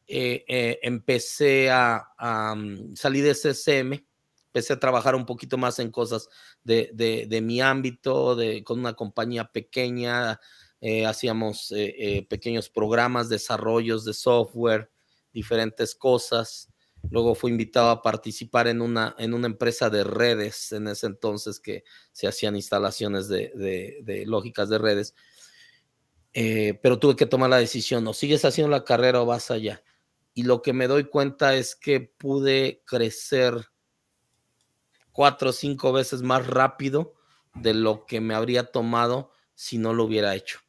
Eh, 0.07 0.45
eh, 0.47 0.79
empecé 0.83 1.69
a, 1.71 2.07
mm, 2.55 2.95
salir 2.95 3.23
de 3.23 3.35
CCM, 3.35 4.05
empecé 4.47 4.73
a 4.73 4.79
trabajar 4.79 5.15
un 5.15 5.25
poquito 5.25 5.57
más 5.57 5.79
en 5.79 5.91
cosas 5.91 6.29
de, 6.63 6.91
de 6.93 7.41
mi 7.41 7.61
ámbito, 7.61 8.35
de, 8.35 8.63
con 8.63 8.79
una 8.79 8.93
compañía 8.93 9.45
pequeña, 9.45 10.39
eh, 10.87 11.03
hacíamos 11.05 11.71
eh, 11.71 11.95
eh, 11.97 12.27
pequeños 12.27 12.69
programas, 12.69 13.27
desarrollos 13.27 14.05
de 14.05 14.13
software, 14.13 14.91
diferentes 15.33 15.95
cosas. 15.95 16.69
Luego 17.09 17.35
fui 17.35 17.51
invitado 17.51 17.89
a 17.89 18.01
participar 18.01 18.67
en 18.67 18.81
una, 18.81 19.15
en 19.17 19.33
una 19.33 19.47
empresa 19.47 19.89
de 19.89 20.03
redes 20.03 20.71
en 20.71 20.87
ese 20.87 21.07
entonces 21.07 21.59
que 21.59 21.83
se 22.11 22.27
hacían 22.27 22.55
instalaciones 22.55 23.27
de, 23.27 24.23
lógicas 24.25 24.69
de 24.69 24.77
redes. 24.77 25.15
pero 26.33 26.99
tuve 26.99 27.15
que 27.15 27.25
tomar 27.25 27.49
la 27.49 27.57
decisión, 27.57 28.07
o 28.07 28.13
sigues 28.13 28.45
haciendo 28.45 28.71
la 28.71 28.83
carrera 28.83 29.21
o 29.21 29.25
vas 29.25 29.51
allá. 29.51 29.83
Y 30.33 30.43
lo 30.43 30.61
que 30.61 30.73
me 30.73 30.87
doy 30.87 31.05
cuenta 31.05 31.55
es 31.55 31.75
que 31.75 32.01
pude 32.01 32.83
crecer 32.85 33.69
cuatro 35.11 35.51
o 35.51 35.53
cinco 35.53 35.93
veces 35.93 36.21
más 36.21 36.45
rápido 36.45 37.13
de 37.53 37.73
lo 37.73 38.05
que 38.05 38.19
me 38.19 38.35
habría 38.35 38.65
tomado 38.65 39.31
si 39.53 39.77
no 39.77 39.93
lo 39.93 40.03
hubiera 40.03 40.35
hecho. 40.35 40.59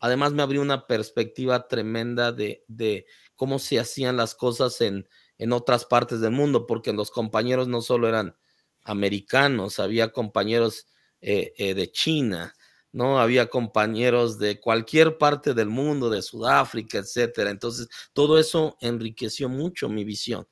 Además, 0.00 0.32
me 0.32 0.42
abrió 0.42 0.60
una 0.60 0.88
perspectiva 0.88 1.68
tremenda 1.68 2.32
de, 2.32 2.64
de 2.66 3.06
cómo 3.36 3.60
se 3.60 3.78
hacían 3.78 4.16
las 4.16 4.34
cosas 4.34 4.80
en, 4.80 5.08
en 5.42 5.52
otras 5.52 5.84
partes 5.84 6.20
del 6.20 6.30
mundo, 6.30 6.68
porque 6.68 6.92
los 6.92 7.10
compañeros 7.10 7.66
no 7.66 7.82
solo 7.82 8.08
eran 8.08 8.36
americanos, 8.84 9.80
había 9.80 10.12
compañeros 10.12 10.86
eh, 11.20 11.52
eh, 11.56 11.74
de 11.74 11.90
China, 11.90 12.54
¿no? 12.92 13.18
Había 13.18 13.48
compañeros 13.48 14.38
de 14.38 14.60
cualquier 14.60 15.18
parte 15.18 15.52
del 15.52 15.68
mundo, 15.68 16.10
de 16.10 16.22
Sudáfrica, 16.22 16.98
etcétera. 16.98 17.50
Entonces, 17.50 17.88
todo 18.12 18.38
eso 18.38 18.76
enriqueció 18.80 19.48
mucho 19.48 19.88
mi 19.88 20.04
visión 20.04 20.46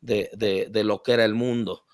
de, 0.00 0.30
de, 0.70 0.84
lo 0.84 1.02
que 1.02 1.12
era 1.12 1.26
el 1.26 1.34
mundo, 1.34 1.84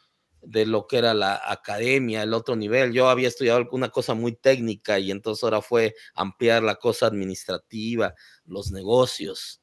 de 0.40 0.66
lo 0.66 0.86
que 0.86 0.98
era 0.98 1.14
la 1.14 1.42
academia, 1.50 2.22
el 2.22 2.32
otro 2.32 2.54
nivel. 2.54 2.92
Yo 2.92 3.08
había 3.08 3.26
estudiado 3.26 3.58
alguna 3.58 3.88
cosa 3.88 4.14
muy 4.14 4.36
técnica 4.36 5.00
y 5.00 5.10
entonces 5.10 5.42
ahora 5.42 5.62
fue 5.62 5.96
ampliar 6.14 6.62
la 6.62 6.76
cosa 6.76 7.06
administrativa, 7.06 8.14
los 8.44 8.70
negocios. 8.70 9.62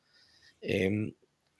Em, 0.60 1.14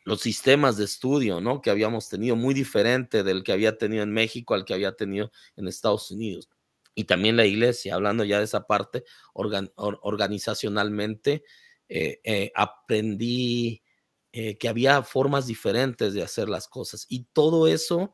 los 0.04 0.22
sistemas 0.22 0.78
de 0.78 0.86
estudio, 0.86 1.42
¿no? 1.42 1.62
Que 1.62 1.70
habíamos 1.70 2.10
tenido 2.10 2.36
muy 2.36 2.54
diferente 2.54 3.24
del 3.24 3.44
que 3.44 3.54
había 3.54 3.78
tenido 3.78 4.04
en 4.04 4.12
México 4.12 4.54
al 4.54 4.66
que 4.66 4.74
había 4.74 4.96
tenido 4.96 5.32
en 5.56 5.68
Estados 5.68 6.12
Unidos. 6.12 6.50
Y 6.96 7.06
también 7.06 7.38
la 7.38 7.46
iglesia, 7.46 7.96
hablando 7.96 8.24
ya 8.24 8.38
de 8.38 8.46
esa 8.46 8.68
parte 8.68 9.04
organizacionalmente, 9.34 11.44
eh, 11.90 12.22
eh, 12.24 12.52
aprendí 12.56 13.84
eh, 14.32 14.58
que 14.58 14.70
había 14.70 15.04
formas 15.04 15.48
diferentes 15.48 16.14
de 16.14 16.24
hacer 16.24 16.50
las 16.50 16.68
cosas. 16.68 17.06
Y 17.10 17.26
todo 17.34 17.68
eso, 17.68 18.14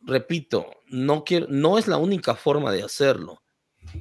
repito, 0.00 0.70
no, 0.86 1.24
quiero, 1.24 1.46
no 1.48 1.78
es 1.78 1.88
la 1.88 1.98
única 1.98 2.34
forma 2.34 2.72
de 2.72 2.82
hacerlo. 2.82 3.42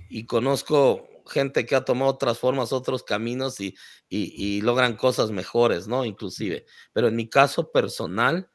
Y 0.09 0.25
conozco 0.25 1.08
gente 1.29 1.65
que 1.65 1.75
ha 1.75 1.85
tomado 1.85 2.11
otras 2.11 2.37
formas, 2.37 2.73
otros 2.73 3.03
caminos 3.03 3.57
y, 3.59 4.61
logran 4.61 4.95
cosas 4.95 5.31
mejores, 5.31 5.87
¿no? 5.87 6.05
Inclusive. 6.05 6.65
Pero 6.93 7.07
en 7.07 7.15
mi 7.15 7.29
caso 7.29 7.71
personal 7.71 8.49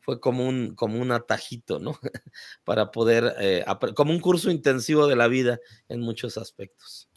fue 0.00 0.20
como 0.20 0.46
un, 0.46 0.74
como 0.74 1.00
un 1.00 1.12
atajito, 1.12 1.78
¿no? 1.78 1.98
Para 2.64 2.90
poder, 2.90 3.34
eh, 3.40 3.64
como 3.94 4.12
un 4.12 4.20
curso 4.20 4.50
intensivo 4.50 5.06
de 5.06 5.16
la 5.16 5.28
vida 5.28 5.58
en 5.88 6.00
muchos 6.00 6.38
aspectos. 6.38 7.08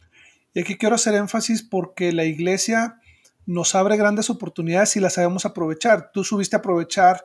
Y 0.54 0.62
aquí 0.62 0.78
quiero 0.78 0.96
hacer 0.96 1.16
énfasis 1.16 1.64
porque 1.64 2.12
la 2.12 2.26
iglesia 2.26 3.00
nos 3.46 3.76
abre 3.76 3.98
grandes 3.98 4.30
oportunidades 4.30 4.96
y 4.96 5.00
las 5.00 5.14
sabemos 5.14 5.46
aprovechar. 5.46 6.12
Tú 6.12 6.24
subiste 6.24 6.56
a 6.56 6.60
aprovechar 6.60 7.24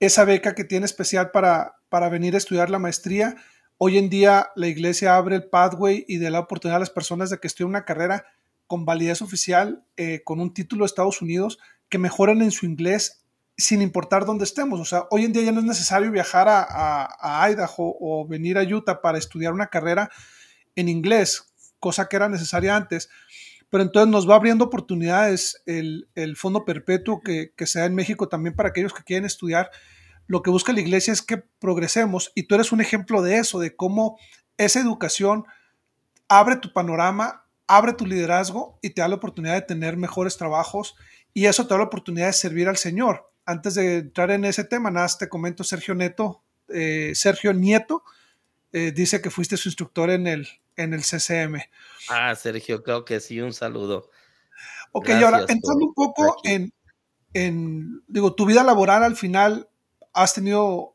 esa 0.00 0.24
beca 0.24 0.54
que 0.54 0.64
tiene 0.64 0.86
especial 0.86 1.30
para, 1.30 1.76
para 1.88 2.08
venir 2.08 2.34
a 2.34 2.38
estudiar 2.38 2.70
la 2.70 2.78
maestría 2.78 3.36
Hoy 3.76 3.98
en 3.98 4.08
día 4.08 4.50
la 4.54 4.68
iglesia 4.68 5.16
abre 5.16 5.36
el 5.36 5.44
pathway 5.44 6.04
y 6.06 6.18
da 6.18 6.30
la 6.30 6.40
oportunidad 6.40 6.76
a 6.76 6.80
las 6.80 6.90
personas 6.90 7.30
de 7.30 7.38
que 7.38 7.48
estudien 7.48 7.70
una 7.70 7.84
carrera 7.84 8.24
con 8.66 8.84
validez 8.84 9.20
oficial, 9.20 9.84
eh, 9.96 10.22
con 10.24 10.40
un 10.40 10.54
título 10.54 10.84
de 10.84 10.86
Estados 10.86 11.20
Unidos, 11.20 11.58
que 11.88 11.98
mejoren 11.98 12.40
en 12.40 12.52
su 12.52 12.66
inglés 12.66 13.24
sin 13.56 13.82
importar 13.82 14.24
dónde 14.24 14.44
estemos. 14.44 14.80
O 14.80 14.84
sea, 14.84 15.04
hoy 15.10 15.24
en 15.24 15.32
día 15.32 15.42
ya 15.42 15.52
no 15.52 15.60
es 15.60 15.66
necesario 15.66 16.10
viajar 16.10 16.46
a, 16.48 17.48
Idaho 17.50 17.96
o 18.00 18.26
venir 18.26 18.58
a 18.58 18.62
Utah 18.62 19.00
para 19.00 19.18
estudiar 19.18 19.52
una 19.52 19.66
carrera 19.66 20.10
en 20.76 20.88
inglés, 20.88 21.52
cosa 21.80 22.08
que 22.08 22.16
era 22.16 22.28
necesaria 22.28 22.76
antes. 22.76 23.08
Pero 23.70 23.82
entonces 23.82 24.10
nos 24.10 24.28
va 24.28 24.36
abriendo 24.36 24.64
oportunidades 24.64 25.62
el, 25.66 26.06
fondo 26.36 26.64
perpetuo 26.64 27.20
que, 27.22 27.52
que 27.56 27.66
se 27.66 27.80
da 27.80 27.86
en 27.86 27.94
México 27.94 28.28
también 28.28 28.54
para 28.54 28.68
aquellos 28.68 28.94
que 28.94 29.02
quieren 29.02 29.24
estudiar 29.24 29.70
lo 30.26 30.42
que 30.42 30.50
busca 30.50 30.72
la 30.72 30.80
iglesia 30.80 31.12
es 31.12 31.22
que 31.22 31.38
progresemos 31.38 32.32
y 32.34 32.44
tú 32.44 32.54
eres 32.54 32.72
un 32.72 32.80
ejemplo 32.80 33.22
de 33.22 33.38
eso, 33.38 33.58
de 33.58 33.76
cómo 33.76 34.18
esa 34.56 34.80
educación 34.80 35.44
abre 36.28 36.56
tu 36.56 36.72
panorama, 36.72 37.46
abre 37.66 37.92
tu 37.92 38.06
liderazgo 38.06 38.78
y 38.82 38.90
te 38.90 39.00
da 39.00 39.08
la 39.08 39.16
oportunidad 39.16 39.54
de 39.54 39.62
tener 39.62 39.96
mejores 39.96 40.36
trabajos 40.36 40.96
y 41.32 41.46
eso 41.46 41.66
te 41.66 41.74
da 41.74 41.78
la 41.78 41.84
oportunidad 41.84 42.26
de 42.26 42.32
servir 42.32 42.68
al 42.68 42.76
Señor. 42.76 43.30
Antes 43.44 43.74
de 43.74 43.98
entrar 43.98 44.30
en 44.30 44.44
ese 44.44 44.64
tema, 44.64 44.90
nada, 44.90 45.08
te 45.18 45.28
comento 45.28 45.64
Sergio 45.64 45.94
Neto, 45.94 46.42
eh, 46.68 47.12
Sergio 47.14 47.52
Nieto, 47.52 48.02
eh, 48.72 48.92
dice 48.92 49.20
que 49.20 49.30
fuiste 49.30 49.56
su 49.56 49.68
instructor 49.68 50.10
en 50.10 50.26
el, 50.26 50.48
en 50.76 50.94
el 50.94 51.02
CCM. 51.02 51.60
Ah, 52.08 52.34
Sergio, 52.34 52.82
creo 52.82 53.04
que 53.04 53.20
sí, 53.20 53.40
un 53.40 53.52
saludo. 53.52 54.10
Ok, 54.92 55.08
y 55.08 55.22
ahora 55.22 55.40
entrando 55.40 55.86
un 55.86 55.94
poco 55.94 56.36
en, 56.44 56.72
en, 57.34 58.02
digo, 58.06 58.34
tu 58.34 58.46
vida 58.46 58.62
laboral 58.62 59.02
al 59.02 59.16
final 59.16 59.68
has 60.14 60.32
tenido 60.32 60.92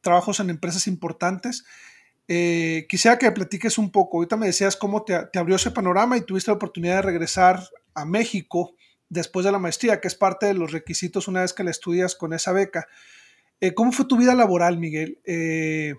trabajos 0.00 0.40
en 0.40 0.50
empresas 0.50 0.86
importantes. 0.86 1.64
Eh, 2.26 2.86
quisiera 2.88 3.18
que 3.18 3.30
platiques 3.30 3.78
un 3.78 3.90
poco. 3.90 4.16
Ahorita 4.16 4.36
me 4.36 4.46
decías 4.46 4.76
cómo 4.76 5.04
te, 5.04 5.14
abrió 5.38 5.56
ese 5.56 5.70
panorama 5.70 6.16
y 6.16 6.22
tuviste 6.22 6.50
la 6.50 6.56
oportunidad 6.56 6.96
de 6.96 7.02
regresar 7.02 7.62
a 7.94 8.04
México 8.04 8.74
después 9.08 9.44
de 9.44 9.52
la 9.52 9.58
maestría, 9.58 10.00
que 10.00 10.08
es 10.08 10.14
parte 10.14 10.46
de 10.46 10.54
los 10.54 10.72
requisitos 10.72 11.28
una 11.28 11.42
vez 11.42 11.52
que 11.52 11.64
la 11.64 11.70
estudias 11.70 12.14
con 12.14 12.32
esa 12.32 12.52
beca. 12.52 12.88
Eh, 13.60 13.74
¿Cómo 13.74 13.92
fue 13.92 14.06
tu 14.06 14.16
vida 14.16 14.34
laboral, 14.34 14.78
Miguel? 14.78 15.20
Eh, 15.24 15.94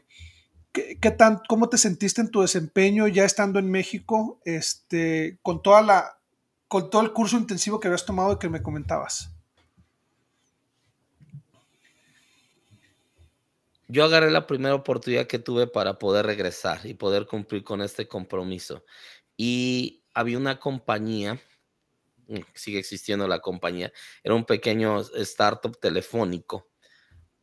¿qué, 0.71 1.11
tan, 1.11 1.41
¿Cómo 1.47 1.69
te 1.69 1.77
sentiste 1.77 2.21
en 2.21 2.31
tu 2.31 2.41
desempeño 2.41 3.07
ya 3.07 3.23
estando 3.23 3.59
en 3.59 3.69
México 3.69 4.41
este, 4.43 5.37
con, 5.41 5.61
toda 5.61 5.81
la, 5.81 6.19
con 6.67 6.89
todo 6.89 7.03
el 7.03 7.13
curso 7.13 7.37
intensivo 7.37 7.79
que 7.79 7.87
habías 7.87 8.05
tomado 8.05 8.33
y 8.33 8.39
que 8.39 8.49
me 8.49 8.61
comentabas? 8.61 9.34
Yo 13.87 14.05
agarré 14.05 14.31
la 14.31 14.47
primera 14.47 14.75
oportunidad 14.75 15.27
que 15.27 15.39
tuve 15.39 15.67
para 15.67 15.99
poder 15.99 16.25
regresar 16.25 16.85
y 16.85 16.93
poder 16.95 17.27
cumplir 17.27 17.63
con 17.63 17.81
este 17.81 18.07
compromiso. 18.07 18.83
Y 19.37 20.03
había 20.13 20.37
una 20.37 20.59
compañía, 20.59 21.39
mm, 22.27 22.39
sigue 22.53 22.79
existiendo 22.79 23.27
la 23.27 23.39
compañía, 23.39 23.91
era 24.23 24.35
un 24.35 24.45
pequeño 24.45 25.01
startup 25.15 25.77
telefónico 25.79 26.69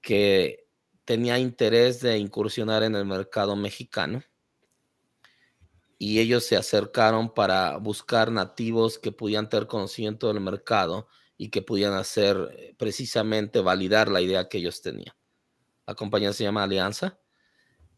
que 0.00 0.66
tenía 1.04 1.38
interés 1.38 2.00
de 2.00 2.18
incursionar 2.18 2.82
en 2.82 2.96
el 2.96 3.04
mercado 3.04 3.56
mexicano 3.56 4.22
y 5.98 6.18
ellos 6.18 6.44
se 6.44 6.56
acercaron 6.56 7.32
para 7.32 7.76
buscar 7.76 8.32
nativos 8.32 8.98
que 8.98 9.12
pudieran 9.12 9.48
tener 9.48 9.68
conocimiento 9.68 10.26
del 10.26 10.40
mercado 10.40 11.06
y 11.36 11.50
que 11.50 11.62
pudieran 11.62 11.94
hacer 11.94 12.36
eh, 12.58 12.74
precisamente 12.76 13.60
validar 13.60 14.08
la 14.08 14.20
idea 14.20 14.48
que 14.48 14.58
ellos 14.58 14.82
tenían. 14.82 15.14
La 15.86 15.94
compañía 15.94 16.32
se 16.32 16.44
llama 16.44 16.62
Alianza, 16.62 17.18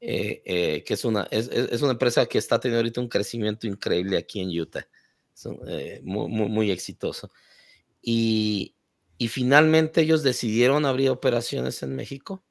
eh, 0.00 0.42
eh, 0.44 0.84
que 0.84 0.94
es 0.94 1.04
una, 1.04 1.26
es, 1.30 1.82
una 1.82 1.92
empresa 1.92 2.26
que 2.26 2.38
está 2.38 2.60
teniendo 2.60 2.80
ahorita 2.80 3.00
un 3.00 3.08
crecimiento 3.08 3.66
increíble 3.66 4.16
aquí 4.16 4.40
en 4.40 4.58
Utah. 4.60 4.86
Eh, 5.66 6.00
muy, 6.04 6.28
muy, 6.28 6.70
exitoso. 6.70 7.30
Y, 8.00 8.76
y 9.18 9.28
finalmente 9.28 10.02
ellos 10.02 10.22
decidieron 10.22 10.86
abrir 10.86 11.10
operaciones 11.10 11.82
en 11.82 11.96
México. 11.96 12.44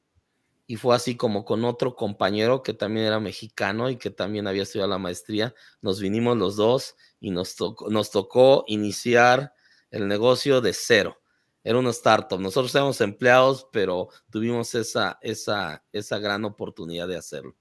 Y 0.65 0.77
fue 0.77 0.95
así 0.95 1.15
como 1.17 1.45
con 1.45 1.65
otro 1.65 1.95
compañero 1.95 2.63
que 2.63 2.73
también 2.73 3.05
era 3.05 3.19
mexicano 3.19 3.89
y 3.89 3.97
que 3.97 4.09
también 4.09 4.47
había 4.47 4.63
estudiado 4.63 4.89
la 4.89 4.97
maestría. 4.97 5.53
Nos 5.81 5.99
vinimos 5.99 6.37
los 6.37 6.55
dos 6.55 6.95
y 7.19 7.31
nos 7.31 7.55
nos 7.89 8.11
tocó 8.11 8.63
iniciar 8.67 9.53
el 9.91 10.07
negocio 10.07 10.61
de 10.61 10.73
cero 10.73 11.22
era 11.63 11.79
una 11.79 11.91
startup. 11.91 12.39
Nosotros 12.39 12.73
éramos 12.75 12.99
empleados, 13.01 13.67
pero 13.71 14.09
tuvimos 14.29 14.75
esa, 14.75 15.17
esa, 15.21 15.83
esa 15.91 16.19
gran 16.19 16.43
oportunidad 16.45 17.07
de 17.07 17.17
hacerlo. 17.17 17.55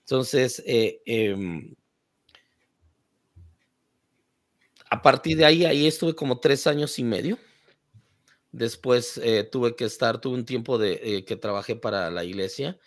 Entonces, 0.00 0.62
eh, 0.66 1.00
em, 1.06 1.74
a 4.90 5.00
partir 5.00 5.36
de 5.38 5.44
ahí, 5.44 5.64
ahí 5.64 5.86
estuve 5.86 6.14
como 6.14 6.40
tres 6.40 6.66
años 6.66 6.98
y 6.98 7.04
medio. 7.04 7.38
Después 8.50 9.18
eh, 9.22 9.48
tuve 9.50 9.74
que 9.74 9.86
estar, 9.86 10.20
tuve 10.20 10.34
un 10.34 10.44
tiempo 10.44 10.76
de 10.76 11.00
eh, 11.02 11.24
que 11.24 11.36
trabajé 11.36 11.74
para 11.76 12.10
la 12.10 12.24
iglesia 12.24 12.78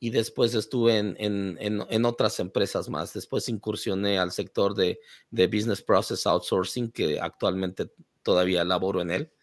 y 0.00 0.10
después 0.10 0.54
estuve 0.54 0.98
en, 0.98 1.16
en, 1.20 1.56
en, 1.60 2.04
otras 2.04 2.40
empresas 2.40 2.88
más. 2.88 3.12
Después 3.14 3.48
incursioné 3.48 4.18
al 4.18 4.32
sector 4.32 4.74
de, 4.74 4.98
de 5.30 5.46
Business 5.46 5.82
Process 5.82 6.26
Outsourcing, 6.26 6.90
que 6.90 7.20
actualmente 7.20 7.92
todavía 8.22 8.64
laboro 8.64 9.00
en 9.00 9.10
él 9.12 9.33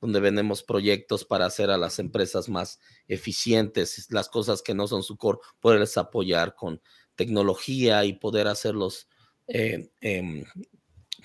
donde 0.00 0.20
vendemos 0.20 0.62
proyectos 0.62 1.24
para 1.24 1.46
hacer 1.46 1.70
a 1.70 1.78
las 1.78 1.98
empresas 1.98 2.48
más 2.48 2.78
eficientes, 3.08 4.06
las 4.10 4.28
cosas 4.28 4.62
que 4.62 4.74
no 4.74 4.86
son 4.86 5.02
su 5.02 5.16
core, 5.16 5.38
poderles 5.60 5.96
apoyar 5.96 6.54
con 6.54 6.80
tecnología 7.16 8.04
y 8.04 8.12
poder 8.12 8.46
hacerlos, 8.46 9.08
eh, 9.48 9.90
em, 10.00 10.44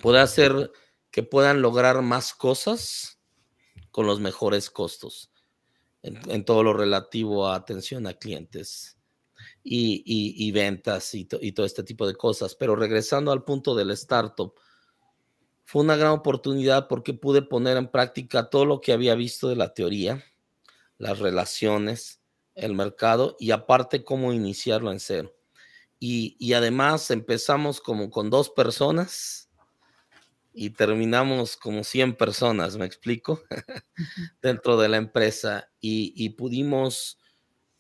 poder 0.02 0.22
hacer 0.22 0.72
que 1.12 1.24
puedan 1.24 1.62
lograr 1.62 2.02
más 2.02 2.34
cosas 2.34 3.20
con 3.92 4.08
los 4.08 4.20
mejores 4.20 4.72
costos 4.72 5.32
en, 6.02 6.44
todo 6.44 6.64
lo 6.64 6.74
relativo 6.74 7.48
a 7.48 7.56
atención 7.56 8.08
a 8.08 8.14
clientes 8.14 8.98
y, 9.64 10.52
ventas 10.52 11.14
y, 11.14 11.28
y 11.42 11.52
todo 11.54 11.66
este 11.66 11.84
tipo 11.84 12.06
de 12.08 12.16
cosas. 12.16 12.56
Pero 12.56 12.76
regresando 12.76 13.32
al 13.32 13.44
punto 13.44 13.76
del 13.76 13.92
startup, 13.92 14.54
fue 15.64 15.82
una 15.82 15.96
gran 15.96 16.12
oportunidad 16.12 16.88
porque 16.88 17.14
pude 17.14 17.42
poner 17.42 17.78
en 17.78 17.88
práctica 17.88 18.50
todo 18.50 18.66
lo 18.66 18.82
que 18.82 18.94
había 18.94 19.16
visto 19.16 19.50
de 19.50 19.56
la 19.56 19.74
teoría, 19.74 20.24
las 20.98 21.20
relaciones, 21.20 22.22
el 22.56 22.74
mercado 22.74 23.36
y 23.40 23.52
aparte 23.52 24.04
cómo 24.04 24.34
iniciarlo 24.34 24.92
en 24.92 25.00
cero. 25.00 25.34
Y, 26.00 26.36
y 26.38 26.54
además 26.54 27.10
empezamos 27.12 27.80
como 27.80 28.10
con 28.10 28.30
dos 28.30 28.50
personas 28.50 29.50
y 30.54 30.70
terminamos 30.70 31.58
como 31.58 31.84
100 31.84 32.16
personas, 32.16 32.78
¿me 32.78 32.86
explico? 32.86 33.42
Dentro 34.42 34.78
de 34.78 34.90
la 34.90 34.98
empresa 34.98 35.72
y, 35.80 36.14
y, 36.16 36.30
pudimos 36.30 37.18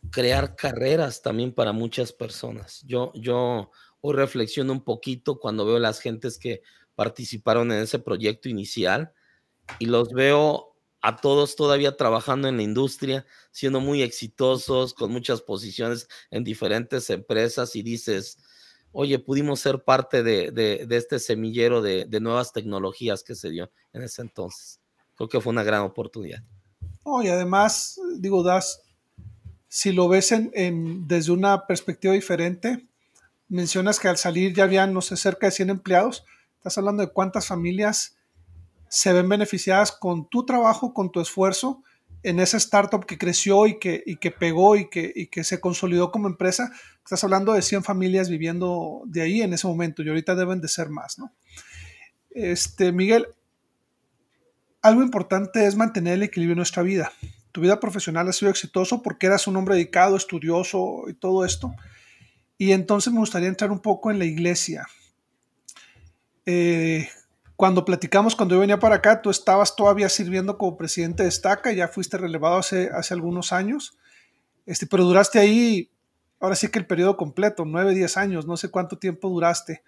crear 0.09 0.55
carreras 0.55 1.21
también 1.21 1.53
para 1.53 1.71
muchas 1.71 2.11
personas. 2.11 2.81
Yo, 2.87 3.11
yo 3.13 3.69
hoy 4.01 4.13
reflexiono 4.15 4.73
un 4.73 4.83
poquito 4.83 5.39
cuando 5.39 5.65
veo 5.65 5.77
las 5.79 5.99
gentes 5.99 6.39
que 6.39 6.61
participaron 6.95 7.71
en 7.71 7.79
ese 7.79 7.99
proyecto 7.99 8.49
inicial 8.49 9.13
y 9.79 9.85
los 9.85 10.09
veo 10.13 10.73
a 11.01 11.17
todos 11.17 11.57
todavía 11.57 11.97
trabajando 11.97 12.47
en 12.47 12.57
la 12.57 12.63
industria, 12.63 13.25
siendo 13.51 13.81
muy 13.81 14.01
exitosos, 14.01 14.93
con 14.93 15.11
muchas 15.11 15.41
posiciones 15.41 16.07
en 16.31 16.45
diferentes 16.45 17.09
empresas 17.09 17.75
y 17.75 17.83
dices, 17.83 18.37
oye, 18.93 19.19
pudimos 19.19 19.59
ser 19.59 19.83
parte 19.83 20.23
de, 20.23 20.87
este 20.89 21.19
semillero 21.19 21.81
de, 21.81 22.07
nuevas 22.21 22.53
tecnologías 22.53 23.23
que 23.23 23.35
se 23.35 23.49
dio 23.49 23.69
en 23.91 24.03
ese 24.03 24.21
entonces. 24.21 24.79
Creo 25.15 25.27
que 25.27 25.41
fue 25.41 25.51
una 25.51 25.63
gran 25.63 25.81
oportunidad. 25.81 26.41
Oh, 27.03 27.21
y 27.21 27.27
además, 27.27 27.99
digo, 28.17 28.41
Das, 28.41 28.81
si 29.67 29.91
lo 29.91 30.07
ves 30.07 30.31
en, 30.31 31.07
desde 31.07 31.31
una 31.33 31.67
perspectiva 31.67 32.13
diferente, 32.13 32.87
mencionas 33.49 33.99
que 33.99 34.07
al 34.07 34.17
salir 34.17 34.53
ya 34.53 34.63
habían, 34.63 34.93
no 34.93 35.01
sé, 35.01 35.17
cerca 35.17 35.47
de 35.47 35.51
100 35.51 35.69
empleados. 35.71 36.23
Estás 36.63 36.77
hablando 36.77 37.03
de 37.03 37.11
cuántas 37.11 37.47
familias 37.47 38.15
se 38.87 39.11
ven 39.11 39.27
beneficiadas 39.27 39.91
con 39.91 40.29
tu 40.29 40.45
trabajo, 40.45 40.93
con 40.93 41.11
tu 41.11 41.19
esfuerzo 41.19 41.83
en 42.23 42.39
esa 42.39 42.55
startup 42.55 43.05
que 43.05 43.17
creció 43.17 43.67
y 43.67 43.79
que, 43.79 44.01
y 44.05 44.15
que 44.15 44.31
pegó 44.31 44.77
y 44.77 44.89
que, 44.89 45.11
y 45.13 45.27
que 45.27 45.43
se 45.43 45.59
consolidó 45.59 46.09
como 46.09 46.29
empresa, 46.29 46.71
estás 47.03 47.21
hablando 47.25 47.51
de 47.51 47.61
100 47.61 47.83
familias 47.83 48.29
viviendo 48.29 49.01
de 49.07 49.23
ahí 49.23 49.41
en 49.41 49.51
ese 49.51 49.67
momento 49.67 50.01
y 50.03 50.07
ahorita 50.07 50.35
deben 50.35 50.61
de 50.61 50.69
ser 50.69 50.87
más, 50.87 51.19
¿no? 51.19 51.33
Este, 52.29 52.93
Miguel, 52.93 53.27
algo 54.81 55.03
importante 55.03 55.65
es 55.65 55.75
mantener 55.75 56.13
el 56.13 56.23
equilibrio 56.23 56.53
en 56.53 56.59
nuestra 56.59 56.81
vida. 56.81 57.11
Tu 57.51 57.59
vida 57.59 57.81
profesional 57.81 58.29
ha 58.29 58.31
sido 58.31 58.49
exitoso 58.49 59.03
porque 59.03 59.27
eras 59.27 59.47
un 59.47 59.57
hombre 59.57 59.75
dedicado, 59.75 60.15
estudioso 60.15 61.09
y 61.09 61.13
todo 61.13 61.43
esto. 61.43 61.75
Y 62.57 62.71
entonces 62.71 63.11
me 63.11 63.19
gustaría 63.19 63.49
entrar 63.49 63.69
un 63.69 63.81
poco 63.81 64.11
en 64.11 64.19
la 64.19 64.25
iglesia. 64.25 64.87
Eh, 66.45 67.09
cuando 67.55 67.85
platicamos, 67.85 68.35
cuando 68.35 68.55
yo 68.55 68.61
venía 68.61 68.79
para 68.79 68.95
acá, 68.95 69.21
tú 69.21 69.29
estabas 69.29 69.75
todavía 69.75 70.09
sirviendo 70.09 70.57
como 70.57 70.77
presidente 70.77 71.23
de 71.23 71.29
Estaca, 71.29 71.71
ya 71.71 71.87
fuiste 71.87 72.17
relevado 72.17 72.57
hace, 72.57 72.89
hace 72.93 73.13
algunos 73.13 73.53
años, 73.53 73.97
este, 74.65 74.87
pero 74.87 75.03
duraste 75.03 75.39
ahí, 75.39 75.89
ahora 76.39 76.55
sí 76.55 76.67
que 76.69 76.79
el 76.79 76.87
periodo 76.87 77.15
completo, 77.15 77.63
nueve, 77.65 77.93
diez 77.93 78.17
años, 78.17 78.47
no 78.47 78.57
sé 78.57 78.69
cuánto 78.69 78.97
tiempo 78.97 79.29
duraste. 79.29 79.83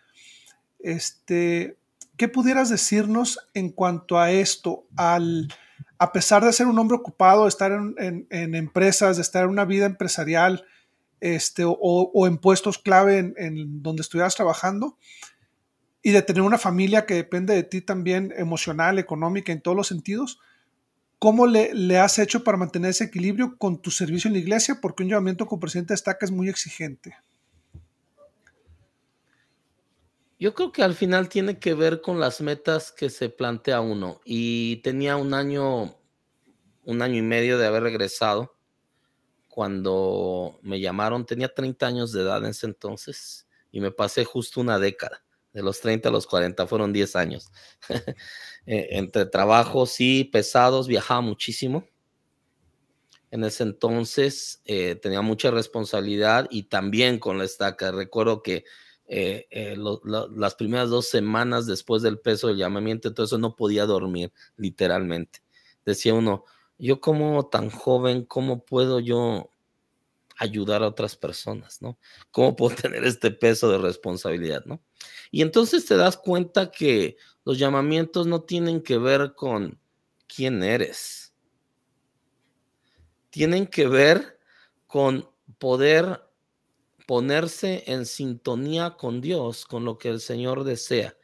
Este, 0.79 1.77
¿Qué 2.17 2.29
pudieras 2.29 2.69
decirnos 2.69 3.39
en 3.53 3.69
cuanto 3.71 4.19
a 4.19 4.31
esto? 4.31 4.85
Al, 4.95 5.49
a 5.97 6.11
pesar 6.13 6.45
de 6.45 6.53
ser 6.53 6.67
un 6.67 6.79
hombre 6.79 6.97
ocupado, 6.97 7.43
de 7.43 7.49
estar 7.49 7.71
en, 7.71 8.27
empresas, 8.29 9.17
de 9.17 9.21
estar 9.21 9.43
en 9.43 9.49
una 9.49 9.65
vida 9.65 9.85
empresarial 9.85 10.65
este, 11.19 11.63
o, 11.65 12.27
en 12.27 12.37
puestos 12.37 12.77
clave 12.77 13.17
en, 13.17 13.33
en 13.37 13.81
donde 13.81 14.01
estuvieras 14.01 14.35
trabajando, 14.35 14.97
y 16.05 16.11
de 16.11 16.21
tener 16.21 16.43
una 16.43 16.59
familia 16.59 17.07
que 17.07 17.15
depende 17.15 17.55
de 17.55 17.63
ti 17.63 17.81
también 17.81 18.31
emocional, 18.37 18.99
económica, 18.99 19.51
en 19.51 19.59
todos 19.59 19.75
los 19.75 19.87
sentidos, 19.87 20.39
¿cómo 21.17 21.47
le, 21.47 21.97
has 21.97 22.19
hecho 22.19 22.43
para 22.43 22.59
mantener 22.59 22.91
ese 22.91 23.05
equilibrio 23.05 23.57
con 23.57 23.81
tu 23.81 23.89
servicio 23.89 24.27
en 24.27 24.33
la 24.33 24.39
iglesia? 24.39 24.77
Porque 24.79 25.01
un 25.01 25.09
llamamiento 25.09 25.47
como 25.47 25.61
presidente 25.61 25.93
de 25.93 25.95
estaca 25.95 26.23
es 26.23 26.31
muy 26.31 26.47
exigente. 26.47 27.17
Yo 30.39 30.53
creo 30.53 30.71
que 30.71 30.83
al 30.83 30.93
final 30.93 31.27
tiene 31.27 31.57
que 31.57 31.73
ver 31.73 32.01
con 32.01 32.19
las 32.19 32.39
metas 32.39 32.91
que 32.91 33.09
se 33.09 33.29
plantea 33.29 33.81
uno. 33.81 34.21
Y 34.25 34.75
tenía 34.83 35.15
un 35.15 35.33
año, 35.33 35.97
un 36.83 37.01
año 37.01 37.17
y 37.17 37.23
medio 37.23 37.57
de 37.57 37.65
haber 37.65 37.81
regresado 37.81 38.55
cuando 39.49 40.59
me 40.61 40.79
llamaron. 40.79 41.25
Tenía 41.25 41.51
30 41.51 41.87
años 41.87 42.11
de 42.11 42.21
edad 42.21 42.43
en 42.43 42.51
ese 42.51 42.67
entonces 42.67 43.47
y 43.71 43.79
me 43.79 43.89
pasé 43.89 44.23
justo 44.23 44.61
una 44.61 44.77
década 44.77 45.24
de 45.55 45.63
los 45.63 45.79
30 45.79 46.09
a 46.09 46.11
los 46.11 46.27
40, 46.27 46.67
fueron 46.67 46.93
10 46.93 47.15
años. 47.15 47.51
Eh, 48.67 48.97
entre 48.97 49.27
trabajos, 49.27 49.91
sí, 49.91 50.23
pesados, 50.23 50.87
viajaba 50.87 51.21
muchísimo. 51.21 51.85
En 53.29 53.43
ese 53.43 53.61
entonces 53.61 54.63
eh, 54.65 54.95
tenía 54.95 55.21
mucha 55.21 55.51
responsabilidad 55.51 56.47
y 56.49 56.63
también 56.63 57.19
con 57.19 57.37
la 57.37 57.43
estaca. 57.43 57.91
Recuerdo 57.91 58.41
que 58.41 58.63
eh, 59.05 59.75
las 59.77 60.55
primeras 60.55 60.89
dos 60.89 61.07
semanas 61.07 61.67
después 61.67 62.01
del 62.01 62.17
peso 62.17 62.47
del 62.47 62.57
llamamiento, 62.57 63.07
entonces 63.07 63.37
no 63.37 63.55
podía 63.55 63.85
dormir, 63.85 64.33
literalmente. 64.57 65.43
Decía 65.85 66.15
uno, 66.15 66.43
yo 66.79 66.99
como 66.99 67.45
tan 67.49 67.69
joven, 67.69 68.25
¿cómo 68.25 68.65
puedo 68.65 68.99
yo 68.99 69.51
ayudar 70.37 70.83
a 70.83 70.87
otras 70.87 71.15
personas, 71.15 71.81
¿no? 71.81 71.97
¿Cómo 72.31 72.55
puedo 72.55 72.75
tener 72.75 73.03
este 73.03 73.31
peso 73.31 73.69
de 73.69 73.77
responsabilidad, 73.77 74.63
¿no? 74.65 74.81
Y 75.31 75.41
entonces 75.41 75.85
te 75.85 75.95
das 75.95 76.17
cuenta 76.17 76.71
que 76.71 77.17
los 77.43 77.57
llamamientos 77.57 78.27
no 78.27 78.43
tienen 78.43 78.81
que 78.81 78.97
ver 78.97 79.33
con 79.35 79.79
quién 80.27 80.63
eres. 80.63 81.33
Tienen 83.29 83.67
que 83.67 83.87
ver 83.87 84.39
con 84.87 85.29
poder 85.57 86.21
ponerse 87.05 87.83
en 87.87 88.05
sintonía 88.05 88.95
con 88.97 89.21
Dios, 89.21 89.65
con 89.65 89.85
lo 89.85 89.97
que 89.97 90.09
el 90.09 90.19
Señor 90.19 90.63
desea. 90.63 91.15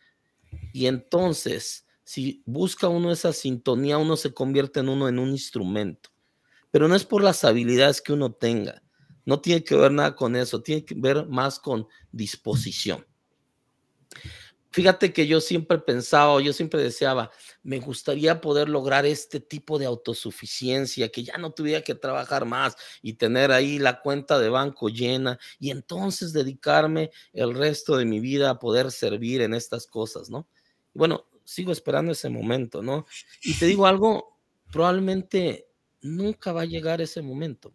Y 0.74 0.86
entonces, 0.88 1.88
si 2.04 2.44
busca 2.46 2.88
uno 2.88 3.12
esa 3.12 3.34
sintonía, 3.34 3.98
uno 3.98 4.18
se 4.18 4.34
convierte 4.34 4.82
en 4.82 4.90
uno 4.90 5.08
en 5.08 5.20
un 5.20 5.30
instrumento. 5.30 6.10
Pero 6.70 6.88
no 6.88 6.96
es 6.96 7.06
por 7.06 7.24
las 7.24 7.44
habilidades 7.44 8.02
que 8.02 8.14
uno 8.14 8.32
tenga, 8.32 8.84
no 9.26 9.40
tiene 9.40 9.64
que 9.64 9.76
ver 9.76 9.92
nada 9.92 10.16
con 10.16 10.36
eso, 10.36 10.62
tiene 10.62 10.86
que 10.86 10.96
ver 10.96 11.28
más 11.28 11.60
con 11.60 11.88
disposición. 12.12 13.06
Fíjate 14.74 15.12
que 15.12 15.28
yo 15.28 15.42
siempre 15.42 15.80
pensaba, 15.80 16.42
yo 16.42 16.54
siempre 16.54 16.82
deseaba, 16.82 17.30
me 17.62 17.80
gustaría 17.80 18.40
poder 18.40 18.70
lograr 18.70 19.06
este 19.06 19.42
tipo 19.42 19.78
de 19.78 19.86
autosuficiencia, 19.86 21.10
que 21.10 21.24
ya 21.24 21.38
no 21.38 21.52
tuviera 21.52 21.82
que 21.82 21.94
trabajar 21.94 22.46
más 22.46 22.78
y 23.02 23.14
tener 23.14 23.52
ahí 23.52 23.80
la 23.80 24.02
cuenta 24.02 24.40
de 24.40 24.48
banco 24.48 24.88
llena 24.88 25.38
y 25.60 25.72
entonces 25.72 26.32
dedicarme 26.32 27.12
el 27.34 27.54
resto 27.54 27.98
de 27.98 28.06
mi 28.06 28.22
vida 28.22 28.50
a 28.50 28.60
poder 28.60 28.92
servir 28.92 29.42
en 29.42 29.54
estas 29.54 29.88
cosas, 29.88 30.30
¿no? 30.30 30.48
bueno, 30.94 31.26
sigo 31.44 31.72
esperando 31.72 32.12
ese 32.12 32.30
momento, 32.30 32.82
¿no? 32.82 33.06
Y 33.44 33.58
te 33.58 33.66
digo 33.66 33.86
algo, 33.86 34.40
probablemente 34.72 35.68
nunca 36.02 36.52
va 36.52 36.62
a 36.62 36.66
llegar 36.66 37.02
ese 37.02 37.22
momento. 37.22 37.74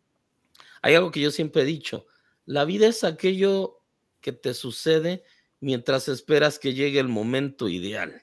Hay 0.82 0.94
algo 0.94 1.10
que 1.10 1.20
yo 1.20 1.30
siempre 1.30 1.62
he 1.62 1.66
dicho, 1.66 2.06
la 2.44 2.64
vida 2.64 2.86
es 2.86 3.04
aquello 3.04 3.82
que 4.20 4.32
te 4.32 4.54
sucede 4.54 5.24
mientras 5.60 6.08
esperas 6.08 6.58
que 6.58 6.74
llegue 6.74 7.00
el 7.00 7.08
momento 7.08 7.68
ideal. 7.68 8.22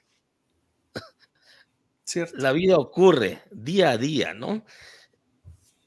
La 2.34 2.52
vida 2.52 2.76
ocurre 2.76 3.42
día 3.50 3.90
a 3.90 3.98
día, 3.98 4.34
¿no? 4.34 4.64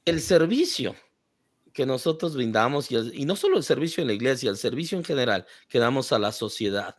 El 0.04 0.20
servicio 0.20 0.94
que 1.72 1.86
nosotros 1.86 2.34
brindamos, 2.34 2.90
y, 2.90 3.24
no 3.24 3.36
solo 3.36 3.56
el 3.56 3.62
servicio 3.62 4.00
en 4.00 4.08
la 4.08 4.14
iglesia, 4.14 4.50
el 4.50 4.56
servicio 4.56 4.98
en 4.98 5.04
general 5.04 5.46
que 5.68 5.78
damos 5.78 6.12
a 6.12 6.18
la 6.18 6.32
sociedad, 6.32 6.96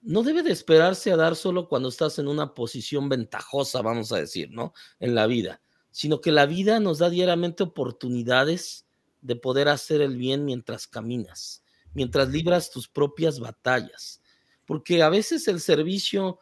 no 0.00 0.22
debe 0.22 0.42
de 0.42 0.52
esperarse 0.52 1.12
a 1.12 1.16
dar 1.16 1.36
solo 1.36 1.68
cuando 1.68 1.90
estás 1.90 2.18
en 2.18 2.28
una 2.28 2.54
posición 2.54 3.10
ventajosa, 3.10 3.82
vamos 3.82 4.10
a 4.12 4.16
decir, 4.16 4.50
¿no? 4.50 4.72
En 4.98 5.14
la 5.14 5.26
vida, 5.26 5.60
sino 5.90 6.20
que 6.20 6.32
la 6.32 6.46
vida 6.46 6.80
nos 6.80 6.98
da 6.98 7.10
diariamente 7.10 7.62
oportunidades 7.62 8.86
de 9.20 9.36
poder 9.36 9.68
hacer 9.68 10.00
el 10.00 10.16
bien 10.16 10.44
mientras 10.44 10.86
caminas 10.86 11.62
mientras 11.92 12.28
libras 12.28 12.70
tus 12.70 12.88
propias 12.88 13.40
batallas, 13.40 14.22
porque 14.66 15.02
a 15.02 15.08
veces 15.08 15.48
el 15.48 15.60
servicio 15.60 16.38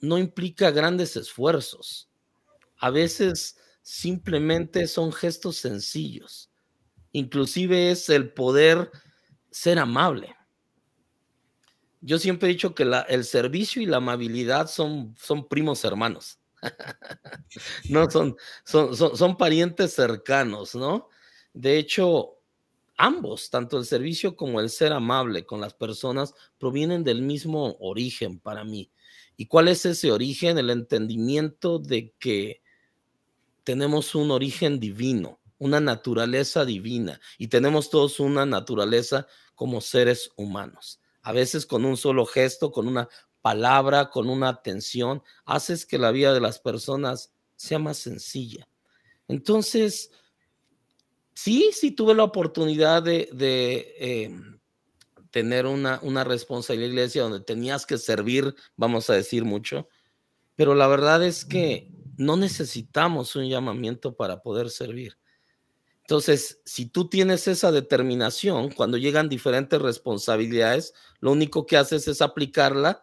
no 0.00 0.18
implica 0.18 0.70
grandes 0.70 1.16
esfuerzos, 1.16 2.10
a 2.78 2.90
veces 2.90 3.56
simplemente 3.82 4.86
son 4.86 5.12
gestos 5.12 5.56
sencillos, 5.56 6.50
inclusive 7.12 7.90
es 7.90 8.08
el 8.08 8.32
poder 8.32 8.90
ser 9.50 9.78
amable. 9.78 10.34
Yo 12.00 12.18
siempre 12.18 12.48
he 12.48 12.52
dicho 12.52 12.74
que 12.74 12.90
el 13.08 13.24
servicio 13.24 13.80
y 13.80 13.86
la 13.86 13.98
amabilidad 13.98 14.66
son, 14.66 15.14
son 15.16 15.46
primos 15.46 15.84
hermanos. 15.84 16.40
no 17.90 18.10
son, 18.10 18.36
son, 18.64 18.96
son, 18.96 19.36
parientes 19.36 19.94
cercanos, 19.94 20.74
¿no? 20.74 21.08
De 21.52 21.78
hecho, 21.78 22.38
ambos, 22.96 23.50
tanto 23.50 23.78
el 23.78 23.84
servicio 23.84 24.36
como 24.36 24.60
el 24.60 24.70
ser 24.70 24.92
amable 24.92 25.44
con 25.44 25.60
las 25.60 25.74
personas, 25.74 26.34
provienen 26.58 27.04
del 27.04 27.22
mismo 27.22 27.76
origen 27.80 28.38
para 28.38 28.64
mí. 28.64 28.90
¿Y 29.36 29.46
cuál 29.46 29.68
es 29.68 29.84
ese 29.84 30.12
origen? 30.12 30.58
El 30.58 30.70
entendimiento 30.70 31.78
de 31.78 32.14
que 32.18 32.62
tenemos 33.64 34.14
un 34.14 34.30
origen 34.30 34.80
divino, 34.80 35.40
una 35.58 35.80
naturaleza 35.80 36.64
divina 36.64 37.20
y 37.38 37.48
tenemos 37.48 37.90
todos 37.90 38.20
una 38.20 38.44
naturaleza 38.46 39.26
como 39.54 39.80
seres 39.80 40.30
humanos. 40.36 41.00
A 41.22 41.32
veces 41.32 41.66
con 41.66 41.84
un 41.84 41.96
solo 41.96 42.26
gesto, 42.26 42.72
con 42.72 42.88
una 42.88 43.08
palabra, 43.42 44.08
con 44.08 44.30
una 44.30 44.48
atención, 44.48 45.22
haces 45.44 45.84
que 45.84 45.98
la 45.98 46.12
vida 46.12 46.32
de 46.32 46.40
las 46.40 46.58
personas 46.58 47.32
sea 47.56 47.78
más 47.78 47.98
sencilla. 47.98 48.68
Entonces, 49.28 50.10
sí, 51.34 51.70
sí 51.72 51.90
tuve 51.90 52.14
la 52.14 52.24
oportunidad 52.24 53.02
de, 53.02 53.28
em, 53.98 54.58
tener 55.30 55.66
una, 55.66 55.98
una 56.02 56.24
responsabilidad 56.24 56.88
la 56.88 56.94
iglesia 56.94 57.22
donde 57.22 57.40
tenías 57.40 57.86
que 57.86 57.98
servir, 57.98 58.54
vamos 58.76 59.10
a 59.10 59.14
decir 59.14 59.44
mucho, 59.44 59.88
pero 60.54 60.74
la 60.74 60.86
verdad 60.86 61.22
es 61.22 61.44
que 61.44 61.90
no 62.16 62.36
necesitamos 62.36 63.34
un 63.36 63.48
llamamiento 63.48 64.14
para 64.14 64.42
poder 64.42 64.70
servir. 64.70 65.16
Entonces, 66.02 66.60
si 66.64 66.86
tú 66.86 67.08
tienes 67.08 67.48
esa 67.48 67.72
determinación, 67.72 68.70
cuando 68.70 68.98
llegan 68.98 69.28
diferentes 69.28 69.80
responsabilidades, 69.80 70.94
lo 71.20 71.32
único 71.32 71.64
que 71.64 71.76
haces 71.76 72.06
es 72.08 72.20
aplicarla 72.20 73.02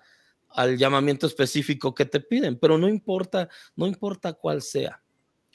al 0.52 0.78
llamamiento 0.78 1.28
específico 1.28 1.94
que 1.94 2.06
te 2.06 2.20
piden, 2.20 2.58
pero 2.58 2.78
no 2.78 2.88
importa, 2.88 3.50
no 3.76 3.88
importa 3.88 4.34
cuál 4.34 4.62
sea. 4.62 5.02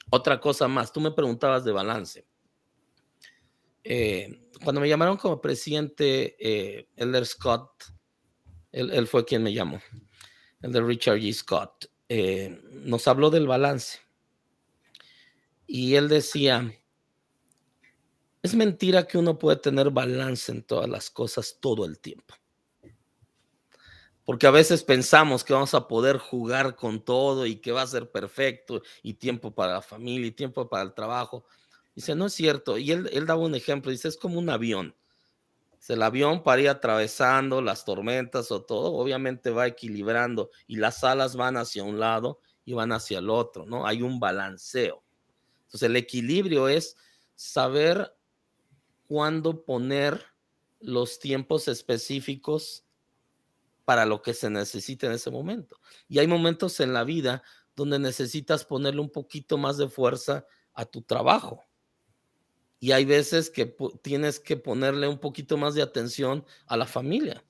Otra 0.09 0.39
cosa 0.39 0.67
más, 0.67 0.91
tú 0.91 1.01
me 1.01 1.11
preguntabas 1.11 1.63
de 1.65 1.71
balance. 1.71 2.25
Eh, 3.83 4.49
cuando 4.63 4.81
me 4.81 4.89
llamaron 4.89 5.17
como 5.17 5.41
presidente, 5.41 6.35
eh, 6.39 6.89
Elder 6.95 7.25
Scott, 7.25 7.85
él, 8.71 9.07
fue 9.07 9.25
quien 9.25 9.41
me 9.41 9.53
llamó, 9.53 9.79
el 10.61 10.71
de 10.71 10.81
Richard 10.81 11.17
G. 11.17 11.33
Scott, 11.33 11.85
eh, 12.09 12.61
nos 12.71 13.07
habló 13.07 13.29
del 13.29 13.47
balance. 13.47 13.99
Y 15.67 15.95
él 15.95 16.09
decía, 16.09 16.71
es 18.43 18.53
mentira 18.53 19.07
que 19.07 19.17
uno 19.17 19.39
puede 19.39 19.57
tener 19.57 19.89
balance 19.89 20.51
en 20.51 20.63
todas 20.63 20.89
las 20.89 21.09
cosas 21.09 21.57
todo 21.59 21.85
el 21.85 21.99
tiempo. 21.99 22.35
Porque 24.25 24.47
a 24.47 24.51
veces 24.51 24.83
pensamos 24.83 25.43
que 25.43 25.53
vamos 25.53 25.73
a 25.73 25.87
poder 25.87 26.17
jugar 26.17 26.75
con 26.75 26.99
todo 26.99 27.45
y 27.45 27.57
que 27.57 27.71
va 27.71 27.83
a 27.83 27.87
ser 27.87 28.09
perfecto 28.11 28.81
y 29.03 29.13
tiempo 29.13 29.53
para 29.53 29.73
la 29.73 29.81
familia 29.81 30.27
y 30.27 30.31
tiempo 30.31 30.67
para 30.67 30.83
el 30.83 30.93
trabajo. 30.93 31.45
Dice, 31.93 32.15
no 32.15 32.25
es 32.25 32.33
cierto. 32.33 32.77
Y 32.77 32.91
él, 32.91 33.09
él 33.13 33.25
daba 33.27 33.41
un 33.41 33.55
ejemplo, 33.55 33.91
dice, 33.91 34.07
es 34.07 34.17
como 34.17 34.39
un 34.39 34.49
avión. 34.49 34.95
El 35.87 36.01
avión 36.01 36.41
para 36.41 36.61
ir 36.61 36.69
atravesando 36.69 37.61
las 37.61 37.85
tormentas 37.85 38.51
o 38.51 38.63
todo, 38.63 38.93
obviamente 38.93 39.51
va 39.51 39.67
equilibrando 39.67 40.49
y 40.67 40.77
las 40.77 41.03
alas 41.03 41.35
van 41.35 41.57
hacia 41.57 41.83
un 41.83 41.99
lado 41.99 42.39
y 42.63 42.73
van 42.73 42.91
hacia 42.91 43.19
el 43.19 43.29
otro, 43.29 43.65
¿no? 43.65 43.85
Hay 43.85 44.01
un 44.01 44.19
balanceo. 44.19 45.03
Entonces 45.65 45.83
el 45.83 45.95
equilibrio 45.95 46.67
es 46.67 46.97
saber 47.35 48.15
cuándo 49.07 49.63
poner 49.63 50.25
los 50.79 51.19
tiempos 51.19 51.67
específicos 51.67 52.84
para 53.85 54.05
lo 54.05 54.21
que 54.21 54.33
se 54.33 54.49
necesita 54.49 55.07
en 55.07 55.13
ese 55.13 55.31
momento. 55.31 55.79
Y 56.07 56.19
hay 56.19 56.27
momentos 56.27 56.79
en 56.79 56.91
la 56.91 57.03
vida 57.03 57.43
donde 57.75 57.99
necesitas 57.99 58.65
ponerle 58.65 59.01
un 59.01 59.11
poquito 59.11 59.57
más 59.57 59.77
de 59.77 59.87
fuerza 59.87 60.45
a 60.73 60.85
tu 60.85 61.01
trabajo. 61.01 61.63
Y 62.79 62.91
hay 62.91 63.05
veces 63.05 63.49
que 63.49 63.75
tienes 64.01 64.39
que 64.39 64.57
ponerle 64.57 65.07
un 65.07 65.19
poquito 65.19 65.57
más 65.57 65.75
de 65.75 65.81
atención 65.81 66.45
a 66.67 66.77
la 66.77 66.85
familia. 66.85 67.43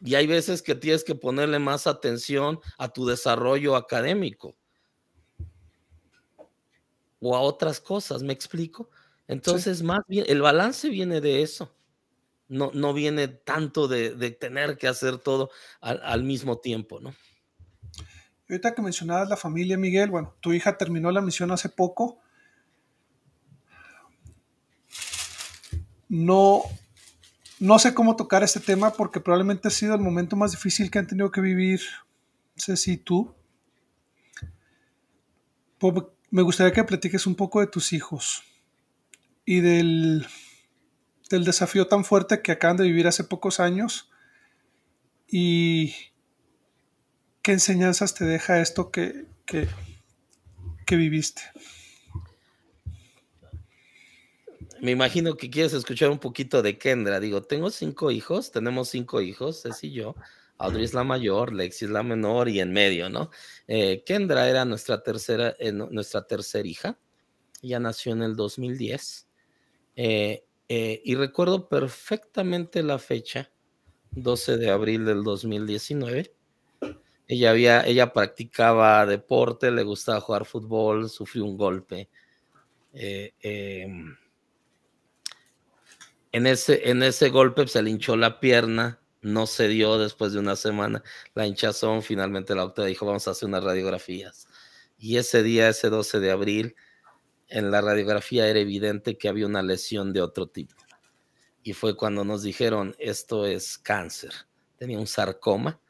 Y 0.00 0.14
hay 0.14 0.26
veces 0.26 0.62
que 0.62 0.74
tienes 0.74 1.04
que 1.04 1.14
ponerle 1.14 1.58
más 1.58 1.86
atención 1.86 2.60
a 2.78 2.88
tu 2.88 3.06
desarrollo 3.06 3.76
académico 3.76 4.56
o 7.20 7.34
a 7.34 7.40
otras 7.40 7.80
cosas, 7.80 8.22
¿me 8.22 8.32
explico? 8.32 8.90
Entonces, 9.26 9.82
más 9.82 10.00
bien, 10.06 10.26
el 10.28 10.42
balance 10.42 10.88
viene 10.90 11.20
de 11.20 11.42
eso. 11.42 11.74
No, 12.48 12.70
no 12.74 12.92
viene 12.92 13.28
tanto 13.28 13.88
de, 13.88 14.30
tener 14.32 14.76
que 14.76 14.86
hacer 14.86 15.18
todo 15.18 15.50
al, 15.80 16.22
mismo 16.22 16.58
tiempo, 16.58 17.00
¿no? 17.00 17.14
Ahorita 18.48 18.74
que 18.74 18.82
mencionabas 18.82 19.28
la 19.28 19.36
familia, 19.36 19.78
Miguel, 19.78 20.10
bueno, 20.10 20.34
tu 20.40 20.52
hija 20.52 20.76
terminó 20.76 21.10
la 21.10 21.22
misión 21.22 21.50
hace 21.50 21.70
poco. 21.70 22.20
No, 26.08 26.62
no 27.58 27.78
sé 27.78 27.94
cómo 27.94 28.14
tocar 28.14 28.42
este 28.42 28.60
tema 28.60 28.92
porque 28.92 29.20
probablemente 29.20 29.68
ha 29.68 29.70
sido 29.70 29.94
el 29.94 30.00
momento 30.00 30.36
más 30.36 30.52
difícil 30.52 30.90
que 30.90 30.98
han 30.98 31.06
tenido 31.06 31.30
que 31.30 31.40
vivir 31.40 31.80
Ceci 32.56 32.92
y 32.92 32.96
tú. 32.98 33.34
Me 36.30 36.42
gustaría 36.42 36.72
que 36.72 36.84
platiques 36.84 37.26
un 37.26 37.34
poco 37.34 37.60
de 37.60 37.66
tus 37.66 37.92
hijos 37.92 38.42
y 39.44 39.60
del, 39.60 40.26
del 41.34 41.44
desafío 41.44 41.86
tan 41.86 42.04
fuerte 42.04 42.42
que 42.42 42.52
acaban 42.52 42.76
de 42.76 42.84
vivir 42.84 43.06
hace 43.06 43.24
pocos 43.24 43.60
años 43.60 44.10
y 45.28 45.94
qué 47.42 47.52
enseñanzas 47.52 48.14
te 48.14 48.24
deja 48.24 48.60
esto 48.60 48.90
que, 48.90 49.26
que, 49.44 50.96
viviste. 50.96 51.42
Me 54.80 54.92
imagino 54.92 55.36
que 55.36 55.50
quieres 55.50 55.72
escuchar 55.72 56.10
un 56.10 56.18
poquito 56.18 56.62
de 56.62 56.78
Kendra. 56.78 57.20
Digo, 57.20 57.42
tengo 57.42 57.70
cinco 57.70 58.10
hijos, 58.10 58.50
tenemos 58.52 58.88
cinco 58.88 59.20
hijos, 59.20 59.66
es 59.66 59.82
y 59.82 59.92
yo. 59.92 60.14
Audrey 60.56 60.84
es 60.84 60.94
la 60.94 61.04
mayor, 61.04 61.52
Lexi 61.52 61.86
es 61.86 61.90
la 61.90 62.02
menor 62.02 62.48
y 62.48 62.60
en 62.60 62.72
medio, 62.72 63.10
¿no? 63.10 63.30
Eh, 63.66 64.04
Kendra 64.06 64.48
era 64.48 64.64
nuestra 64.64 65.02
tercera, 65.02 65.56
eh, 65.58 65.72
nuestra 65.72 66.26
tercera 66.26 66.66
hija. 66.66 66.98
Ella 67.60 67.80
nació 67.80 68.12
en 68.12 68.22
el 68.22 68.36
2010. 68.36 69.26
Eh, 69.96 70.44
eh, 70.68 71.02
y 71.04 71.14
recuerdo 71.14 71.68
perfectamente 71.68 72.82
la 72.82 72.98
fecha, 72.98 73.50
12 74.12 74.56
de 74.56 74.70
abril 74.70 75.04
del 75.04 75.22
2019. 75.22 76.34
Ella, 77.26 77.50
había, 77.50 77.86
ella 77.86 78.12
practicaba 78.12 79.06
deporte, 79.06 79.70
le 79.70 79.82
gustaba 79.82 80.20
jugar 80.20 80.44
fútbol, 80.44 81.08
sufrió 81.08 81.44
un 81.44 81.56
golpe. 81.56 82.08
Em, 82.92 84.16
en, 86.32 86.46
ese, 86.46 86.90
en 86.90 87.02
ese 87.02 87.30
golpe 87.30 87.66
se 87.66 87.82
le 87.82 87.90
hinchó 87.90 88.16
la 88.16 88.40
pierna, 88.40 89.00
no 89.22 89.46
se 89.46 89.68
dio 89.68 89.98
después 89.98 90.32
de 90.32 90.38
una 90.38 90.54
semana 90.54 91.02
la 91.34 91.46
hinchazón. 91.46 92.02
Finalmente 92.02 92.54
la 92.54 92.62
doctora 92.62 92.88
dijo: 92.88 93.06
Vamos 93.06 93.26
a 93.26 93.32
hacer 93.32 93.48
unas 93.48 93.64
radiografías. 93.64 94.46
Y 94.98 95.16
ese 95.16 95.42
día, 95.42 95.68
ese 95.68 95.88
12 95.88 96.20
de 96.20 96.30
abril, 96.30 96.76
en 97.48 97.70
la 97.70 97.80
radiografía 97.80 98.48
era 98.48 98.58
evidente 98.58 99.16
que 99.16 99.28
había 99.28 99.46
una 99.46 99.62
lesión 99.62 100.12
de 100.12 100.20
otro 100.20 100.46
tipo. 100.46 100.74
Y 101.62 101.72
fue 101.72 101.96
cuando 101.96 102.24
nos 102.24 102.42
dijeron, 102.42 102.94
esto 102.98 103.46
es 103.46 103.78
cáncer. 103.78 104.32
Tenía 104.76 104.98
un 104.98 105.06
sarcoma, 105.06 105.80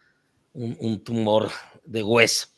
un, 0.52 1.02
tumor 1.02 1.50
de 1.84 2.02
hueso, 2.02 2.48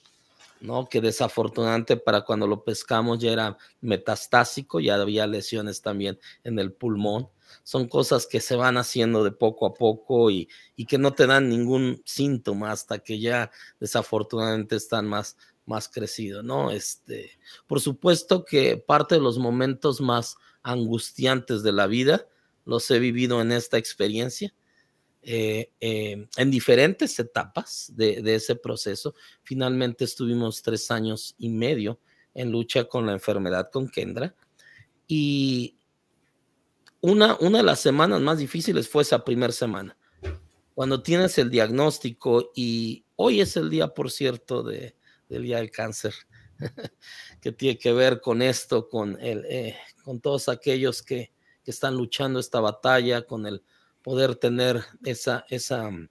¿no? 0.61 0.87
Que 0.87 1.01
desafortunadamente 1.01 1.97
para 1.97 2.23
cuando 2.23 2.47
lo 2.47 2.63
pescamos 2.63 3.19
ya 3.19 3.33
era 3.33 3.57
metastásico, 3.81 4.81
ya 4.81 4.97
había 4.97 5.27
lesiones 5.27 5.81
también 5.81 6.19
en 6.45 6.59
el 6.59 6.73
pulmón. 6.73 7.29
Son 7.63 7.89
cosas 7.89 8.27
que 8.27 8.41
se 8.41 8.55
van 8.55 8.77
haciendo 8.77 9.25
de 9.25 9.31
poco 9.31 9.67
a 9.67 9.73
poco 9.73 10.31
y, 10.31 10.49
y 10.75 10.85
que 10.85 10.99
no 10.99 11.15
te 11.15 11.27
dan 11.27 11.49
ningún 11.49 12.03
síntoma 12.05 12.71
hasta 12.71 12.99
que 12.99 13.19
ya 13.19 13.51
desafortunadamente 13.81 14.77
están 14.77 15.07
más, 15.07 15.39
más 15.67 15.89
crecido, 15.89 16.43
¿no? 16.43 16.71
Este, 16.71 17.33
por 17.67 17.81
supuesto 17.81 18.45
que 18.45 18.77
parte 18.77 19.17
de 19.17 19.21
los 19.21 19.39
momentos 19.39 20.01
más 20.01 20.37
angustiantes 20.62 21.62
de 21.62 21.73
la 21.73 21.87
vida 21.87 22.27
los 22.64 22.91
he 22.91 22.99
vivido 22.99 23.41
en 23.41 23.53
esta 23.53 23.79
experiencia, 23.79 24.55
eh, 25.23 25.71
eh, 25.81 26.27
en 26.37 26.51
diferentes 26.51 27.19
etapas 27.19 27.93
de, 27.95 28.23
ese 28.35 28.57
proceso. 28.57 29.14
Finalmente 29.43 30.05
estuvimos 30.05 30.62
tres 30.62 30.91
años 30.91 31.35
y 31.39 31.49
medio 31.49 32.01
en 32.35 32.51
lucha 32.51 32.85
con 32.85 33.07
la 33.07 33.12
enfermedad 33.12 33.71
con 33.73 33.89
Kendra 33.89 34.35
y 35.07 35.77
una, 37.01 37.37
una 37.41 37.59
de 37.59 37.64
las 37.64 37.81
semanas 37.81 38.21
más 38.21 38.39
difíciles 38.39 38.89
fue 38.89 39.03
esa 39.03 39.25
primera 39.25 39.53
semana, 39.53 39.97
cuando 40.75 41.03
tienes 41.03 41.39
el 41.39 41.51
diagnóstico 41.51 42.51
y 42.55 43.05
hoy 43.14 43.41
es 43.41 43.57
el 43.57 43.71
día, 43.71 43.89
por 43.89 44.11
cierto, 44.11 44.62
de, 44.64 44.96
del 45.29 45.43
Día 45.43 45.59
del 45.59 45.70
Cáncer, 45.70 46.14
que 47.41 47.53
tiene 47.53 47.79
que 47.79 47.93
ver 47.93 48.20
con 48.20 48.43
esto, 48.43 48.89
con, 48.89 49.18
el, 49.20 49.45
eh, 49.47 49.77
con 50.05 50.20
todos 50.20 50.49
aquellos 50.49 51.03
que, 51.03 51.33
que, 51.64 51.70
están 51.70 51.97
luchando 51.97 52.39
esta 52.39 52.61
batalla, 52.61 53.22
con 53.22 53.47
el 53.47 53.62
poder 54.03 54.37
tener 54.37 54.85
esa, 55.05 55.45
esa 55.49 55.91
mm, 55.91 56.09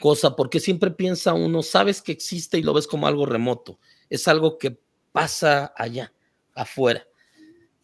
cosa, 0.00 0.36
porque 0.36 0.60
siempre 0.60 0.90
piensa 0.90 1.34
uno, 1.34 1.62
sabes 1.62 2.00
que 2.00 2.12
existe 2.12 2.58
y 2.58 2.62
lo 2.62 2.72
ves 2.72 2.86
como 2.86 3.06
algo 3.06 3.26
remoto, 3.26 3.78
es 4.08 4.28
algo 4.28 4.58
que 4.58 4.78
pasa 5.12 5.72
allá, 5.76 6.12
afuera. 6.54 7.06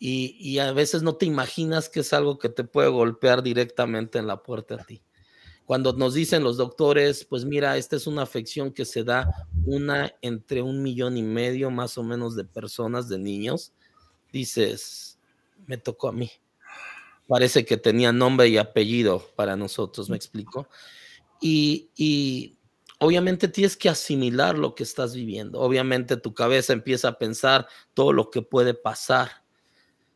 Y, 0.03 0.37
y 0.41 0.59
a 0.61 0.73
veces 0.73 1.03
no 1.03 1.17
te 1.17 1.27
imaginas 1.27 1.91
que 1.91 2.01
es 2.01 2.15
algo 2.15 2.39
que 2.39 2.49
te 2.49 2.65
puede 2.65 2.89
golpear 2.89 3.43
directamente 3.43 4.19
en 4.19 4.27
la 4.27 4.43
puerta 4.43 4.77
a 4.77 4.85
ti 4.85 5.03
cuando 5.71 5.93
nos 5.93 6.15
dicen 6.15 6.43
los 6.43 6.57
doctores, 6.57 7.25
pues 7.25 7.45
mira, 7.45 7.77
esta 7.77 7.95
es 7.95 8.09
una 8.09 8.23
afección 8.23 8.73
que 8.73 8.85
se 8.85 9.05
da 9.05 9.47
una 9.65 10.13
entre 10.21 10.63
un 10.63 10.83
millón 10.83 11.17
y 11.17 11.23
medio 11.23 11.71
más 11.71 11.97
o 11.97 12.03
menos 12.03 12.35
de 12.35 12.43
personas, 12.43 13.09
de 13.09 13.21
niños, 13.21 13.73
dices, 14.33 15.21
me 15.69 15.79
tocó 15.79 16.09
a 16.09 16.13
mí. 16.13 16.29
Parece 17.29 17.65
que 17.65 17.77
tenía 17.77 18.11
nombre 18.13 18.49
y 18.49 18.59
apellido 18.59 19.25
para 19.37 19.55
nosotros, 19.55 20.11
me 20.11 20.17
explico. 20.17 20.67
Y, 21.41 21.91
y 21.95 22.59
obviamente 22.99 23.47
tienes 23.47 23.77
que 23.77 23.89
asimilar 23.89 24.59
lo 24.59 24.75
que 24.75 24.83
estás 24.83 25.15
viviendo. 25.15 25.61
Obviamente 25.61 26.17
tu 26.17 26.35
cabeza 26.35 26.73
empieza 26.73 27.11
a 27.11 27.19
pensar 27.19 27.69
todo 27.95 28.13
lo 28.13 28.29
que 28.33 28.43
puede 28.43 28.75
pasar. 28.75 29.45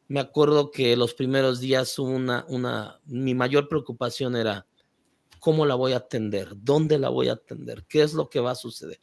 Me 0.09 0.19
acuerdo 0.19 0.73
que 0.73 0.97
los 0.97 1.15
primeros 1.15 1.61
días 1.61 1.97
una, 2.01 2.45
una, 2.49 3.01
mi 3.07 3.37
mayor 3.37 3.69
preocupación 3.69 4.35
era 4.35 4.67
cómo 5.45 5.67
la 5.67 5.75
voy 5.75 5.93
a 5.93 5.99
atender, 5.99 6.55
dónde 6.57 6.99
la 6.99 7.11
voy 7.11 7.29
a 7.29 7.35
atender, 7.35 7.85
qué 7.87 8.01
es 8.01 8.15
lo 8.15 8.31
que 8.31 8.41
va 8.41 8.53
a 8.53 8.55
suceder. 8.55 8.99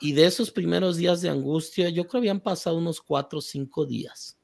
Y 0.00 0.14
de 0.14 0.24
esos 0.24 0.50
primeros 0.50 0.96
días 0.96 1.20
de 1.20 1.28
angustia, 1.28 1.90
yo 1.90 2.04
creo 2.04 2.12
que 2.12 2.16
habían 2.16 2.40
pasado 2.40 2.78
unos 2.78 3.02
cuatro 3.02 3.40
o 3.40 3.42
cinco 3.42 3.84
días. 3.84 4.38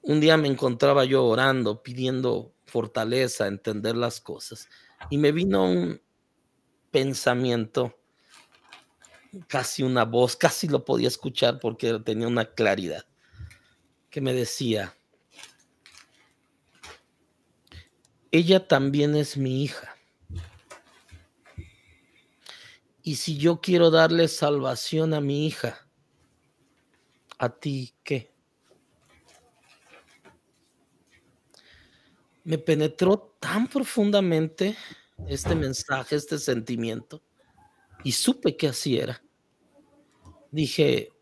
Un 0.00 0.18
día 0.18 0.38
me 0.38 0.48
encontraba 0.48 1.04
yo 1.04 1.26
orando, 1.26 1.82
pidiendo 1.82 2.54
fortaleza, 2.64 3.46
entender 3.46 3.96
las 3.96 4.18
cosas. 4.18 4.66
Y 5.10 5.18
me 5.18 5.30
vino 5.30 5.70
un 5.70 6.00
pensamiento, 6.90 7.98
casi 9.46 9.82
una 9.82 10.06
voz, 10.06 10.36
casi 10.36 10.68
lo 10.68 10.86
podía 10.86 11.08
escuchar 11.08 11.60
porque 11.60 12.00
tenía 12.00 12.28
una 12.28 12.46
claridad, 12.46 13.04
que 14.08 14.22
me 14.22 14.32
decía, 14.32 14.96
ella 18.34 18.66
también 18.66 19.14
es 19.14 19.36
mi 19.36 19.62
hija. 19.62 19.94
Y 23.00 23.14
si 23.14 23.38
yo 23.38 23.60
quiero 23.60 23.92
darle 23.92 24.26
salvación 24.26 25.14
a 25.14 25.20
mi 25.20 25.46
hija, 25.46 25.86
¿a 27.38 27.48
ti 27.48 27.94
qué? 28.02 28.34
Me 32.42 32.58
penetró 32.58 33.36
tan 33.38 33.68
profundamente 33.68 34.76
este 35.28 35.54
mensaje, 35.54 36.16
este 36.16 36.40
sentimiento, 36.40 37.22
y 38.02 38.10
supe 38.10 38.56
que 38.56 38.66
así 38.66 38.98
era. 38.98 39.22
Dije, 40.50 41.12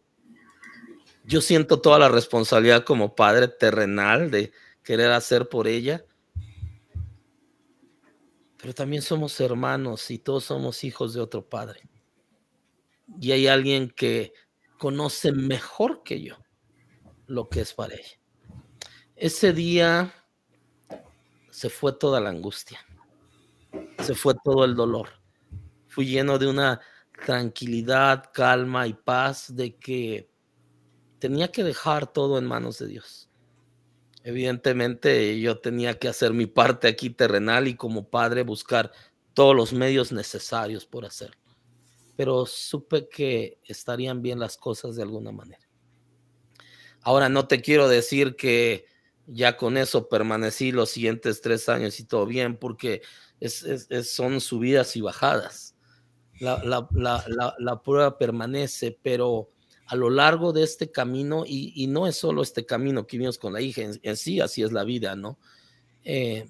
yo 1.24 1.42
siento 1.42 1.78
toda 1.78 1.98
la 1.98 2.08
responsabilidad 2.08 2.84
como 2.84 3.14
padre 3.14 3.48
terrenal 3.48 4.30
de 4.30 4.50
querer 4.82 5.12
hacer 5.12 5.50
por 5.50 5.68
ella, 5.68 6.06
pero 8.62 8.74
también 8.74 9.02
somos 9.02 9.40
hermanos 9.40 10.08
y 10.12 10.20
todos 10.20 10.44
somos 10.44 10.84
hijos 10.84 11.14
de 11.14 11.20
otro 11.20 11.44
Padre. 11.48 11.80
Y 13.20 13.32
hay 13.32 13.48
alguien 13.48 13.90
que 13.90 14.32
conoce 14.78 15.32
mejor 15.32 16.04
que 16.04 16.22
yo 16.22 16.36
lo 17.26 17.48
que 17.48 17.62
es 17.62 17.74
para 17.74 17.96
ella. 17.96 18.20
Ese 19.16 19.52
día 19.52 20.14
se 21.50 21.70
fue 21.70 21.92
toda 21.92 22.20
la 22.20 22.30
angustia, 22.30 22.78
se 23.98 24.14
fue 24.14 24.34
todo 24.44 24.64
el 24.64 24.76
dolor. 24.76 25.08
Fui 25.88 26.06
lleno 26.06 26.38
de 26.38 26.46
una 26.46 26.80
tranquilidad, 27.26 28.30
calma 28.32 28.86
y 28.86 28.94
paz 28.94 29.56
de 29.56 29.76
que 29.76 30.30
tenía 31.18 31.50
que 31.50 31.64
dejar 31.64 32.12
todo 32.12 32.38
en 32.38 32.44
manos 32.44 32.78
de 32.78 32.86
Dios. 32.86 33.28
Evidentemente 34.24 35.40
yo 35.40 35.58
tenía 35.58 35.98
que 35.98 36.08
hacer 36.08 36.32
mi 36.32 36.46
parte 36.46 36.86
aquí 36.86 37.10
terrenal 37.10 37.66
y 37.66 37.74
como 37.74 38.08
padre 38.08 38.42
buscar 38.42 38.92
todos 39.34 39.56
los 39.56 39.72
medios 39.72 40.12
necesarios 40.12 40.86
por 40.86 41.04
hacerlo. 41.04 41.36
Pero 42.16 42.46
supe 42.46 43.08
que 43.08 43.58
estarían 43.64 44.22
bien 44.22 44.38
las 44.38 44.56
cosas 44.56 44.94
de 44.94 45.02
alguna 45.02 45.32
manera. 45.32 45.66
Ahora 47.00 47.28
no 47.28 47.48
te 47.48 47.60
quiero 47.60 47.88
decir 47.88 48.36
que 48.36 48.86
ya 49.26 49.56
con 49.56 49.76
eso 49.76 50.08
permanecí 50.08 50.70
los 50.70 50.90
siguientes 50.90 51.40
tres 51.40 51.68
años 51.68 51.98
y 51.98 52.04
todo 52.04 52.26
bien, 52.26 52.56
porque 52.56 53.02
son 54.04 54.40
subidas 54.40 54.94
y 54.94 55.00
bajadas. 55.00 55.74
La, 56.38 56.88
la 57.58 57.82
prueba 57.82 58.18
permanece, 58.18 58.98
pero 59.02 59.50
a 59.92 59.94
lo 59.94 60.08
largo 60.08 60.54
de 60.54 60.62
este 60.62 60.90
camino, 60.90 61.44
y, 61.46 61.86
no 61.86 62.06
es 62.06 62.16
solo 62.16 62.40
este 62.40 62.64
camino 62.64 63.06
que 63.06 63.18
vimos 63.18 63.36
con 63.36 63.52
la 63.52 63.60
hija, 63.60 63.82
en, 63.82 64.16
sí 64.16 64.40
así 64.40 64.62
es 64.62 64.72
la 64.72 64.84
vida, 64.84 65.16
¿no? 65.16 65.38
Eh, 66.02 66.48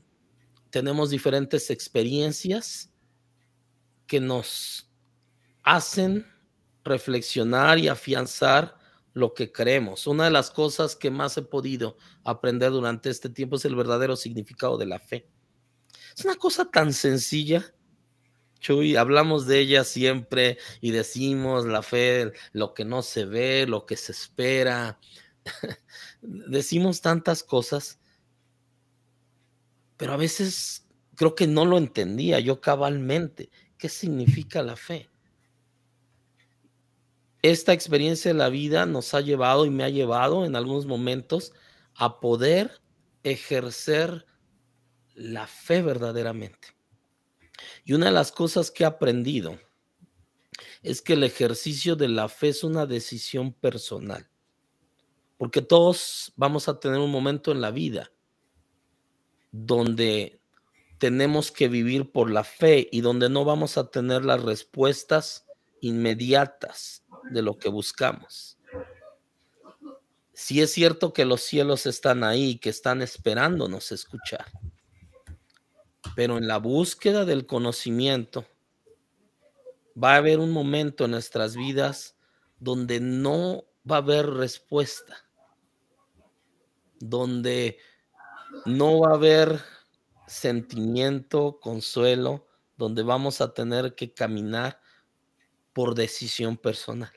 tenemos 0.70 1.10
diferentes 1.10 1.68
experiencias 1.68 2.92
que 4.06 4.20
nos 4.20 4.88
hacen 5.64 6.24
reflexionar 6.84 7.80
y 7.80 7.88
afianzar 7.88 8.76
lo 9.12 9.34
que 9.34 9.50
creemos. 9.50 10.06
Una 10.06 10.26
de 10.26 10.30
las 10.30 10.52
cosas 10.52 10.94
que 10.94 11.10
más 11.10 11.36
he 11.36 11.42
podido 11.42 11.96
aprender 12.22 12.70
durante 12.70 13.10
este 13.10 13.28
tiempo 13.28 13.56
es 13.56 13.64
el 13.64 13.74
verdadero 13.74 14.14
significado 14.14 14.78
de 14.78 14.86
la 14.86 15.00
fe. 15.00 15.28
Es 16.16 16.24
una 16.24 16.36
cosa 16.36 16.70
tan 16.70 16.92
sencilla, 16.92 17.74
Chuy, 18.62 18.94
hablamos 18.94 19.46
de 19.46 19.58
ella 19.58 19.82
siempre 19.82 20.56
y 20.80 20.92
decimos 20.92 21.66
la 21.66 21.82
fe, 21.82 22.32
lo 22.52 22.74
que 22.74 22.84
no 22.84 23.02
se 23.02 23.24
ve, 23.24 23.66
lo 23.66 23.86
que 23.86 23.96
se 23.96 24.12
espera. 24.12 25.00
decimos 26.22 27.00
tantas 27.00 27.42
cosas, 27.42 27.98
pero 29.96 30.12
a 30.12 30.16
veces 30.16 30.86
creo 31.16 31.34
que 31.34 31.48
no 31.48 31.64
lo 31.64 31.76
entendía 31.76 32.38
yo 32.38 32.60
cabalmente. 32.60 33.50
¿Qué 33.76 33.88
significa 33.88 34.62
la 34.62 34.76
fe? 34.76 35.10
Esta 37.42 37.72
experiencia 37.72 38.32
de 38.32 38.38
la 38.38 38.48
vida 38.48 38.86
nos 38.86 39.12
ha 39.14 39.20
llevado 39.22 39.66
y 39.66 39.70
me 39.70 39.82
ha 39.82 39.88
llevado 39.88 40.44
en 40.44 40.54
algunos 40.54 40.86
momentos 40.86 41.52
a 41.96 42.20
poder 42.20 42.80
ejercer 43.24 44.24
la 45.16 45.48
fe 45.48 45.82
verdaderamente. 45.82 46.81
Y 47.84 47.94
una 47.94 48.06
de 48.06 48.12
las 48.12 48.32
cosas 48.32 48.70
que 48.70 48.84
he 48.84 48.86
aprendido 48.86 49.58
es 50.82 51.02
que 51.02 51.14
el 51.14 51.24
ejercicio 51.24 51.96
de 51.96 52.08
la 52.08 52.28
fe 52.28 52.48
es 52.48 52.64
una 52.64 52.86
decisión 52.86 53.52
personal. 53.52 54.28
Porque 55.36 55.62
todos 55.62 56.32
vamos 56.36 56.68
a 56.68 56.78
tener 56.78 56.98
un 56.98 57.10
momento 57.10 57.50
en 57.50 57.60
la 57.60 57.70
vida 57.70 58.12
donde 59.50 60.40
tenemos 60.98 61.50
que 61.50 61.68
vivir 61.68 62.12
por 62.12 62.30
la 62.30 62.44
fe 62.44 62.88
y 62.92 63.00
donde 63.00 63.28
no 63.28 63.44
vamos 63.44 63.76
a 63.76 63.90
tener 63.90 64.24
las 64.24 64.42
respuestas 64.42 65.46
inmediatas 65.80 67.04
de 67.30 67.42
lo 67.42 67.58
que 67.58 67.68
buscamos. 67.68 68.56
Si 70.32 70.60
es 70.60 70.72
cierto 70.72 71.12
que 71.12 71.24
los 71.24 71.42
cielos 71.42 71.86
están 71.86 72.24
ahí, 72.24 72.56
que 72.58 72.70
están 72.70 73.02
esperándonos 73.02 73.92
escuchar. 73.92 74.46
Pero 76.14 76.36
en 76.36 76.46
la 76.46 76.58
búsqueda 76.58 77.24
del 77.24 77.46
conocimiento 77.46 78.46
va 80.02 80.14
a 80.14 80.16
haber 80.16 80.38
un 80.38 80.50
momento 80.50 81.04
en 81.04 81.12
nuestras 81.12 81.56
vidas 81.56 82.16
donde 82.58 83.00
no 83.00 83.64
va 83.90 83.96
a 83.96 83.98
haber 83.98 84.26
respuesta, 84.26 85.24
donde 87.00 87.78
no 88.66 89.00
va 89.00 89.12
a 89.12 89.14
haber 89.14 89.60
sentimiento, 90.26 91.58
consuelo, 91.60 92.46
donde 92.76 93.02
vamos 93.02 93.40
a 93.40 93.52
tener 93.52 93.94
que 93.94 94.12
caminar 94.12 94.80
por 95.72 95.94
decisión 95.94 96.56
personal. 96.56 97.12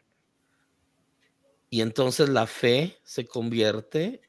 Y 1.69 1.81
entonces 1.81 2.29
la 2.29 2.47
fe 2.47 2.97
se 3.03 3.25
convierte 3.25 4.21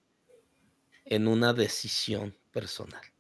en 1.05 1.29
una 1.29 1.53
decisión 1.53 2.37
personal 2.51 3.16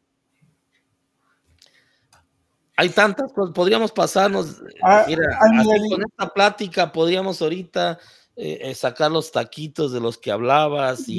hay 2.76 2.90
tantas 2.90 3.32
cosas, 3.32 3.54
podríamos 3.54 3.90
pasarnos, 3.90 4.62
ah, 4.82 5.04
mira, 5.08 5.38
con 5.88 6.02
esta 6.02 6.28
plática 6.28 6.92
podríamos 6.92 7.40
ahorita 7.40 7.98
eh, 8.36 8.58
eh, 8.60 8.74
sacar 8.74 9.10
los 9.10 9.32
taquitos 9.32 9.92
de 9.92 10.00
los 10.00 10.18
que 10.18 10.30
hablabas 10.30 11.08
y, 11.08 11.18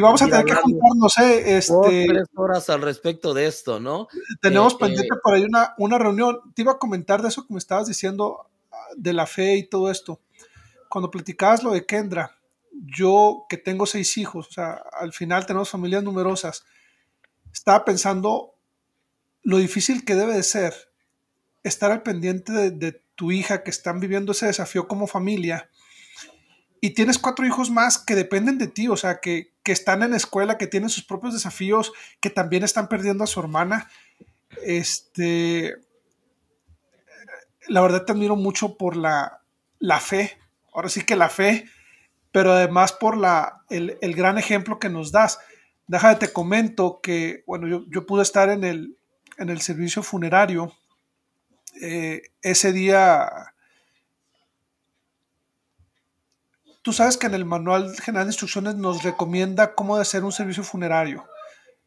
vamos 0.00 0.22
a 0.22 0.26
tener 0.26 0.44
que 0.44 0.54
juntarnos, 0.56 1.16
eh, 1.18 1.56
este, 1.56 2.06
tres 2.08 2.26
horas 2.34 2.68
al 2.68 2.82
respecto 2.82 3.32
de 3.32 3.46
esto, 3.46 3.78
¿no? 3.78 4.08
Tenemos 4.40 4.74
pendiente 4.74 5.14
por 5.22 5.34
ahí 5.34 5.44
una, 5.44 5.72
una 5.78 5.98
reunión, 5.98 6.40
te 6.56 6.62
iba 6.62 6.72
a 6.72 6.78
comentar 6.78 7.22
de 7.22 7.28
eso 7.28 7.46
que 7.46 7.54
me 7.54 7.60
estabas 7.60 7.86
diciendo, 7.86 8.48
de 8.96 9.12
la 9.12 9.26
fe 9.26 9.56
y 9.56 9.68
todo 9.68 9.92
esto. 9.92 10.20
Cuando 10.88 11.12
platicabas 11.12 11.62
lo 11.62 11.70
de 11.70 11.86
Kendra, 11.86 12.36
yo 12.72 13.46
que 13.48 13.56
tengo 13.56 13.86
seis 13.86 14.18
hijos, 14.18 14.48
o 14.48 14.52
sea, 14.52 14.82
al 14.98 15.12
final 15.12 15.46
tenemos 15.46 15.70
familias 15.70 16.02
numerosas, 16.02 16.64
estaba 17.52 17.84
pensando 17.84 18.54
lo 19.44 19.58
difícil 19.58 20.04
que 20.04 20.16
debe 20.16 20.34
de 20.34 20.42
ser 20.42 20.87
estar 21.68 21.90
al 21.90 22.02
pendiente 22.02 22.70
de, 22.70 23.02
tu 23.14 23.32
hija 23.32 23.64
que 23.64 23.70
están 23.70 23.98
viviendo 23.98 24.30
ese 24.30 24.46
desafío 24.46 24.86
como 24.86 25.08
familia 25.08 25.68
y 26.80 26.90
tienes 26.90 27.18
cuatro 27.18 27.44
hijos 27.44 27.68
más 27.68 27.98
que 27.98 28.14
dependen 28.14 28.58
de 28.58 28.68
ti, 28.68 28.86
o 28.86 28.96
sea, 28.96 29.18
que, 29.18 29.52
están 29.64 30.02
en 30.02 30.14
escuela, 30.14 30.56
que 30.56 30.66
tienen 30.66 30.88
sus 30.88 31.04
propios 31.04 31.34
desafíos, 31.34 31.92
que 32.20 32.30
también 32.30 32.64
están 32.64 32.88
perdiendo 32.88 33.22
a 33.22 33.26
su 33.26 33.38
hermana. 33.38 33.90
Este, 34.64 35.76
la 37.66 37.82
verdad 37.82 38.06
te 38.06 38.12
admiro 38.12 38.34
mucho 38.34 38.78
por 38.78 38.96
la, 38.96 39.42
la 39.78 40.00
fe, 40.00 40.38
ahora 40.72 40.88
sí 40.88 41.02
que 41.02 41.16
la 41.16 41.28
fe, 41.28 41.66
pero 42.32 42.52
además 42.52 42.94
por 42.94 43.18
la, 43.18 43.62
el, 43.68 44.14
gran 44.14 44.38
ejemplo 44.38 44.78
que 44.78 44.88
nos 44.88 45.12
das. 45.12 45.38
Déjame 45.86 46.14
te 46.14 46.32
comento 46.32 47.00
que, 47.02 47.44
bueno, 47.46 47.68
yo, 47.68 47.84
yo 47.90 48.06
pude 48.06 48.22
estar 48.22 48.48
en 48.48 48.64
el, 48.64 48.96
en 49.36 49.50
el 49.50 49.60
servicio 49.60 50.02
funerario. 50.02 50.72
Eh, 51.80 52.22
ese 52.42 52.72
día, 52.72 53.54
tú 56.82 56.92
sabes 56.92 57.16
que 57.16 57.26
en 57.26 57.34
el 57.34 57.44
Manual 57.44 57.94
General 58.00 58.26
de 58.26 58.30
Instrucciones 58.30 58.74
nos 58.74 59.04
recomienda 59.04 59.74
cómo 59.74 59.96
hacer 59.96 60.24
un 60.24 60.32
servicio 60.32 60.64
funerario 60.64 61.28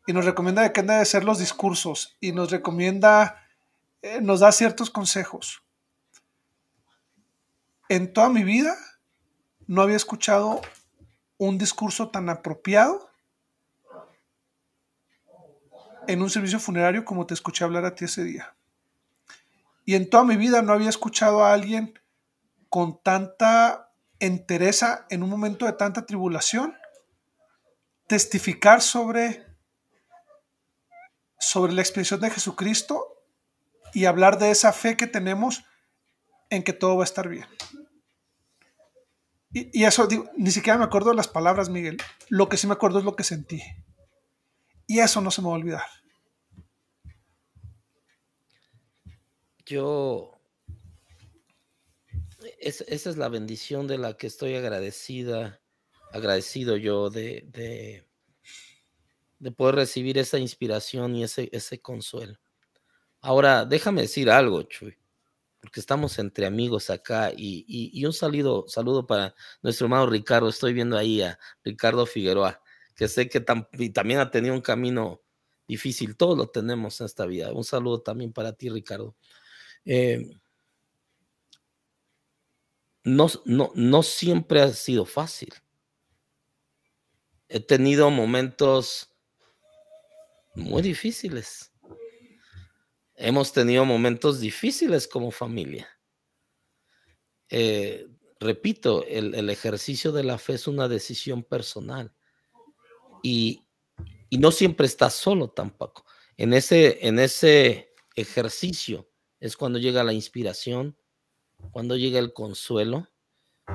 y 0.07 0.13
nos 0.13 0.25
recomienda 0.25 0.61
de 0.61 0.71
qué 0.71 0.79
han 0.79 0.87
de 0.87 1.05
ser 1.05 1.25
los 1.25 1.39
discursos 1.39 2.15
y 2.21 2.31
nos 2.31 2.51
recomienda, 2.51 3.45
eh, 4.01 4.21
nos 4.21 4.39
da 4.39 4.51
ciertos 4.51 4.89
consejos. 4.89 5.61
En 7.89 8.13
toda 8.13 8.29
mi 8.29 8.43
vida 8.43 8.75
no 9.67 9.81
había 9.81 9.97
escuchado 9.97 10.61
un 11.37 11.57
discurso 11.57 12.09
tan 12.09 12.29
apropiado 12.29 13.09
en 16.07 16.21
un 16.21 16.29
servicio 16.29 16.59
funerario 16.59 17.03
como 17.03 17.25
te 17.25 17.33
escuché 17.33 17.65
hablar 17.65 17.83
a 17.83 17.93
ti 17.93 18.05
ese 18.05 18.23
día. 18.23 18.55
Y 19.85 19.95
en 19.95 20.09
toda 20.09 20.23
mi 20.23 20.37
vida 20.37 20.61
no 20.61 20.73
había 20.73 20.89
escuchado 20.89 21.43
a 21.43 21.53
alguien 21.53 21.99
con 22.69 23.01
tanta 23.01 23.91
entereza 24.19 25.05
en 25.09 25.23
un 25.23 25.29
momento 25.29 25.65
de 25.65 25.73
tanta 25.73 26.05
tribulación 26.05 26.75
testificar 28.07 28.81
sobre 28.81 29.51
sobre 31.41 31.73
la 31.73 31.81
expresión 31.81 32.21
de 32.21 32.29
Jesucristo 32.29 33.25
y 33.93 34.05
hablar 34.05 34.37
de 34.37 34.51
esa 34.51 34.71
fe 34.71 34.95
que 34.95 35.07
tenemos 35.07 35.65
en 36.49 36.63
que 36.63 36.71
todo 36.71 36.95
va 36.97 37.03
a 37.03 37.05
estar 37.05 37.27
bien. 37.27 37.47
Y, 39.53 39.83
eso, 39.83 40.07
ni 40.37 40.51
siquiera 40.51 40.77
me 40.77 40.85
acuerdo 40.85 41.09
de 41.09 41.15
las 41.15 41.27
palabras, 41.27 41.69
Miguel. 41.69 41.97
Lo 42.29 42.47
que 42.47 42.55
sí 42.55 42.67
me 42.67 42.73
acuerdo 42.73 42.99
es 42.99 43.05
lo 43.05 43.15
que 43.15 43.23
sentí. 43.23 43.61
Y 44.87 44.99
eso 44.99 45.19
no 45.19 45.29
se 45.29 45.41
me 45.41 45.47
va 45.47 45.55
a 45.55 45.57
olvidar. 45.57 45.87
Yo, 49.71 50.37
esa 52.59 53.09
es 53.09 53.17
la 53.17 53.29
bendición 53.29 53.87
de 53.87 53.97
la 53.97 54.17
que 54.17 54.27
estoy 54.27 54.55
agradecida, 54.55 55.61
agradecido 56.11 56.75
yo 56.75 57.09
de 57.09 58.05
de 59.41 59.51
poder 59.51 59.75
recibir 59.75 60.19
esa 60.19 60.37
inspiración 60.37 61.15
y 61.15 61.23
ese, 61.23 61.49
ese 61.51 61.81
consuelo. 61.81 62.37
Ahora, 63.21 63.65
déjame 63.65 64.01
decir 64.03 64.29
algo, 64.29 64.61
Chuy, 64.63 64.95
porque 65.59 65.79
estamos 65.79 66.19
entre 66.19 66.45
amigos 66.45 66.91
acá 66.91 67.31
y, 67.35 68.05
un 68.05 68.13
saludo, 68.13 68.65
saludo 68.67 69.07
para 69.07 69.33
nuestro 69.63 69.85
hermano 69.85 70.05
Ricardo. 70.05 70.47
Estoy 70.47 70.73
viendo 70.73 70.95
ahí 70.95 71.23
a 71.23 71.39
Ricardo 71.63 72.05
Figueroa, 72.05 72.61
que 72.95 73.07
sé 73.07 73.29
que 73.29 73.41
también 73.41 74.19
ha 74.19 74.29
tenido 74.29 74.53
un 74.53 74.61
camino 74.61 75.21
difícil. 75.67 76.15
Todos 76.15 76.37
lo 76.37 76.49
tenemos 76.49 77.01
en 77.01 77.05
esta 77.07 77.25
vida. 77.25 77.51
Un 77.51 77.63
saludo 77.63 78.01
también 78.01 78.33
para 78.33 78.53
ti, 78.53 78.69
Ricardo. 78.69 79.15
Eh, 79.85 80.29
no, 83.03 83.27
no, 83.45 83.71
no 83.75 84.03
siempre 84.03 84.61
ha 84.61 84.69
sido 84.73 85.05
fácil. 85.05 85.53
He 87.47 87.59
tenido 87.59 88.09
momentos 88.09 89.11
muy 90.55 90.81
difíciles. 90.81 91.71
Hemos 93.15 93.51
tenido 93.53 93.85
momentos 93.85 94.39
difíciles 94.39 95.07
como 95.07 95.31
familia. 95.31 95.87
Eh, 97.49 98.07
repito, 98.39 99.05
el, 99.05 99.49
ejercicio 99.49 100.11
de 100.11 100.23
la 100.23 100.37
fe 100.37 100.53
es 100.53 100.67
una 100.67 100.87
decisión 100.87 101.43
personal 101.43 102.15
y, 103.21 103.67
no 104.31 104.51
siempre 104.51 104.87
estás 104.87 105.13
solo 105.13 105.49
tampoco. 105.49 106.05
En 106.37 106.53
ese, 106.53 107.05
en 107.05 107.19
ese 107.19 107.93
ejercicio 108.15 109.10
es 109.41 109.57
cuando 109.57 109.77
llega 109.77 110.05
la 110.05 110.13
inspiración, 110.13 110.97
cuando 111.71 111.97
llega 111.97 112.19
el 112.19 112.31
consuelo, 112.31 113.09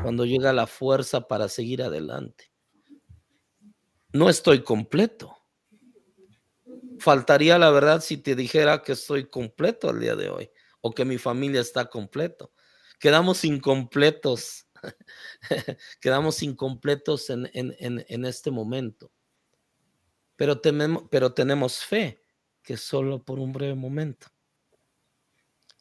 cuando 0.03 0.25
llega 0.25 0.55
la 0.55 0.67
fuerza 0.67 1.29
para 1.29 1.49
seguir 1.49 1.83
adelante. 1.83 2.51
No 4.12 4.31
estoy 4.31 4.62
completo 4.62 5.37
faltaría 6.99 7.59
la 7.59 7.71
verdad 7.71 8.01
si 8.01 8.17
te 8.17 8.35
dijera 8.35 8.83
que 8.83 8.93
estoy 8.93 9.29
completo 9.29 9.89
al 9.89 10.01
día 10.01 10.17
de 10.17 10.31
hoy 10.31 10.51
o 10.81 10.93
que 10.93 11.05
mi 11.05 11.19
familia 11.19 11.61
está 11.61 11.87
completo. 11.87 12.53
Quedamos 12.99 13.45
incompletos, 13.45 14.67
quedamos 16.01 16.43
incompletos 16.43 17.31
en, 17.31 18.25
este 18.25 18.51
momento. 18.51 19.12
Pero, 20.37 20.61
pero 21.11 21.33
tenemos 21.33 21.85
fe, 21.85 22.23
que 22.62 22.77
solo 22.77 23.25
por 23.25 23.39
un 23.39 23.53
breve 23.53 23.75
momento. 23.75 24.29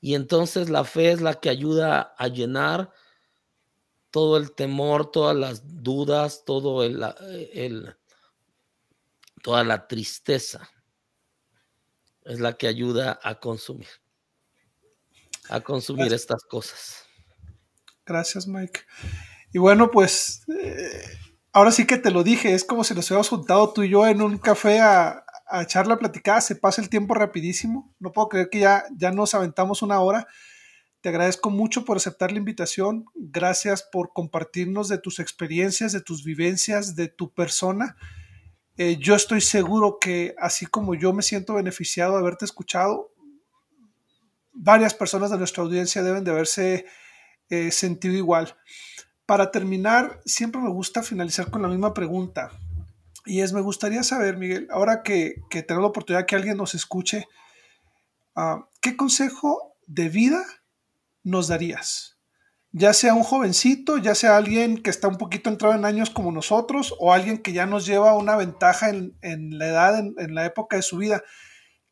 Y 0.06 0.14
entonces 0.14 0.70
la 0.70 0.84
fe 0.84 1.14
es 1.14 1.22
la 1.22 1.40
que 1.40 1.50
ayuda 1.50 2.14
a 2.20 2.28
llenar 2.28 2.94
todo 4.12 4.38
el 4.38 4.52
temor, 4.52 5.10
todas 5.10 5.36
las 5.36 5.82
dudas, 5.82 6.44
todo 6.46 6.84
el, 6.84 7.04
el 7.54 7.98
toda 9.42 9.64
la 9.64 9.88
tristeza 9.88 10.70
es 12.24 12.40
la 12.40 12.56
que 12.56 12.68
ayuda 12.68 13.20
a 13.24 13.40
consumir, 13.40 13.88
a 15.50 15.62
consumir 15.62 16.14
estas 16.14 16.44
cosas. 16.44 17.04
Gracias, 18.06 18.46
Mike. 18.46 18.82
Y 19.54 19.58
bueno, 19.58 19.90
pues 19.90 20.44
eh, 20.50 21.02
ahora 21.52 21.72
sí 21.72 21.88
que 21.88 21.98
te 21.98 22.12
lo 22.12 22.24
dije, 22.24 22.54
es 22.54 22.64
como 22.64 22.84
si 22.84 22.94
nos 22.94 23.10
hubiéramos 23.10 23.30
juntado 23.30 23.74
tú 23.74 23.82
y 23.82 23.90
yo 23.90 24.06
en 24.06 24.22
un 24.22 24.38
café 24.38 24.82
a, 24.82 25.25
a 25.48 25.64
echar 25.64 25.88
la 25.88 25.98
platicada, 25.98 26.42
se 26.42 26.56
pasa 26.56 26.82
el 26.82 26.90
tiempo 26.90 27.14
rapidísimo, 27.14 27.94
no 28.00 28.12
puedo 28.12 28.30
creer 28.30 28.50
que 28.50 28.60
ya, 28.60 28.86
ya 28.96 29.12
nos 29.12 29.34
aventamos 29.34 29.82
una 29.82 30.00
hora. 30.00 30.28
Te 31.02 31.10
agradezco 31.10 31.52
mucho 31.52 31.86
por 31.86 31.98
aceptar 31.98 32.32
la 32.32 32.40
invitación, 32.40 33.06
gracias 33.14 33.84
por 33.84 34.12
compartirnos 34.12 34.90
de 34.90 34.98
tus 34.98 35.20
experiencias, 35.20 35.92
de 35.92 36.02
tus 36.02 36.24
vivencias, 36.24 36.96
de 36.96 37.08
tu 37.10 37.32
persona. 37.32 37.96
Eh, 38.78 38.98
yo 39.00 39.16
estoy 39.16 39.42
seguro 39.42 40.00
que 40.02 40.36
así 40.40 40.66
como 40.66 40.96
yo 40.96 41.14
me 41.14 41.22
siento 41.22 41.54
beneficiado 41.54 42.14
de 42.14 42.20
haberte 42.20 42.46
escuchado, 42.46 43.14
varias 44.52 44.94
personas 44.94 45.30
de 45.30 45.38
nuestra 45.38 45.64
audiencia 45.64 46.02
deben 46.02 46.24
de 46.24 46.32
haberse 46.32 46.86
eh, 47.50 47.72
sentido 47.72 48.16
igual. 48.16 48.56
Para 49.26 49.52
terminar, 49.52 50.22
siempre 50.26 50.62
me 50.62 50.70
gusta 50.70 51.04
finalizar 51.04 51.52
con 51.52 51.62
la 51.62 51.68
misma 51.68 51.94
pregunta. 51.94 52.52
Y 53.26 53.42
es, 53.42 53.54
me 53.54 53.62
gustaría 53.62 54.04
saber, 54.04 54.38
Miguel, 54.38 54.68
ahora 54.72 55.04
que, 55.04 55.36
que 55.50 55.64
tenemos 55.64 55.84
la 55.84 55.90
oportunidad 55.90 56.26
que 56.26 56.36
alguien 56.36 56.58
nos 56.58 56.76
escuche, 56.76 57.28
ah, 58.36 58.70
¿qué 58.82 58.96
consejo 58.96 59.76
de 59.88 60.10
vida 60.10 60.44
nos 61.24 61.48
darías? 61.48 62.16
ya 62.78 62.92
sea 62.92 63.14
un 63.14 63.24
jovencito, 63.24 63.98
ya 64.00 64.16
sea 64.16 64.36
alguien 64.36 64.84
que 64.84 64.90
está 64.90 65.08
un 65.08 65.18
poquito 65.18 65.50
entrado 65.50 65.76
en 65.76 65.86
años 65.86 66.10
como 66.10 66.34
nosotros, 66.34 66.94
o 67.00 67.14
alguien 67.14 67.42
que 67.42 67.54
ya 67.54 67.66
nos 67.66 67.86
lleva 67.86 68.18
una 68.18 68.36
ventaja 68.36 68.90
en, 68.90 69.14
la 69.58 69.68
edad, 69.68 69.98
en, 69.98 70.36
la 70.36 70.46
época 70.46 70.76
de 70.76 70.82
su 70.82 70.98
vida. 70.98 71.24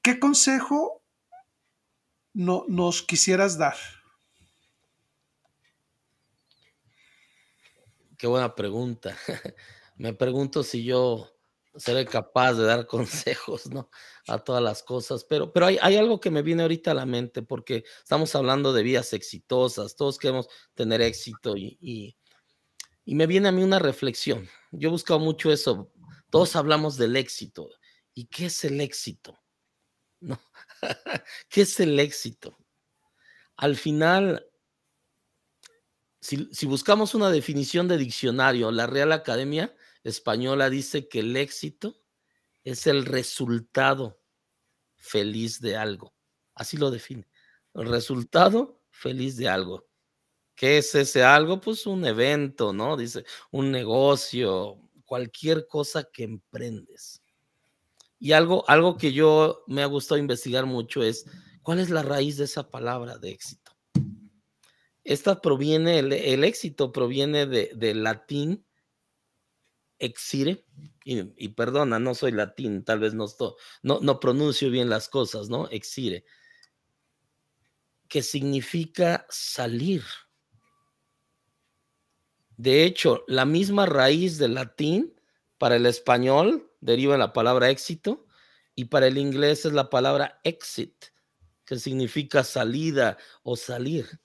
¿Qué 0.02 0.20
consejo 0.20 1.02
no, 2.34 2.66
nos 2.68 3.02
quisieras 3.02 3.58
dar? 3.58 3.78
Qué 8.18 8.28
buena 8.28 8.54
pregunta. 8.54 9.16
Me 9.96 10.14
pregunto 10.14 10.64
si 10.64 10.84
yo 10.84 11.34
seré 11.76 12.06
capaz 12.06 12.54
de 12.54 12.66
dar 12.66 12.88
consejos, 12.88 13.68
¿no? 13.70 13.90
A 14.28 14.40
todas 14.40 14.62
las 14.62 14.84
cosas, 14.84 15.24
pero, 15.24 15.52
pero 15.52 15.68
hay, 15.68 15.78
algo 15.78 16.20
que 16.20 16.32
me 16.32 16.42
viene 16.42 16.64
ahorita 16.64 16.92
a 16.92 16.96
la 16.96 17.06
mente 17.06 17.42
porque 17.42 17.84
estamos 18.00 18.36
hablando 18.36 18.74
de 18.74 18.84
vidas 18.84 19.14
exitosas, 19.14 19.96
todos 19.96 20.18
queremos 20.18 20.48
tener 20.74 21.02
éxito 21.02 21.58
y, 21.58 21.78
y, 21.82 23.16
me 23.16 23.28
viene 23.28 23.50
a 23.50 23.52
mí 23.52 23.64
una 23.64 23.80
reflexión. 23.80 24.48
Yo 24.72 24.88
he 24.90 24.92
buscado 24.92 25.20
mucho 25.20 25.52
eso, 25.52 25.92
todos 26.30 26.56
hablamos 26.56 26.98
del 26.98 27.16
éxito. 27.16 27.70
¿Y 28.14 28.26
qué 28.26 28.46
es 28.46 28.64
el 28.64 28.80
éxito? 28.80 29.40
¿No? 30.22 30.40
¿Qué 31.50 31.62
es 31.62 31.80
el 31.80 32.00
éxito? 32.00 32.58
Al 33.58 33.76
final, 33.76 34.48
si, 36.22 36.48
si 36.52 36.66
buscamos 36.66 37.14
una 37.14 37.30
definición 37.30 37.88
de 37.88 37.98
diccionario, 37.98 38.72
la 38.72 38.88
Real 38.88 39.12
Academia 39.12 39.76
española 40.04 40.70
dice 40.70 41.08
que 41.08 41.20
el 41.20 41.36
éxito 41.36 41.96
es 42.64 42.88
el 42.88 43.06
resultado 43.06 44.20
feliz 44.96 45.60
de 45.60 45.76
algo. 45.76 46.14
Así 46.56 46.78
lo 46.78 46.92
define. 46.92 47.28
El 47.74 47.90
resultado 47.90 48.82
feliz 48.90 49.36
de 49.38 49.50
algo. 49.50 49.88
¿Qué 50.56 50.78
es 50.78 50.94
ese 50.96 51.24
algo? 51.24 51.60
Pues 51.60 51.86
un 51.88 52.06
evento, 52.06 52.74
¿no? 52.74 52.96
Dice, 52.96 53.26
un 53.52 53.72
negocio, 53.72 54.80
cualquier 55.06 55.68
cosa 55.68 56.04
que 56.04 56.24
emprendes. 56.24 57.22
Y 58.20 58.32
algo, 58.32 58.64
algo 58.70 58.98
que 58.98 59.12
yo 59.12 59.64
me 59.68 59.82
ha 59.82 59.88
gustado 59.88 60.20
investigar 60.20 60.66
mucho 60.66 61.04
es 61.04 61.26
cuál 61.62 61.80
es 61.80 61.90
la 61.90 62.04
raíz 62.04 62.38
de 62.38 62.46
esa 62.46 62.70
palabra 62.70 63.18
de 63.18 63.32
éxito. 63.32 63.72
Esta 65.04 65.42
proviene, 65.42 66.00
el, 66.00 66.44
éxito 66.44 66.94
proviene 66.94 67.46
del 67.46 68.04
latín 68.04 68.66
exire, 70.00 70.66
y, 71.06 71.48
perdona, 71.50 72.00
no 72.00 72.16
soy 72.16 72.32
latín, 72.32 72.84
tal 72.84 73.00
vez 73.00 73.14
no, 73.14 73.26
no, 73.82 74.00
no 74.02 74.20
pronuncio 74.20 74.70
bien 74.70 74.90
las 74.90 75.10
cosas, 75.10 75.50
¿no? 75.50 75.68
Exire, 75.70 76.26
que 78.08 78.22
significa 78.22 79.26
salir. 79.30 80.04
De 82.58 82.84
hecho, 82.84 83.24
la 83.28 83.46
misma 83.46 83.86
raíz 83.86 84.38
del 84.38 84.54
latín 84.54 85.14
para 85.58 85.76
el 85.76 85.86
español 85.86 86.72
deriva 86.82 87.16
en 87.16 87.20
la 87.20 87.34
palabra 87.34 87.70
éxito 87.70 88.26
y 88.76 88.86
para 88.86 89.08
el 89.08 89.18
inglés 89.18 89.66
es 89.66 89.74
la 89.74 89.90
palabra 89.90 90.40
exit, 90.44 91.06
que 91.66 91.80
significa 91.80 92.44
salida 92.44 93.18
o 93.44 93.56
salir. 93.56 94.20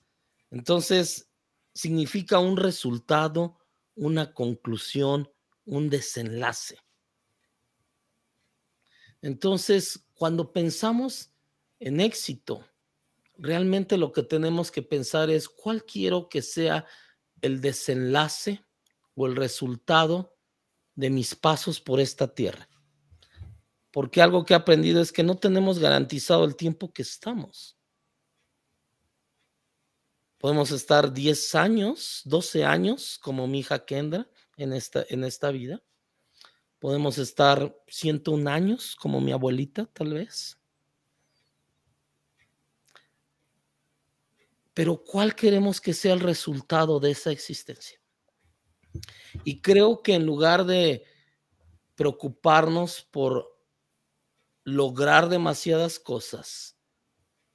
Entonces, 0.50 1.30
significa 1.74 2.38
un 2.38 2.56
resultado, 2.56 3.58
una 3.94 4.32
conclusión, 4.32 5.30
un 5.68 5.90
desenlace. 5.90 6.78
Entonces, 9.20 10.06
cuando 10.14 10.52
pensamos 10.52 11.30
en 11.78 12.00
éxito, 12.00 12.64
realmente 13.36 13.96
lo 13.96 14.12
que 14.12 14.22
tenemos 14.22 14.70
que 14.70 14.82
pensar 14.82 15.30
es 15.30 15.48
cuál 15.48 15.84
quiero 15.84 16.28
que 16.28 16.42
sea 16.42 16.86
el 17.42 17.60
desenlace 17.60 18.64
o 19.14 19.26
el 19.26 19.36
resultado 19.36 20.34
de 20.94 21.10
mis 21.10 21.34
pasos 21.34 21.80
por 21.80 22.00
esta 22.00 22.34
tierra. 22.34 22.68
Porque 23.92 24.22
algo 24.22 24.44
que 24.44 24.54
he 24.54 24.56
aprendido 24.56 25.02
es 25.02 25.12
que 25.12 25.22
no 25.22 25.36
tenemos 25.36 25.78
garantizado 25.78 26.44
el 26.44 26.56
tiempo 26.56 26.92
que 26.92 27.02
estamos. 27.02 27.76
Podemos 30.38 30.70
estar 30.70 31.12
10 31.12 31.54
años, 31.56 32.22
12 32.24 32.64
años, 32.64 33.18
como 33.18 33.46
mi 33.46 33.60
hija 33.60 33.84
Kendra, 33.84 34.28
en 34.58 34.74
esta, 34.74 35.06
en 35.08 35.24
esta 35.24 35.50
vida. 35.50 35.82
Podemos 36.78 37.16
estar 37.18 37.74
101 37.86 38.50
años, 38.50 38.96
como 38.96 39.20
mi 39.20 39.32
abuelita, 39.32 39.86
tal 39.86 40.12
vez. 40.14 40.60
Pero 44.74 45.02
¿cuál 45.02 45.34
queremos 45.34 45.80
que 45.80 45.94
sea 45.94 46.12
el 46.12 46.20
resultado 46.20 47.00
de 47.00 47.12
esa 47.12 47.32
existencia? 47.32 48.00
Y 49.44 49.60
creo 49.60 50.02
que 50.02 50.14
en 50.14 50.26
lugar 50.26 50.64
de 50.66 51.04
preocuparnos 51.94 53.02
por 53.10 53.58
lograr 54.62 55.28
demasiadas 55.28 55.98
cosas, 55.98 56.78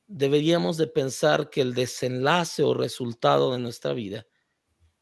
deberíamos 0.07 0.77
de 0.77 0.87
pensar 0.87 1.49
que 1.49 1.61
el 1.61 1.73
desenlace 1.73 2.63
o 2.63 2.73
resultado 2.73 3.53
de 3.53 3.59
nuestra 3.59 3.93
vida 3.93 4.25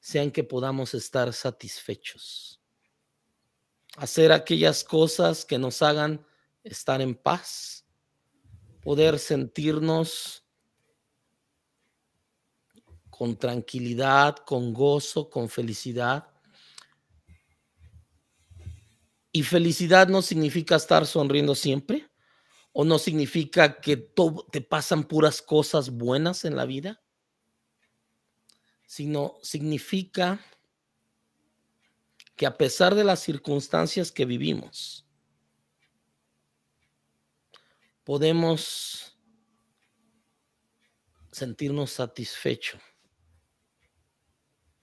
sea 0.01 0.23
en 0.23 0.31
que 0.31 0.43
podamos 0.43 0.93
estar 0.95 1.31
satisfechos. 1.31 2.59
Hacer 3.95 4.31
aquellas 4.31 4.83
cosas 4.83 5.45
que 5.45 5.59
nos 5.59 5.81
hagan 5.81 6.25
estar 6.63 7.01
en 7.01 7.13
paz, 7.15 7.85
poder 8.81 9.19
sentirnos 9.19 10.43
con 13.09 13.37
tranquilidad, 13.37 14.37
con 14.37 14.73
gozo, 14.73 15.29
con 15.29 15.47
felicidad. 15.47 16.27
Y 19.31 19.43
felicidad 19.43 20.07
no 20.07 20.23
significa 20.23 20.77
estar 20.77 21.05
sonriendo 21.05 21.53
siempre, 21.53 22.09
o 22.73 22.83
no 22.83 22.97
significa 22.97 23.79
que 23.79 23.97
te 24.51 24.61
pasan 24.61 25.03
puras 25.03 25.43
cosas 25.43 25.91
buenas 25.91 26.43
en 26.43 26.55
la 26.55 26.65
vida, 26.65 27.01
sino 28.91 29.39
significa 29.41 30.37
que 32.35 32.45
a 32.45 32.57
pesar 32.57 32.93
de 32.93 33.05
las 33.05 33.21
circunstancias 33.21 34.11
que 34.11 34.25
vivimos, 34.25 35.07
podemos 38.03 39.17
sentirnos 41.31 41.91
satisfechos 41.91 42.81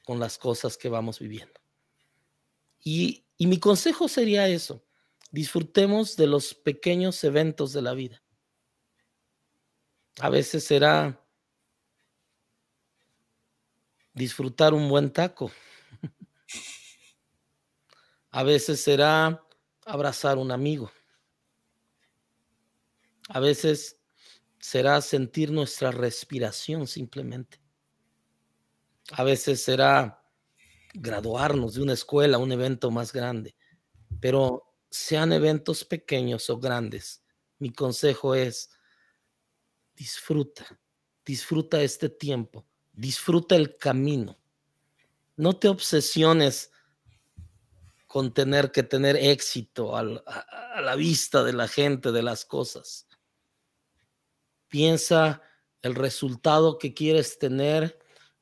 con 0.07 0.19
las 0.19 0.39
cosas 0.39 0.79
que 0.79 0.89
vamos 0.89 1.19
viviendo. 1.19 1.61
Y, 2.83 3.27
y 3.37 3.47
mi 3.47 3.61
consejo 3.61 4.09
sería 4.09 4.49
eso, 4.49 4.83
disfrutemos 5.31 6.17
de 6.17 6.29
los 6.29 6.55
pequeños 6.55 7.23
eventos 7.25 7.75
de 7.75 7.83
la 7.83 7.93
vida. 7.93 8.23
A 10.19 10.31
veces 10.31 10.65
será 10.65 11.23
disfrutar 14.19 14.75
un 14.75 14.89
buen 14.89 15.13
taco. 15.13 15.51
A 18.31 18.43
veces 18.43 18.81
será 18.83 19.43
abrazar 19.87 20.37
un 20.37 20.51
amigo. 20.51 20.91
A 23.31 23.41
veces 23.41 23.99
será 24.59 25.01
sentir 25.01 25.51
nuestra 25.51 25.91
respiración 25.91 26.87
simplemente. 26.87 27.61
A 29.13 29.25
veces 29.25 29.63
será 29.63 30.23
graduarnos 30.93 31.75
de 31.75 31.83
una 31.83 31.95
escuela, 31.95 32.39
un 32.39 32.53
evento 32.53 32.91
más 32.91 33.13
grande. 33.13 33.57
Pero 34.21 34.75
sean 34.91 35.33
eventos 35.33 35.85
pequeños 35.85 36.51
o 36.51 36.59
grandes, 36.59 37.23
mi 37.59 37.73
consejo 37.73 38.35
es 38.35 38.71
disfruta, 39.97 40.65
disfruta 41.25 41.83
este 41.83 42.09
tiempo, 42.09 42.68
disfruta 42.99 43.55
el 43.55 43.77
camino. 43.77 44.37
No 45.37 45.57
te 45.57 45.69
obsesiones 45.69 46.73
con 48.09 48.35
tener 48.35 48.73
que 48.73 48.83
tener 48.83 49.17
éxito 49.17 49.97
a, 49.97 50.03
la 50.03 50.97
vista 50.97 51.45
de 51.45 51.53
la 51.53 51.69
gente, 51.69 52.11
de 52.11 52.23
las 52.23 52.45
cosas. 52.45 53.07
Piensa 54.67 55.43
el 55.83 55.95
resultado 55.95 56.79
que 56.79 56.93
quieres 56.93 57.39
tener 57.39 57.99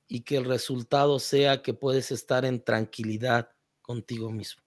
y 0.09 0.21
que 0.21 0.37
el 0.39 0.45
resultado 0.45 1.19
sea 1.19 1.63
que 1.63 1.75
puedes 1.75 2.11
estar 2.11 2.45
en 2.45 2.65
tranquilidad 2.65 3.51
contigo 3.83 4.31
mismo. 4.31 4.63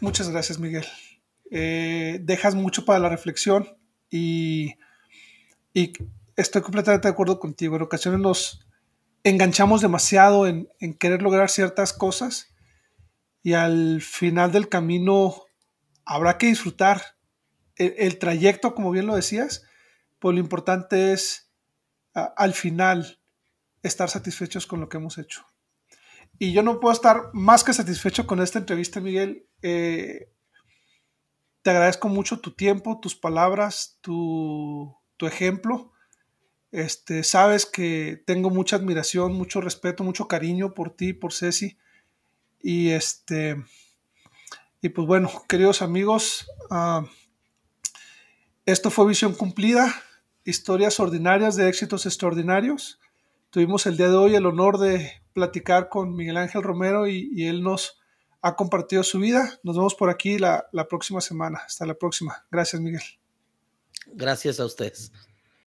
Muchas 0.00 0.28
gracias, 0.30 0.58
Miguel. 0.58 0.86
Eh, 1.50 2.18
dejas 2.22 2.54
mucho 2.54 2.84
para 2.84 2.98
la 2.98 3.10
reflexión 3.10 3.76
y, 4.10 4.74
estoy 6.36 6.62
completamente 6.62 7.08
de 7.08 7.12
acuerdo 7.12 7.38
contigo. 7.38 7.76
En 7.76 7.82
ocasiones 7.82 8.20
nos 8.20 8.66
enganchamos 9.24 9.80
demasiado 9.80 10.46
en, 10.46 10.68
querer 10.98 11.22
lograr 11.22 11.50
ciertas 11.50 11.92
cosas 11.92 12.54
y 13.42 13.54
al 13.54 14.00
final 14.00 14.52
del 14.52 14.68
camino 14.68 15.44
habrá 16.04 16.38
que 16.38 16.46
disfrutar 16.46 17.16
el, 17.76 18.18
trayecto, 18.18 18.74
como 18.74 18.90
bien 18.90 19.06
lo 19.06 19.16
decías, 19.16 19.64
pues 20.18 20.34
lo 20.34 20.40
importante 20.40 21.12
es 21.12 21.50
al 22.14 22.52
final 22.52 23.18
estar 23.82 24.08
satisfechos 24.08 24.66
con 24.66 24.80
lo 24.80 24.88
que 24.88 24.98
hemos 24.98 25.18
hecho. 25.18 25.44
Y 26.38 26.52
yo 26.52 26.62
no 26.62 26.80
puedo 26.80 26.92
estar 26.92 27.30
más 27.32 27.64
que 27.64 27.72
satisfecho 27.72 28.26
con 28.26 28.40
esta 28.40 28.58
entrevista, 28.58 29.00
Miguel. 29.00 29.46
Eh, 29.62 30.32
te 31.62 31.70
agradezco 31.70 32.08
mucho 32.08 32.40
tu 32.40 32.52
tiempo, 32.52 32.98
tus 33.00 33.14
palabras, 33.14 33.98
tu, 34.00 34.94
ejemplo. 35.20 35.92
Este, 36.72 37.22
sabes 37.22 37.66
que 37.66 38.22
tengo 38.26 38.48
mucha 38.48 38.76
admiración, 38.76 39.34
mucho 39.34 39.60
respeto, 39.60 40.02
mucho 40.02 40.26
cariño 40.26 40.72
por 40.72 40.96
ti, 40.96 41.12
por 41.12 41.32
Ceci. 41.32 41.76
Y 42.60 42.90
este, 42.90 43.62
y 44.80 44.88
pues 44.88 45.06
bueno, 45.06 45.30
queridos 45.48 45.82
amigos, 45.82 46.46
ah, 46.70 47.04
esto 48.64 48.90
fue 48.90 49.06
Visión 49.06 49.34
Cumplida, 49.34 49.94
historias 50.44 50.98
ordinarias 50.98 51.56
de 51.56 51.68
éxitos 51.68 52.06
extraordinarios. 52.06 52.98
Tuvimos 53.50 53.86
el 53.86 53.96
día 53.96 54.08
de 54.08 54.16
hoy 54.16 54.34
el 54.34 54.46
honor 54.46 54.78
de 54.78 55.22
platicar 55.34 55.88
con 55.88 56.14
Miguel 56.14 56.36
Ángel 56.36 56.62
Romero 56.62 57.06
y, 57.06 57.46
él 57.46 57.62
nos 57.62 58.00
ha 58.40 58.56
compartido 58.56 59.02
su 59.02 59.18
vida. 59.18 59.60
Nos 59.62 59.76
vemos 59.76 59.94
por 59.94 60.08
aquí 60.08 60.38
la, 60.38 60.66
la 60.72 60.88
próxima 60.88 61.20
semana. 61.20 61.60
Hasta 61.66 61.84
la 61.84 61.94
próxima. 61.94 62.46
Gracias, 62.50 62.80
Miguel. 62.80 63.02
Gracias 64.06 64.58
a 64.58 64.64
ustedes. 64.64 65.12